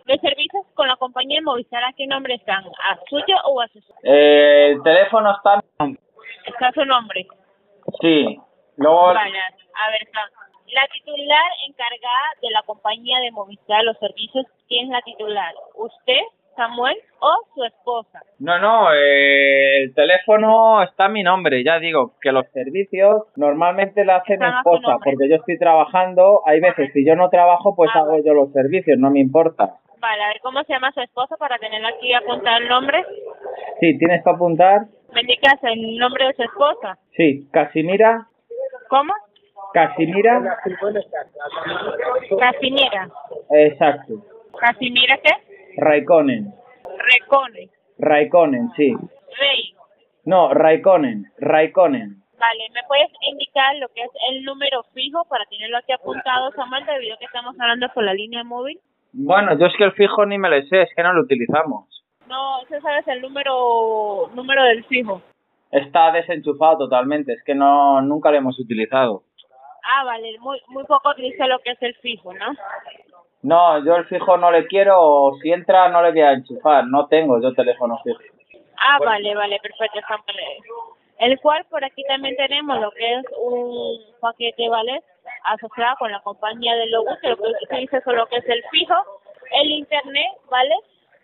los 0.06 0.20
servicios 0.20 0.66
con 0.74 0.88
la 0.88 0.96
compañía 0.96 1.38
de 1.38 1.44
Movistar, 1.44 1.84
¿a 1.84 1.92
qué 1.96 2.06
nombre 2.06 2.34
están? 2.34 2.64
¿A 2.64 2.98
suyo 3.08 3.36
o 3.44 3.60
a 3.60 3.68
su 3.68 3.78
Eh, 4.02 4.72
el 4.74 4.82
teléfono 4.82 5.30
está... 5.36 5.62
Está 6.46 6.72
su 6.72 6.84
nombre. 6.84 7.26
Sí. 8.00 8.40
Luego... 8.76 9.06
Vale, 9.14 9.38
a 9.38 9.90
ver. 9.90 10.08
La 10.72 10.86
titular 10.92 11.42
encargada 11.68 12.26
de 12.42 12.50
la 12.50 12.62
compañía 12.62 13.18
de 13.20 13.30
Movistar, 13.32 13.82
los 13.84 13.98
servicios, 13.98 14.46
¿quién 14.68 14.86
es 14.86 14.90
la 14.92 15.02
titular? 15.02 15.52
¿Usted, 15.74 16.20
Samuel 16.56 16.96
o 17.20 17.32
su 17.54 17.64
esposa? 17.64 18.20
No, 18.38 18.58
no, 18.58 18.92
eh, 18.92 19.82
el 19.84 19.94
teléfono 19.94 20.82
está 20.82 21.06
a 21.06 21.08
mi 21.08 21.22
nombre, 21.22 21.62
ya 21.64 21.78
digo, 21.78 22.14
que 22.20 22.32
los 22.32 22.46
servicios 22.52 23.24
normalmente 23.36 24.04
lo 24.04 24.14
hace 24.14 24.36
mi 24.36 24.46
esposa, 24.46 24.98
porque 25.04 25.28
yo 25.28 25.36
estoy 25.36 25.58
trabajando, 25.58 26.42
hay 26.46 26.60
veces, 26.60 26.90
si 26.92 27.06
yo 27.06 27.14
no 27.16 27.28
trabajo, 27.28 27.74
pues 27.76 27.90
Ah, 27.94 28.00
hago 28.00 28.18
yo 28.24 28.34
los 28.34 28.52
servicios, 28.52 28.98
no 28.98 29.10
me 29.10 29.20
importa. 29.20 29.76
Vale, 29.98 30.22
a 30.22 30.28
ver 30.28 30.40
cómo 30.42 30.62
se 30.64 30.72
llama 30.72 30.92
su 30.92 31.00
esposa 31.00 31.36
para 31.36 31.58
tenerla 31.58 31.88
aquí 31.88 32.12
apuntar 32.14 32.62
el 32.62 32.68
nombre. 32.68 33.04
Sí, 33.80 33.98
tienes 33.98 34.22
que 34.24 34.30
apuntar 34.30 34.86
¿Me 35.12 35.22
indicas 35.22 35.58
el 35.64 35.96
nombre 35.98 36.26
de 36.26 36.34
su 36.34 36.42
esposa? 36.42 36.96
Sí, 37.16 37.48
Casimira, 37.52 38.26
¿Cómo? 38.88 39.12
Casimira, 39.72 40.58
Casimira. 42.38 43.08
exacto. 43.50 44.14
¿Casimira 44.58 45.16
qué? 45.18 45.49
Raikkonen, 45.76 46.52
Recone. 46.98 47.70
Raikkonen, 47.98 48.70
sí. 48.76 48.94
Rey. 49.38 49.74
No, 50.24 50.52
Raikkonen, 50.52 51.24
Raikkonen. 51.38 52.22
Vale, 52.38 52.70
¿me 52.72 52.80
puedes 52.88 53.10
indicar 53.30 53.76
lo 53.76 53.88
que 53.88 54.02
es 54.02 54.10
el 54.30 54.44
número 54.44 54.82
fijo 54.94 55.24
para 55.28 55.44
tenerlo 55.46 55.76
aquí 55.76 55.92
apuntado, 55.92 56.50
Samuel, 56.52 56.86
debido 56.86 57.14
a 57.14 57.18
que 57.18 57.26
estamos 57.26 57.54
hablando 57.60 57.86
por 57.92 58.02
la 58.02 58.14
línea 58.14 58.42
móvil? 58.44 58.80
Bueno, 59.12 59.58
yo 59.58 59.66
es 59.66 59.74
que 59.76 59.84
el 59.84 59.92
fijo 59.92 60.24
ni 60.24 60.38
me 60.38 60.48
lo 60.48 60.62
sé, 60.62 60.82
es 60.82 60.90
que 60.96 61.02
no 61.02 61.12
lo 61.12 61.22
utilizamos. 61.22 61.86
No, 62.28 62.60
¿se 62.68 62.80
sabes 62.80 63.06
el 63.08 63.20
número 63.20 64.30
número 64.34 64.62
del 64.64 64.84
fijo? 64.84 65.20
Está 65.70 66.12
desenchufado 66.12 66.78
totalmente, 66.78 67.32
es 67.32 67.42
que 67.44 67.54
no 67.54 68.00
nunca 68.00 68.30
lo 68.30 68.38
hemos 68.38 68.58
utilizado. 68.58 69.24
Ah, 69.84 70.04
vale, 70.04 70.38
muy 70.38 70.60
muy 70.68 70.84
poco 70.84 71.10
utiliza 71.10 71.46
lo 71.46 71.58
que 71.58 71.72
es 71.72 71.82
el 71.82 71.94
fijo, 71.96 72.32
¿no? 72.32 72.46
No, 73.42 73.82
yo 73.84 73.96
el 73.96 74.04
fijo 74.06 74.36
no 74.36 74.50
le 74.50 74.66
quiero, 74.66 75.32
si 75.42 75.50
entra 75.50 75.88
no 75.88 76.02
le 76.02 76.10
voy 76.10 76.20
a 76.20 76.32
enchufar, 76.32 76.86
no 76.86 77.06
tengo 77.06 77.40
yo 77.40 77.54
teléfono 77.54 77.98
fijo. 78.04 78.20
Ah, 78.76 78.98
vale, 78.98 79.34
vale, 79.34 79.58
perfecto, 79.60 80.00
Samuel. 80.06 80.36
El 81.18 81.38
cual 81.40 81.64
por 81.70 81.84
aquí 81.84 82.02
también 82.04 82.34
tenemos 82.36 82.80
lo 82.80 82.90
que 82.92 83.14
es 83.14 83.24
un 83.38 83.98
paquete, 84.20 84.68
¿vale? 84.68 85.02
Asociado 85.44 85.96
con 85.98 86.10
la 86.10 86.20
compañía 86.20 86.74
de 86.74 86.86
Logus, 86.86 87.18
que 87.20 87.28
lo 87.28 87.36
que 87.36 87.52
utiliza 87.62 88.00
son 88.02 88.16
lo 88.16 88.26
que 88.26 88.36
es 88.36 88.48
el 88.48 88.62
fijo, 88.70 88.94
el 89.52 89.70
internet, 89.70 90.32
¿vale? 90.50 90.74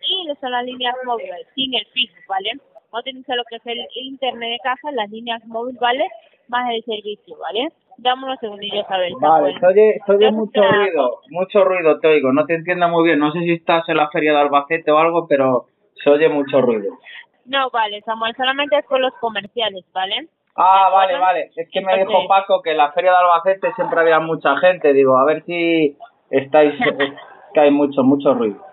Y 0.02 0.28
son 0.40 0.52
las 0.52 0.64
líneas 0.64 0.94
móviles, 1.04 1.46
sin 1.54 1.74
el 1.74 1.86
fijo, 1.86 2.14
¿vale? 2.28 2.52
Utiliza 2.92 3.34
lo 3.36 3.44
que 3.44 3.56
es 3.56 3.66
el 3.66 3.86
internet 3.94 4.50
de 4.50 4.58
casa, 4.58 4.90
las 4.92 5.10
líneas 5.10 5.44
móviles, 5.46 5.80
¿vale? 5.80 6.08
Más 6.48 6.70
el 6.70 6.84
servicio, 6.84 7.36
¿vale? 7.38 7.68
Dame 7.98 8.24
unos 8.24 8.38
segundillos 8.40 8.84
a 8.88 8.98
ver. 8.98 9.12
Vale, 9.20 9.58
se 9.58 9.66
oye, 9.66 10.00
oye 10.08 10.30
mucho 10.30 10.60
ruido, 10.62 11.20
mucho 11.30 11.64
ruido 11.64 11.98
te 11.98 12.08
oigo, 12.08 12.32
no 12.32 12.44
te 12.44 12.54
entiendo 12.54 12.88
muy 12.88 13.04
bien, 13.04 13.18
no 13.18 13.32
sé 13.32 13.40
si 13.40 13.52
estás 13.52 13.88
en 13.88 13.96
la 13.96 14.10
feria 14.10 14.32
de 14.32 14.38
Albacete 14.38 14.90
o 14.90 14.98
algo, 14.98 15.26
pero 15.26 15.66
se 15.94 16.10
oye 16.10 16.28
mucho 16.28 16.60
ruido. 16.60 16.92
No, 17.46 17.70
vale, 17.70 18.02
Samuel, 18.02 18.34
solamente 18.36 18.76
es 18.76 18.84
con 18.86 19.00
los 19.00 19.14
comerciales, 19.14 19.84
¿vale? 19.94 20.28
Ah, 20.56 20.88
¿De 20.88 20.94
vale, 20.94 21.18
vale, 21.18 21.50
es 21.56 21.68
que 21.70 21.80
me 21.80 21.96
dijo 21.98 22.26
Paco 22.28 22.60
que 22.62 22.72
en 22.72 22.78
la 22.78 22.92
feria 22.92 23.12
de 23.12 23.18
Albacete 23.18 23.72
siempre 23.74 24.00
había 24.00 24.20
mucha 24.20 24.56
gente, 24.56 24.92
digo, 24.92 25.16
a 25.18 25.24
ver 25.24 25.42
si 25.44 25.96
estáis, 26.30 26.74
es 26.80 27.12
que 27.54 27.60
hay 27.60 27.70
mucho, 27.70 28.02
mucho 28.02 28.34
ruido. 28.34 28.65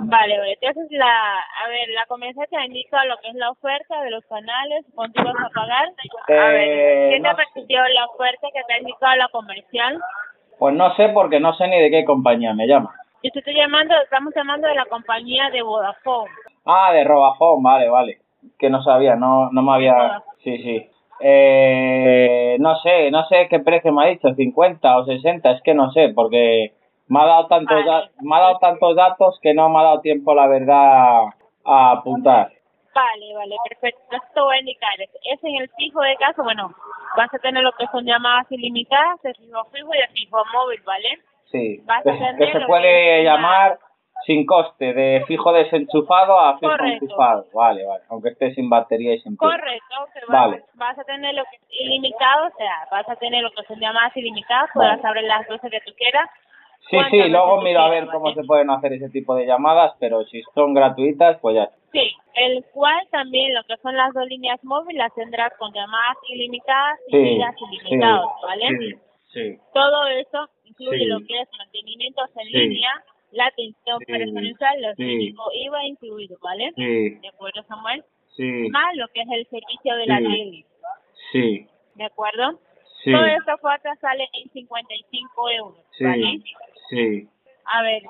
Vale, 0.00 0.38
vale. 0.38 0.58
Entonces, 0.60 0.86
la, 0.90 1.38
a 1.38 1.68
ver, 1.68 1.88
la 1.94 2.06
comercial 2.06 2.46
te 2.50 2.64
indica 2.64 3.04
lo 3.06 3.16
que 3.18 3.28
es 3.28 3.34
la 3.34 3.50
oferta 3.50 4.02
de 4.02 4.10
los 4.10 4.24
canales, 4.26 4.84
cuánto 4.94 5.24
vas 5.24 5.34
a 5.44 5.48
pagar. 5.50 5.88
A 6.28 6.52
Eh, 6.52 6.52
ver, 6.52 7.08
¿quién 7.10 7.22
te 7.22 7.28
no 7.30 7.36
sé. 7.36 7.42
permitió 7.54 7.80
la 7.88 8.04
oferta 8.06 8.48
que 8.54 8.62
te 8.66 8.72
ha 8.74 8.78
indicado 8.78 9.16
la 9.16 9.28
comercial? 9.28 9.98
Pues 10.58 10.74
no 10.74 10.94
sé 10.96 11.08
porque 11.10 11.40
no 11.40 11.54
sé 11.54 11.68
ni 11.68 11.80
de 11.80 11.90
qué 11.90 12.04
compañía 12.04 12.54
me 12.54 12.66
llama. 12.66 12.94
Yo 13.22 13.30
te 13.32 13.38
estoy 13.40 13.54
llamando, 13.54 13.94
estamos 14.02 14.32
llamando 14.36 14.68
de 14.68 14.74
la 14.74 14.84
compañía 14.86 15.50
de 15.50 15.62
Vodafone. 15.62 16.30
Ah, 16.64 16.92
de 16.92 17.04
Robafón, 17.04 17.62
vale, 17.62 17.88
vale. 17.88 18.18
Que 18.58 18.70
no 18.70 18.82
sabía, 18.82 19.16
no, 19.16 19.50
no 19.50 19.62
me 19.62 19.72
había... 19.72 20.22
Sí, 20.44 20.58
sí. 20.58 20.88
Eh, 21.20 22.56
no 22.60 22.76
sé, 22.80 23.10
no 23.10 23.24
sé 23.26 23.48
qué 23.48 23.58
precio 23.60 23.92
me 23.92 24.04
ha 24.04 24.08
dicho, 24.08 24.32
50 24.34 24.98
o 24.98 25.04
60, 25.06 25.50
es 25.50 25.62
que 25.62 25.74
no 25.74 25.90
sé, 25.92 26.10
porque 26.14 26.72
me 27.08 27.20
ha 27.20 27.26
dado 27.26 27.46
tantos, 27.46 27.84
Vale. 27.84 28.10
me 28.20 28.36
ha 28.36 28.40
dado 28.40 28.58
tantos 28.58 28.96
datos 28.96 29.38
que 29.40 29.54
no 29.54 29.68
me 29.68 29.80
ha 29.80 29.84
dado 29.84 30.00
tiempo, 30.00 30.34
la 30.34 30.46
verdad, 30.46 31.22
a 31.64 31.90
apuntar. 31.92 32.50
Vale, 32.94 33.34
vale, 33.34 33.56
perfecto. 33.68 34.16
Te 34.34 34.40
voy 34.40 34.56
a 34.56 34.60
indicar. 34.60 34.94
Es 35.00 35.44
en 35.44 35.56
el 35.56 35.68
fijo 35.76 36.00
de 36.00 36.16
caso, 36.16 36.42
bueno, 36.42 36.74
vas 37.16 37.32
a 37.32 37.38
tener 37.38 37.62
lo 37.62 37.72
que 37.72 37.86
son 37.88 38.04
llamadas 38.06 38.50
ilimitadas, 38.50 39.20
de 39.22 39.34
fijo 39.34 39.64
fijo 39.66 39.94
y 39.94 39.98
de 39.98 40.08
fijo 40.08 40.42
móvil, 40.52 40.80
¿vale? 40.84 41.18
Sí, 41.50 41.80
Vas 41.84 42.06
a 42.06 42.36
que, 42.36 42.52
se 42.52 42.60
puede 42.66 43.18
que 43.18 43.24
llamar 43.24 43.78
sin 44.24 44.46
coste, 44.46 44.94
de 44.94 45.24
fijo 45.26 45.52
desenchufado 45.52 46.40
a 46.40 46.58
fijo 46.58 46.72
Correcto. 46.72 47.04
enchufado. 47.04 47.46
Vale, 47.52 47.84
vale, 47.84 48.02
aunque 48.08 48.30
esté 48.30 48.54
sin 48.54 48.68
batería 48.70 49.14
y 49.14 49.20
sin. 49.20 49.36
Correcto, 49.36 49.94
vas, 50.28 50.50
Vale. 50.50 50.64
vas 50.74 50.98
a 50.98 51.04
tener 51.04 51.34
lo 51.34 51.44
que 51.44 51.56
es 51.56 51.62
ilimitado, 51.68 52.46
o 52.46 52.56
sea, 52.56 52.88
vas 52.90 53.08
a 53.08 53.16
tener 53.16 53.42
lo 53.42 53.50
que 53.50 53.62
son 53.64 53.78
llamadas 53.78 54.16
ilimitadas, 54.16 54.70
podrás 54.72 55.02
Vale. 55.02 55.08
abrir 55.08 55.24
las 55.24 55.46
veces 55.46 55.70
que 55.70 55.80
tú 55.80 55.92
quieras. 55.96 56.30
Sí, 56.90 56.98
sí, 57.10 57.28
luego 57.28 57.62
miro 57.62 57.80
a 57.80 57.88
ver 57.90 58.06
cómo 58.06 58.32
se 58.32 58.44
pueden 58.44 58.70
hacer 58.70 58.92
ese 58.92 59.10
tipo 59.10 59.34
de 59.34 59.46
llamadas, 59.46 59.94
pero 59.98 60.24
si 60.24 60.42
son 60.54 60.72
gratuitas, 60.74 61.38
pues 61.40 61.56
ya. 61.56 61.70
Sí, 61.92 62.12
el 62.34 62.64
cual 62.72 63.00
también 63.10 63.54
lo 63.54 63.62
que 63.64 63.76
son 63.78 63.96
las 63.96 64.12
dos 64.14 64.26
líneas 64.28 64.62
móviles 64.62 64.98
las 64.98 65.14
tendrás 65.14 65.52
con 65.58 65.72
llamadas 65.72 66.16
ilimitadas 66.28 66.98
y 67.08 67.12
Sí, 67.12 67.24
gigas 67.24 67.54
ilimitados, 67.70 68.30
¿vale? 68.42 68.68
sí, 68.78 68.94
sí. 69.32 69.58
Todo 69.74 70.06
eso 70.06 70.48
incluye 70.64 70.98
Sí. 70.98 71.06
lo 71.06 71.18
que 71.26 71.40
es 71.40 71.48
mantenimientos 71.58 72.30
en 72.36 72.46
Sí. 72.46 72.52
línea, 72.56 72.90
la 73.32 73.46
atención 73.46 73.98
Sí. 73.98 74.04
personalizada, 74.12 74.76
los 74.78 74.96
Sí. 74.96 75.04
típicos 75.04 75.54
IVA 75.54 75.84
incluido, 75.86 76.36
¿vale? 76.42 76.72
Sí, 76.76 77.10
¿De 77.20 77.28
acuerdo, 77.28 77.62
Samuel? 77.64 78.04
sí, 78.36 78.68
Más 78.70 78.94
lo 78.96 79.08
que 79.08 79.22
es 79.22 79.28
el 79.30 79.46
servicio 79.48 79.96
de 79.96 80.06
la 80.06 80.18
Sí. 80.18 80.24
tele, 80.24 80.64
sí, 81.32 81.66
¿de 81.94 82.04
acuerdo? 82.04 82.60
Sí, 83.04 83.12
Toda 83.12 83.34
esta 83.34 83.54
oferta 83.54 83.94
sale 84.00 84.28
en 84.32 84.50
55 84.50 85.50
euros, 85.50 85.84
¿vale? 86.00 86.22
sí, 86.40 86.44
sí, 86.90 87.28
A 87.66 87.82
ver, 87.82 88.02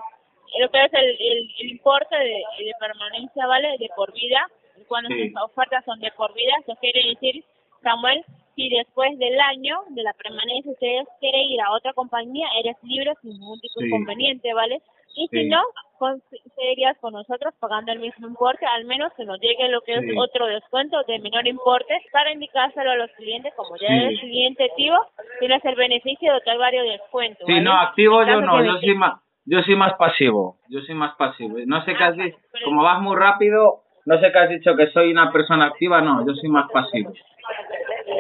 lo 0.61 0.70
que 0.70 0.84
es 0.84 0.93
el, 0.93 1.05
el, 1.18 1.51
el 1.61 1.70
importe 1.70 2.16
de, 2.16 2.43
de 2.64 2.72
permanencia, 2.80 3.47
¿vale? 3.47 3.76
De 3.78 3.89
por 3.97 4.12
vida. 4.12 4.47
Cuando 4.89 5.09
Sí. 5.14 5.32
ofertas 5.43 5.84
son 5.84 5.99
de 6.01 6.11
por 6.12 6.32
vida, 6.34 6.53
eso 6.61 6.76
quiere 6.80 7.03
decir, 7.09 7.43
Samuel, 7.82 8.24
si 8.55 8.68
después 8.68 9.18
del 9.18 9.39
año 9.41 9.80
de 9.91 10.03
la 10.03 10.12
permanencia 10.14 10.70
ustedes 10.72 11.07
quieren 11.20 11.41
ir 11.43 11.61
a 11.62 11.72
otra 11.72 11.93
compañía, 11.95 12.49
eres 12.59 12.76
libre 12.82 13.12
sin 13.22 13.30
ningún 13.32 13.61
tipo 13.61 13.80
de 13.80 13.87
Sí. 13.87 13.93
inconveniente, 13.93 14.53
¿vale? 14.55 14.80
Y 15.14 15.28
si 15.28 15.41
Sí. 15.45 15.49
no, 15.49 15.62
con, 15.99 16.22
seguirías 16.55 16.97
con 16.99 17.12
nosotros 17.14 17.55
pagando 17.61 17.92
el 17.92 18.01
mismo 18.01 18.26
importe, 18.28 18.64
al 18.66 18.84
menos 18.84 19.12
que 19.14 19.24
nos 19.24 19.38
llegue 19.40 19.68
lo 19.68 19.80
que 19.82 19.99
Sí. 19.99 20.11
es 20.11 20.14
otro 20.18 20.47
descuento 20.47 21.03
de 21.07 21.18
menor 21.18 21.47
importe 21.47 21.94
para 22.12 22.32
indicárselo 22.32 22.90
a 22.90 22.97
los 22.97 23.11
clientes, 23.12 23.53
como 23.55 23.76
ya 23.76 23.88
Sí. 23.88 23.94
eres 23.94 24.20
cliente 24.20 24.64
activo, 24.64 24.97
tienes 25.40 25.64
el 25.64 25.74
beneficio 25.74 26.32
de 26.32 26.38
otro 26.38 26.59
varios 26.59 26.84
descuentos. 26.86 27.47
Sí, 27.47 27.53
¿vale? 27.53 27.64
no, 27.64 27.72
activo 27.72 28.24
yo 28.24 28.40
no, 28.40 28.64
yo 28.64 28.78
soy 28.78 28.94
más, 28.94 29.20
yo 29.44 29.62
soy 29.62 29.76
más 29.76 29.94
pasivo, 29.94 30.57
yo 30.68 30.80
soy 30.80 30.94
más 30.94 31.14
pasivo. 31.16 31.57
No 31.66 31.84
sé 31.84 31.94
qué 31.94 32.05
has 32.05 32.16
dicho, 32.16 32.36
como 32.64 32.82
vas 32.82 33.01
muy 33.01 33.16
rápido, 33.16 33.82
no 34.07 34.20
sé 34.20 34.30
qué 34.32 34.38
has 34.38 34.49
dicho 34.51 34.76
que 34.76 34.86
soy 34.92 35.11
una 35.11 35.32
persona 35.32 35.66
activa, 35.66 36.01
no, 36.01 36.26
yo 36.26 36.34
soy 36.34 36.49
más 36.49 36.70
pasivo. 36.70 37.12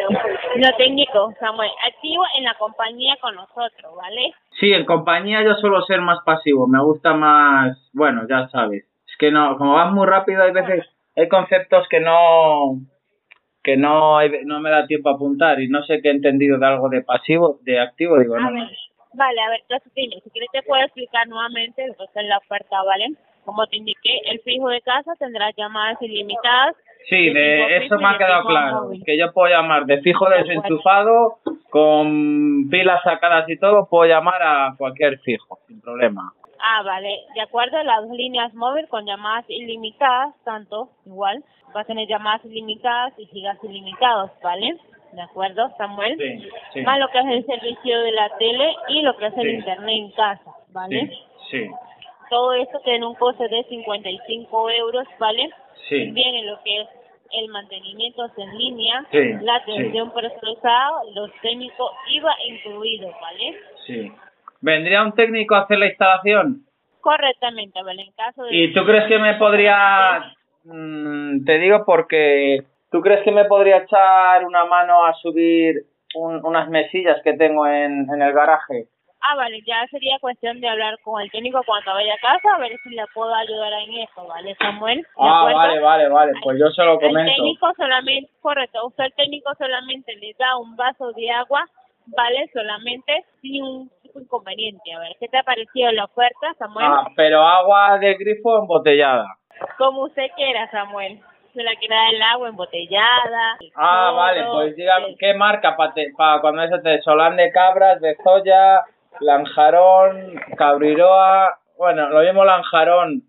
No 0.56 0.68
técnico, 0.76 1.32
Samuel, 1.38 1.70
activo 1.86 2.24
en 2.36 2.44
la 2.44 2.54
compañía 2.54 3.16
con 3.20 3.34
nosotros, 3.34 3.94
¿vale? 3.96 4.32
Sí, 4.58 4.72
en 4.72 4.84
compañía 4.86 5.42
yo 5.42 5.54
suelo 5.54 5.82
ser 5.82 6.00
más 6.00 6.18
pasivo, 6.24 6.66
me 6.66 6.82
gusta 6.82 7.12
más, 7.14 7.76
bueno, 7.92 8.22
ya 8.28 8.48
sabes. 8.48 8.84
Es 9.06 9.16
que 9.18 9.30
no, 9.30 9.56
como 9.58 9.74
vas 9.74 9.92
muy 9.92 10.06
rápido 10.06 10.42
hay 10.42 10.52
veces, 10.52 10.86
hay 11.14 11.28
conceptos 11.28 11.86
que 11.88 12.00
no, 12.00 12.80
que 13.62 13.76
no, 13.76 14.18
no 14.44 14.60
me 14.60 14.70
da 14.70 14.86
tiempo 14.86 15.10
a 15.10 15.14
apuntar 15.14 15.60
y 15.60 15.68
no 15.68 15.82
sé 15.82 16.00
qué 16.00 16.08
he 16.08 16.12
entendido 16.12 16.58
de 16.58 16.66
algo 16.66 16.88
de 16.88 17.02
pasivo, 17.02 17.58
de 17.62 17.80
activo, 17.80 18.18
digo, 18.18 18.36
A 18.36 18.40
no. 18.40 18.52
ver, 18.52 18.70
vale, 19.12 19.40
a 19.40 19.50
ver, 19.50 19.60
entonces 19.62 19.92
dime, 19.94 20.16
si 20.22 20.30
quieres 20.30 20.50
te 20.52 20.62
puedo 20.62 20.82
explicar 20.82 21.26
nuevamente 21.28 21.86
lo 21.88 21.94
que 21.96 22.20
es 22.20 22.26
la 22.26 22.38
oferta, 22.38 22.82
¿vale? 22.82 23.06
Como 23.44 23.66
te 23.66 23.76
indiqué, 23.76 24.20
el 24.26 24.40
fijo 24.40 24.68
de 24.68 24.80
casa 24.80 25.12
tendrá 25.18 25.50
llamadas 25.56 26.00
ilimitadas. 26.02 26.74
Sí, 27.08 27.30
de 27.30 27.76
eso 27.76 27.96
me 27.98 28.08
ha 28.08 28.18
quedado 28.18 28.44
claro, 28.46 28.82
móvil. 28.82 29.02
que 29.04 29.16
yo 29.16 29.32
puedo 29.32 29.48
llamar 29.48 29.86
de 29.86 30.00
fijo 30.02 30.28
desenchufado, 30.28 31.38
con 31.70 32.68
pilas 32.68 33.00
sacadas 33.04 33.48
y 33.48 33.58
todo, 33.58 33.86
puedo 33.88 34.08
llamar 34.08 34.42
a 34.42 34.74
cualquier 34.76 35.18
fijo, 35.20 35.58
sin 35.68 35.80
problema. 35.80 36.32
Ah, 36.58 36.82
vale, 36.82 37.16
de 37.34 37.40
acuerdo, 37.42 37.80
las 37.84 38.08
líneas 38.08 38.52
móviles 38.54 38.88
con 38.90 39.04
llamadas 39.06 39.44
ilimitadas, 39.48 40.34
tanto, 40.44 40.88
igual, 41.04 41.44
va 41.76 41.82
a 41.82 41.84
tener 41.84 42.08
llamadas 42.08 42.44
ilimitadas 42.44 43.12
y 43.18 43.26
gigas 43.26 43.58
ilimitados, 43.62 44.30
¿vale? 44.42 44.76
¿De 45.12 45.22
acuerdo, 45.22 45.70
Samuel? 45.78 46.16
Sí, 46.18 46.48
sí. 46.72 46.80
Más 46.82 46.98
lo 46.98 47.08
que 47.08 47.18
es 47.20 47.26
el 47.26 47.46
servicio 47.46 48.00
de 48.00 48.12
la 48.12 48.36
tele 48.38 48.74
y 48.88 49.02
lo 49.02 49.16
que 49.16 49.26
es 49.26 49.34
el 49.36 49.42
Sí. 49.44 49.50
internet 49.56 49.94
en 49.96 50.10
casa, 50.12 50.50
¿vale? 50.72 51.08
Sí, 51.08 51.16
sí, 51.50 51.70
Todo 52.30 52.52
esto 52.54 52.78
tiene 52.84 53.06
un 53.06 53.14
coste 53.14 53.48
de 53.48 53.62
55 53.64 54.70
euros, 54.70 55.04
¿vale? 55.18 55.50
sí. 55.88 56.10
Viene 56.10 56.42
lo 56.44 56.58
que 56.64 56.80
es 56.82 56.88
el 57.32 57.48
mantenimiento 57.48 58.24
en 58.36 58.56
línea, 58.58 59.04
Sí, 59.10 59.18
la 59.42 59.56
atención 59.56 60.12
personalizada, 60.12 60.90
los 61.14 61.30
técnicos 61.42 61.90
IVA 62.08 62.32
incluido, 62.48 63.10
¿vale? 63.20 63.56
sí. 63.86 64.12
¿Vendría 64.60 65.02
un 65.04 65.12
técnico 65.12 65.54
a 65.54 65.60
hacer 65.60 65.78
la 65.78 65.86
instalación? 65.86 66.64
Correctamente, 67.00 67.80
¿vale? 67.82 68.02
En 68.02 68.12
caso 68.12 68.42
de... 68.44 68.56
¿Y 68.56 68.72
tú 68.72 68.84
crees 68.84 69.04
que 69.06 69.18
me 69.18 69.34
podría, 69.34 70.34
mm, 70.64 71.44
te 71.44 71.58
digo 71.58 71.84
porque, 71.84 72.64
¿tú 72.90 73.00
crees 73.00 73.22
que 73.22 73.30
me 73.32 73.44
podría 73.44 73.78
echar 73.78 74.44
una 74.44 74.64
mano 74.64 75.04
a 75.04 75.14
subir 75.14 75.84
un- 76.14 76.44
unas 76.44 76.68
mesillas 76.68 77.18
que 77.22 77.34
tengo 77.34 77.66
en, 77.66 78.08
en 78.12 78.22
el 78.22 78.32
garaje? 78.32 78.86
Ah, 79.28 79.34
vale, 79.36 79.60
ya 79.66 79.86
sería 79.90 80.18
cuestión 80.20 80.60
de 80.60 80.68
hablar 80.68 80.98
con 81.02 81.20
el 81.20 81.30
técnico 81.30 81.60
cuando 81.66 81.92
vaya 81.94 82.14
a 82.14 82.18
casa, 82.18 82.48
a 82.54 82.58
ver 82.58 82.76
si 82.84 82.90
le 82.90 83.04
puedo 83.14 83.34
ayudar 83.34 83.72
en 83.72 83.94
eso, 83.94 84.26
¿vale, 84.26 84.54
Samuel? 84.56 84.98
¿De 85.00 85.06
Ah, 85.18 85.38
acuerdo? 85.38 85.56
vale, 85.58 85.80
vale, 85.80 86.08
vale. 86.08 86.32
Pues 86.42 86.58
yo 86.60 86.68
se 86.70 86.84
lo 86.84 86.92
El 87.00 87.08
comento. 87.08 87.32
técnico 87.32 87.72
solamente, 87.76 88.30
correcto, 88.40 88.86
usted 88.86 89.04
el 89.04 89.12
técnico 89.14 89.52
solamente 89.58 90.14
le 90.16 90.34
da 90.38 90.56
un 90.58 90.76
vaso 90.76 91.12
de 91.12 91.30
agua, 91.30 91.64
¿vale? 92.06 92.48
Solamente 92.52 93.24
sin 93.40 93.62
un 93.64 93.90
inconveniente. 94.14 94.92
A 94.92 95.00
ver, 95.00 95.16
¿qué 95.18 95.28
te 95.28 95.38
ha 95.38 95.42
parecido 95.42 95.90
la 95.92 96.04
oferta, 96.04 96.54
Samuel? 96.58 96.86
Ah, 96.88 97.08
pero 97.16 97.40
agua 97.42 97.98
de 97.98 98.14
grifo 98.14 98.58
embotellada. 98.58 99.26
Como 99.78 100.04
usted 100.04 100.26
quiera, 100.36 100.70
Samuel. 100.70 101.20
Se 101.54 101.62
la 101.62 101.74
quiera 101.76 101.96
dar 101.96 102.14
el 102.14 102.22
agua 102.22 102.48
embotellada. 102.50 103.56
el 103.60 103.72
Ah, 103.74 104.08
cloro, 104.10 104.16
vale, 104.16 104.44
pues 104.52 104.76
dígame, 104.76 105.06
el- 105.08 105.16
¿qué 105.18 105.32
marca 105.34 105.74
para 105.76 106.40
cuando 106.42 106.62
eso 106.62 106.80
te 106.82 107.00
Solán 107.02 107.36
de 107.36 107.50
cabras, 107.50 108.00
de 108.02 108.14
Zoya, 108.22 108.82
Lanjarón, 109.20 110.40
Cabriroa, 110.56 111.58
bueno, 111.78 112.08
lo 112.10 112.20
mismo 112.20 112.44
Lanjarón 112.44 113.22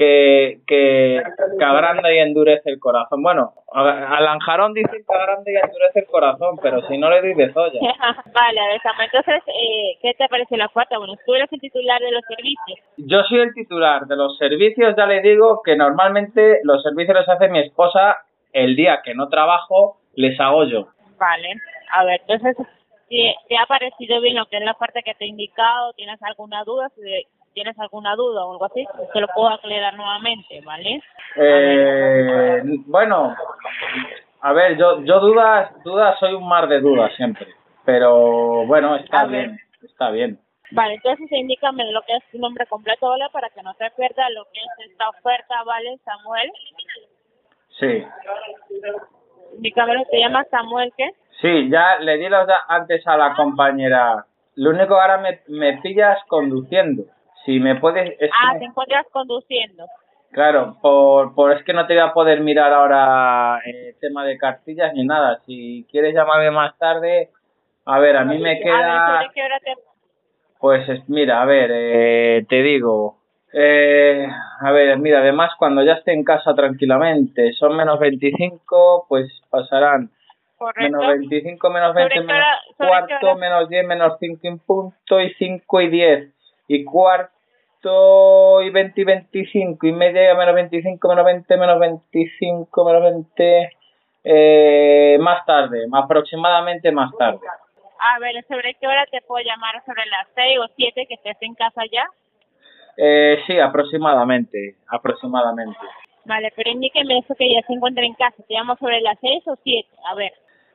que, 0.00 0.60
que, 0.66 1.22
que 1.58 1.64
agranda 1.64 2.10
y 2.10 2.18
endurece 2.18 2.70
el 2.70 2.80
corazón. 2.80 3.22
Bueno, 3.22 3.52
a, 3.70 4.16
a 4.16 4.20
Lanjarón 4.22 4.72
dicen 4.72 5.04
que 5.06 5.14
agranda 5.14 5.50
y 5.50 5.56
endurece 5.56 6.00
el 6.00 6.06
corazón, 6.06 6.58
pero 6.62 6.80
si 6.88 6.96
no 6.96 7.10
le 7.10 7.20
doy 7.20 7.34
de 7.34 7.52
Zoya. 7.52 7.80
vale, 8.32 8.60
a 8.60 8.68
ver, 8.68 8.80
Samuel, 8.82 9.10
entonces, 9.12 9.42
eh, 9.48 9.98
¿qué 10.00 10.14
te 10.14 10.26
parece 10.28 10.56
la 10.56 10.66
oferta? 10.66 10.96
Bueno, 10.96 11.14
tú 11.26 11.34
eres 11.34 11.52
el 11.52 11.60
titular 11.60 12.00
de 12.00 12.12
los 12.12 12.22
servicios. 12.26 12.78
Yo 12.96 13.22
soy 13.24 13.40
el 13.40 13.52
titular 13.52 14.06
de 14.06 14.16
los 14.16 14.38
servicios, 14.38 14.94
ya 14.96 15.04
le 15.04 15.20
digo 15.20 15.60
que 15.62 15.76
normalmente 15.76 16.60
los 16.64 16.82
servicios 16.82 17.18
los 17.18 17.28
hace 17.28 17.48
mi 17.48 17.58
esposa 17.58 18.24
el 18.54 18.76
día 18.76 19.02
que 19.04 19.14
no 19.14 19.28
trabajo, 19.28 19.98
les 20.14 20.40
hago 20.40 20.64
yo. 20.64 20.88
Vale, 21.18 21.54
a 21.92 22.04
ver, 22.04 22.22
entonces, 22.26 22.56
si 23.10 23.34
te 23.48 23.58
ha 23.58 23.66
parecido 23.66 24.20
bien 24.20 24.36
lo 24.36 24.46
que 24.46 24.56
es 24.58 24.64
la 24.64 24.70
oferta 24.72 25.02
que 25.02 25.14
te 25.14 25.24
he 25.24 25.28
indicado, 25.28 25.92
¿tienes 25.94 26.22
alguna 26.22 26.62
duda? 26.64 26.88
Si 26.94 27.02
tienes 27.52 27.76
alguna 27.80 28.14
duda 28.14 28.46
o 28.46 28.52
algo 28.52 28.64
así, 28.66 28.86
te 29.12 29.20
lo 29.20 29.26
puedo 29.34 29.48
aclarar 29.48 29.94
nuevamente, 29.96 30.60
¿vale? 30.64 31.02
Eh, 31.36 32.62
bueno, 32.86 33.34
a 34.40 34.52
ver, 34.52 34.78
yo, 34.78 35.02
yo 35.02 35.18
dudas, 35.18 35.72
dudas, 35.82 36.16
soy 36.20 36.34
un 36.34 36.48
mar 36.48 36.68
de 36.68 36.80
dudas 36.80 37.12
siempre. 37.16 37.48
Pero 37.84 38.64
bueno, 38.66 38.94
está 38.96 39.22
A 39.22 39.26
ver. 39.26 39.48
bien, 39.48 39.60
está 39.82 40.10
bien. 40.10 40.38
Vale, 40.70 40.94
entonces 40.94 41.26
indícame 41.32 41.90
lo 41.90 42.02
que 42.02 42.14
es 42.14 42.22
tu 42.30 42.38
nombre 42.38 42.64
completo, 42.66 43.08
¿vale? 43.08 43.24
Para 43.32 43.50
que 43.50 43.60
no 43.62 43.74
te 43.74 43.90
pierdas 43.90 44.30
lo 44.32 44.44
que 44.44 44.60
es 44.60 44.90
esta 44.90 45.08
oferta, 45.08 45.64
¿vale, 45.64 45.98
Samuel? 46.04 46.52
Sí, 47.80 48.04
Indícame, 49.56 49.94
lo 49.94 50.04
que 50.04 50.10
te 50.10 50.20
llamas 50.20 50.46
Samuel, 50.50 50.92
¿qué? 50.96 51.10
Sí, 51.40 51.68
ya 51.70 51.98
le 52.00 52.16
di 52.18 52.28
los 52.28 52.46
antes 52.68 53.06
a 53.06 53.16
la 53.16 53.34
compañera. 53.34 54.24
Lo 54.56 54.70
único 54.70 54.88
que 54.88 55.00
ahora 55.00 55.18
me, 55.18 55.40
me 55.48 55.78
pillas 55.78 56.18
conduciendo. 56.28 57.04
Si 57.44 57.58
me 57.60 57.76
puedes... 57.76 58.16
es 58.20 58.30
Ah, 58.32 58.52
que- 58.54 58.58
te 58.60 58.64
encuentras 58.66 59.06
conduciendo. 59.12 59.84
Claro, 60.32 60.76
por, 60.80 61.34
por 61.34 61.52
es 61.52 61.64
que 61.64 61.72
no 61.72 61.86
te 61.86 61.94
voy 61.94 62.02
a 62.02 62.12
poder 62.12 62.40
mirar 62.40 62.72
ahora 62.72 63.58
el 63.64 63.96
tema 64.00 64.24
de 64.24 64.38
cartillas 64.38 64.92
ni 64.94 65.04
nada. 65.04 65.40
Si 65.46 65.86
quieres 65.90 66.14
llamarme 66.14 66.50
más 66.52 66.76
tarde, 66.78 67.30
a 67.84 67.98
ver, 67.98 68.16
a 68.16 68.24
mí 68.24 68.38
me 68.38 68.50
A 68.50 68.54
ver, 68.54 68.62
queda... 68.62 69.06
¿sobre 69.18 69.34
qué 69.34 69.42
hora 69.42 69.58
te... 69.60 69.72
Pues 70.60 70.88
es- 70.88 71.08
mira, 71.08 71.42
a 71.42 71.46
ver, 71.46 71.70
eh, 71.72 72.46
te 72.48 72.62
digo, 72.62 73.16
eh, 73.52 74.28
a 74.60 74.70
ver, 74.70 74.96
mira, 74.98 75.18
además 75.20 75.50
cuando 75.58 75.82
ya 75.82 75.94
esté 75.94 76.12
en 76.12 76.22
casa 76.22 76.54
tranquilamente, 76.54 77.52
son 77.54 77.76
menos 77.76 77.98
25, 77.98 79.06
pues 79.08 79.26
pasarán 79.50 80.10
Correcto. 80.60 80.82
menos 80.98 81.06
25, 81.06 81.70
menos 81.70 81.94
20, 81.94 82.14
¿Sobre 82.14 82.20
qué 82.20 82.32
menos 82.34 82.46
hora- 82.46 82.60
qué 82.68 82.86
cuarto, 82.86 83.36
menos 83.36 83.68
10, 83.70 83.86
menos 83.86 84.16
5 84.20 84.40
y 84.42 84.48
un 84.48 84.58
punto, 84.58 85.18
y 85.18 85.32
5 85.38 85.80
y 85.80 85.88
10, 85.88 86.34
y 86.68 86.84
cuarto, 86.84 88.60
y 88.62 88.68
20 88.68 89.00
y 89.00 89.04
25, 89.04 89.86
y 89.86 89.92
media, 89.92 90.34
menos 90.34 90.54
25, 90.54 91.08
menos 91.08 91.24
20, 91.24 91.56
menos 91.56 91.78
25, 91.78 92.84
menos 92.84 93.02
20, 93.02 93.70
eh, 94.24 95.16
más 95.18 95.46
tarde, 95.46 95.86
aproximadamente 95.90 96.92
más 96.92 97.10
tarde. 97.16 97.38
A 97.98 98.18
ver, 98.18 98.44
¿sobre 98.46 98.74
qué 98.74 98.86
hora 98.86 99.06
te 99.10 99.22
puedo 99.22 99.42
llamar? 99.42 99.82
¿Sobre 99.86 100.04
las 100.06 100.28
seis 100.34 100.58
o 100.58 100.66
siete 100.76 101.06
que 101.06 101.14
estés 101.14 101.38
en 101.40 101.54
casa 101.54 101.80
ya? 101.90 102.04
Eh, 102.98 103.38
sí, 103.46 103.58
aproximadamente, 103.58 104.76
aproximadamente. 104.88 105.78
Vale, 106.26 106.52
pero 106.54 106.70
indíqueme 106.70 107.16
eso 107.18 107.34
que 107.34 107.50
ya 107.50 107.62
se 107.66 107.72
encuentra 107.72 108.04
en 108.04 108.12
casa. 108.12 108.36
¿Te 108.46 108.52
llamo 108.52 108.76
sobre 108.76 109.00
las 109.00 109.18
seis 109.20 109.42
o 109.48 109.56
siete? 109.64 109.88
A 110.04 110.14
ver. 110.14 110.32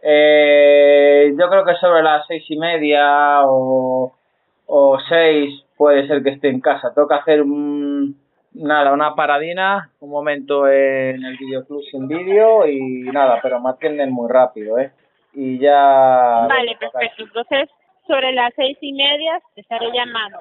Eh, 0.08 1.34
yo 1.38 1.49
creo 1.49 1.66
que 1.66 1.74
sobre 1.76 2.03
las 2.03 2.28
seis 2.28 2.43
y 2.49 2.58
media 2.58 3.41
o, 3.45 4.14
o 4.68 4.99
seis 5.10 5.64
puede 5.76 6.08
ser 6.08 6.22
que 6.22 6.30
esté 6.30 6.49
en 6.49 6.62
casa. 6.62 6.93
Tengo 6.93 7.08
que 7.08 7.16
hacer 7.16 7.41
un, 7.41 8.16
nada, 8.53 8.93
una 8.93 9.16
paradina, 9.16 9.89
un 9.99 10.12
momento 10.12 10.68
en 10.68 11.24
el 11.26 11.38
videoclub 11.38 11.82
sin 11.89 12.08
vídeo 12.08 12.68
y 12.68 13.01
nada, 13.12 13.39
pero 13.41 13.60
me 13.60 13.72
atienden 13.72 14.12
muy 14.12 14.32
rápido, 14.32 14.78
¿eh? 14.78 14.91
Y 15.34 15.58
ya... 15.58 16.45
Vale, 16.47 16.78
perfecto. 16.80 17.24
Entonces, 17.24 17.70
sobre 18.08 18.32
las 18.32 18.53
seis 18.56 18.78
y 18.82 18.93
media 18.93 19.41
te 19.56 19.62
estaré 19.62 19.91
llamando. 19.91 20.39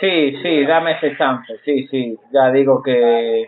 Sí, 0.00 0.36
sí, 0.42 0.66
dame 0.66 0.92
ese 0.92 1.16
chance, 1.16 1.56
sí, 1.64 1.86
sí, 1.86 2.18
ya 2.32 2.50
digo 2.50 2.82
que 2.82 3.46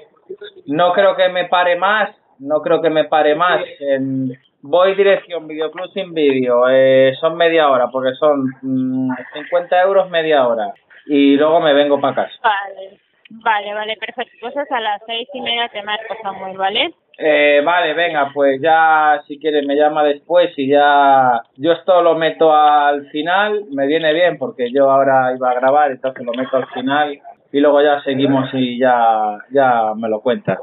no 0.67 0.93
creo 0.93 1.17
que 1.17 1.29
me 1.29 1.47
pare 1.47 1.77
más, 1.77 2.15
no 2.39 2.63
creo 2.63 2.81
que 2.81 2.91
me 2.91 3.05
pare 3.05 3.35
más. 3.35 3.63
En, 3.81 4.33
voy 4.63 4.95
dirección 4.95 5.47
videoclub 5.47 5.91
sin 5.93 6.15
vídeo, 6.15 6.69
eh, 6.69 7.15
son 7.21 7.37
media 7.37 7.69
hora, 7.69 7.89
porque 7.89 8.15
son 8.15 8.47
mm, 8.63 9.11
50 9.35 9.83
euros 9.83 10.11
media 10.11 10.47
hora, 10.47 10.73
y 11.07 11.37
luego 11.37 11.61
me 11.61 11.75
vengo 11.75 12.01
para 12.01 12.15
casa. 12.15 12.35
Vale. 12.43 12.99
Vale, 13.31 13.75
vale, 13.75 13.97
perfecto. 13.97 14.33
Entonces 14.35 14.73
a 14.73 14.81
las 14.81 15.03
seis 15.07 15.29
y 15.35 15.41
media 15.43 15.69
te 15.69 15.83
marco, 15.83 16.15
Samuel, 16.23 16.57
¿vale? 16.57 16.95
Eh, 17.19 17.61
vale, 17.65 17.95
venga, 17.95 18.31
pues 18.33 18.61
ya 18.63 19.21
si 19.27 19.39
quieres 19.39 19.67
me 19.67 19.75
llama 19.75 20.05
después 20.05 20.51
y 20.57 20.69
ya 20.69 21.43
yo 21.57 21.73
esto 21.73 22.01
lo 22.01 22.15
meto 22.15 22.55
al 22.55 23.07
final, 23.11 23.65
me 23.73 23.87
viene 23.87 24.13
bien 24.13 24.39
porque 24.39 24.71
yo 24.73 24.89
ahora 24.89 25.35
iba 25.37 25.51
a 25.51 25.55
grabar, 25.55 25.91
entonces 25.91 26.25
lo 26.25 26.33
meto 26.33 26.57
al 26.57 26.69
final 26.69 27.21
y 27.53 27.61
luego 27.61 27.83
ya 27.83 28.01
seguimos 28.03 28.49
y 28.53 28.79
ya, 28.79 29.37
ya 29.51 29.95
me 29.97 30.09
lo 30.09 30.21
cuentas. 30.21 30.59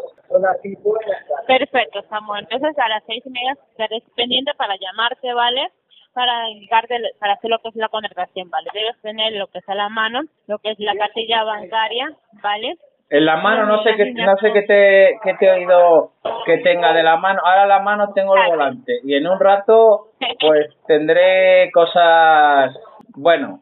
Perfecto, 1.47 2.01
Samuel. 2.09 2.47
Entonces 2.49 2.77
a 2.77 2.89
las 2.89 3.03
seis 3.05 3.23
y 3.25 3.29
media 3.29 3.53
estaré 3.71 4.01
pendiente 4.15 4.51
para 4.57 4.75
llamarte, 4.77 5.33
¿vale? 5.33 5.69
Para 6.13 6.49
indicarte, 6.49 6.97
para 7.19 7.33
hacer 7.33 7.49
lo 7.49 7.59
que 7.59 7.69
es 7.69 7.75
la 7.75 7.89
contratación, 7.89 8.49
¿vale? 8.49 8.69
Debes 8.73 9.01
tener 9.01 9.33
lo 9.33 9.47
que 9.47 9.59
es 9.59 9.69
a 9.69 9.75
la 9.75 9.89
mano, 9.89 10.21
lo 10.47 10.59
que 10.59 10.71
es 10.71 10.79
la 10.79 10.95
cartilla 10.95 11.43
bancaria, 11.43 12.11
¿vale? 12.41 12.75
En 13.09 13.23
la 13.23 13.37
mano 13.37 13.67
no 13.67 13.83
sé 13.83 13.95
qué 13.95 14.13
no 14.13 14.35
sé 14.37 14.51
qué 14.51 14.63
te 14.63 15.19
qué 15.23 15.35
te 15.35 15.45
he 15.45 15.51
oído 15.51 16.13
que 16.45 16.57
tenga 16.59 16.91
de 16.91 17.03
la 17.03 17.17
mano. 17.17 17.39
Ahora 17.45 17.67
la 17.67 17.79
mano 17.79 18.11
tengo 18.13 18.35
el 18.35 18.47
volante 18.47 18.93
y 19.03 19.13
en 19.15 19.27
un 19.27 19.39
rato 19.39 20.07
pues 20.39 20.67
tendré 20.87 21.71
cosas 21.71 22.75
bueno. 23.15 23.61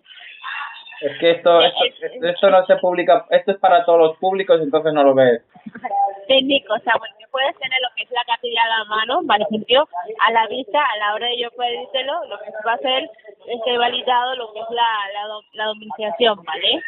Es 1.01 1.19
que 1.19 1.31
esto 1.31 1.59
esto, 1.59 1.83
esto, 1.83 2.25
esto 2.25 2.49
no 2.49 2.65
se 2.65 2.77
publica, 2.77 3.25
esto 3.31 3.51
es 3.51 3.57
para 3.57 3.83
todos 3.83 3.99
los 3.99 4.17
públicos, 4.17 4.61
entonces 4.61 4.93
no 4.93 5.03
lo 5.03 5.13
ves. 5.13 5.41
técnico, 6.27 6.73
Samuel, 6.83 7.11
que 7.19 7.27
puedes 7.31 7.55
tener 7.57 7.79
lo 7.81 7.89
que 7.95 8.03
es 8.03 8.11
la 8.11 8.23
cartilla 8.25 8.63
a 8.63 8.79
la 8.79 8.85
mano, 8.85 9.21
¿vale? 9.23 9.45
Sentido, 9.49 9.87
a 10.19 10.31
la 10.31 10.47
vista, 10.47 10.79
a 10.79 10.97
la 10.97 11.13
hora 11.15 11.27
de 11.27 11.39
yo 11.39 11.49
pedírtelo, 11.51 12.25
lo 12.25 12.37
que 12.39 12.51
va 12.65 12.73
a 12.73 12.77
ser, 12.77 13.09
esté 13.47 13.77
validado 13.77 14.35
lo 14.35 14.53
que 14.53 14.59
es 14.59 14.69
la, 14.69 14.89
la, 15.13 15.65
la 15.65 16.35
¿vale? 16.35 16.81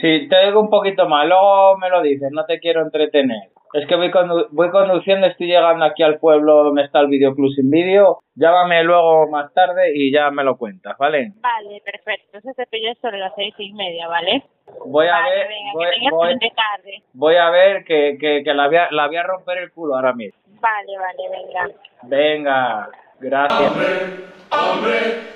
Sí, 0.00 0.28
te 0.28 0.46
oigo 0.46 0.60
un 0.60 0.70
poquito 0.70 1.08
mal, 1.08 1.28
luego 1.28 1.76
me 1.78 1.90
lo 1.90 2.02
dices, 2.02 2.30
no 2.32 2.44
te 2.46 2.60
quiero 2.60 2.82
entretener. 2.82 3.50
Es 3.72 3.86
que 3.88 3.96
voy, 3.96 4.10
condu- 4.10 4.48
voy 4.50 4.70
conduciendo, 4.70 5.26
estoy 5.26 5.46
llegando 5.46 5.84
aquí 5.84 6.02
al 6.02 6.18
pueblo 6.18 6.62
donde 6.64 6.82
está 6.82 7.00
el 7.00 7.06
videoclub 7.08 7.50
sin 7.54 7.70
vídeo. 7.70 8.18
Llámame 8.34 8.84
luego 8.84 9.28
más 9.30 9.52
tarde 9.54 9.92
y 9.94 10.12
ya 10.12 10.30
me 10.30 10.44
lo 10.44 10.56
cuentas, 10.58 10.96
¿vale? 10.98 11.32
Vale, 11.40 11.80
perfecto. 11.84 12.26
Entonces 12.34 12.54
te 12.56 12.66
pillo 12.66 12.92
sobre 13.00 13.18
las 13.18 13.32
seis 13.34 13.54
y 13.58 13.72
media, 13.72 14.08
¿vale? 14.08 14.42
Voy 14.84 15.06
a 15.06 15.12
vale, 15.12 15.30
ver, 15.36 15.48
venga, 15.48 15.70
voy, 15.72 15.86
que 15.94 16.10
voy- 16.10 16.38
tarde. 16.54 17.02
voy 17.14 17.36
a 17.36 17.50
ver 17.50 17.84
que, 17.84 18.18
que, 18.20 18.42
que 18.44 18.54
la, 18.54 18.66
voy 18.66 18.76
a, 18.76 18.88
la 18.90 19.06
voy 19.06 19.16
a 19.16 19.22
romper 19.22 19.58
el 19.58 19.72
culo 19.72 19.94
ahora 19.96 20.12
mismo. 20.12 20.38
Vale, 20.60 20.98
vale, 20.98 21.28
venga. 21.30 21.68
Venga, 22.02 22.88
gracias. 23.20 23.70
Hombre, 23.70 24.26
hombre, 24.50 25.32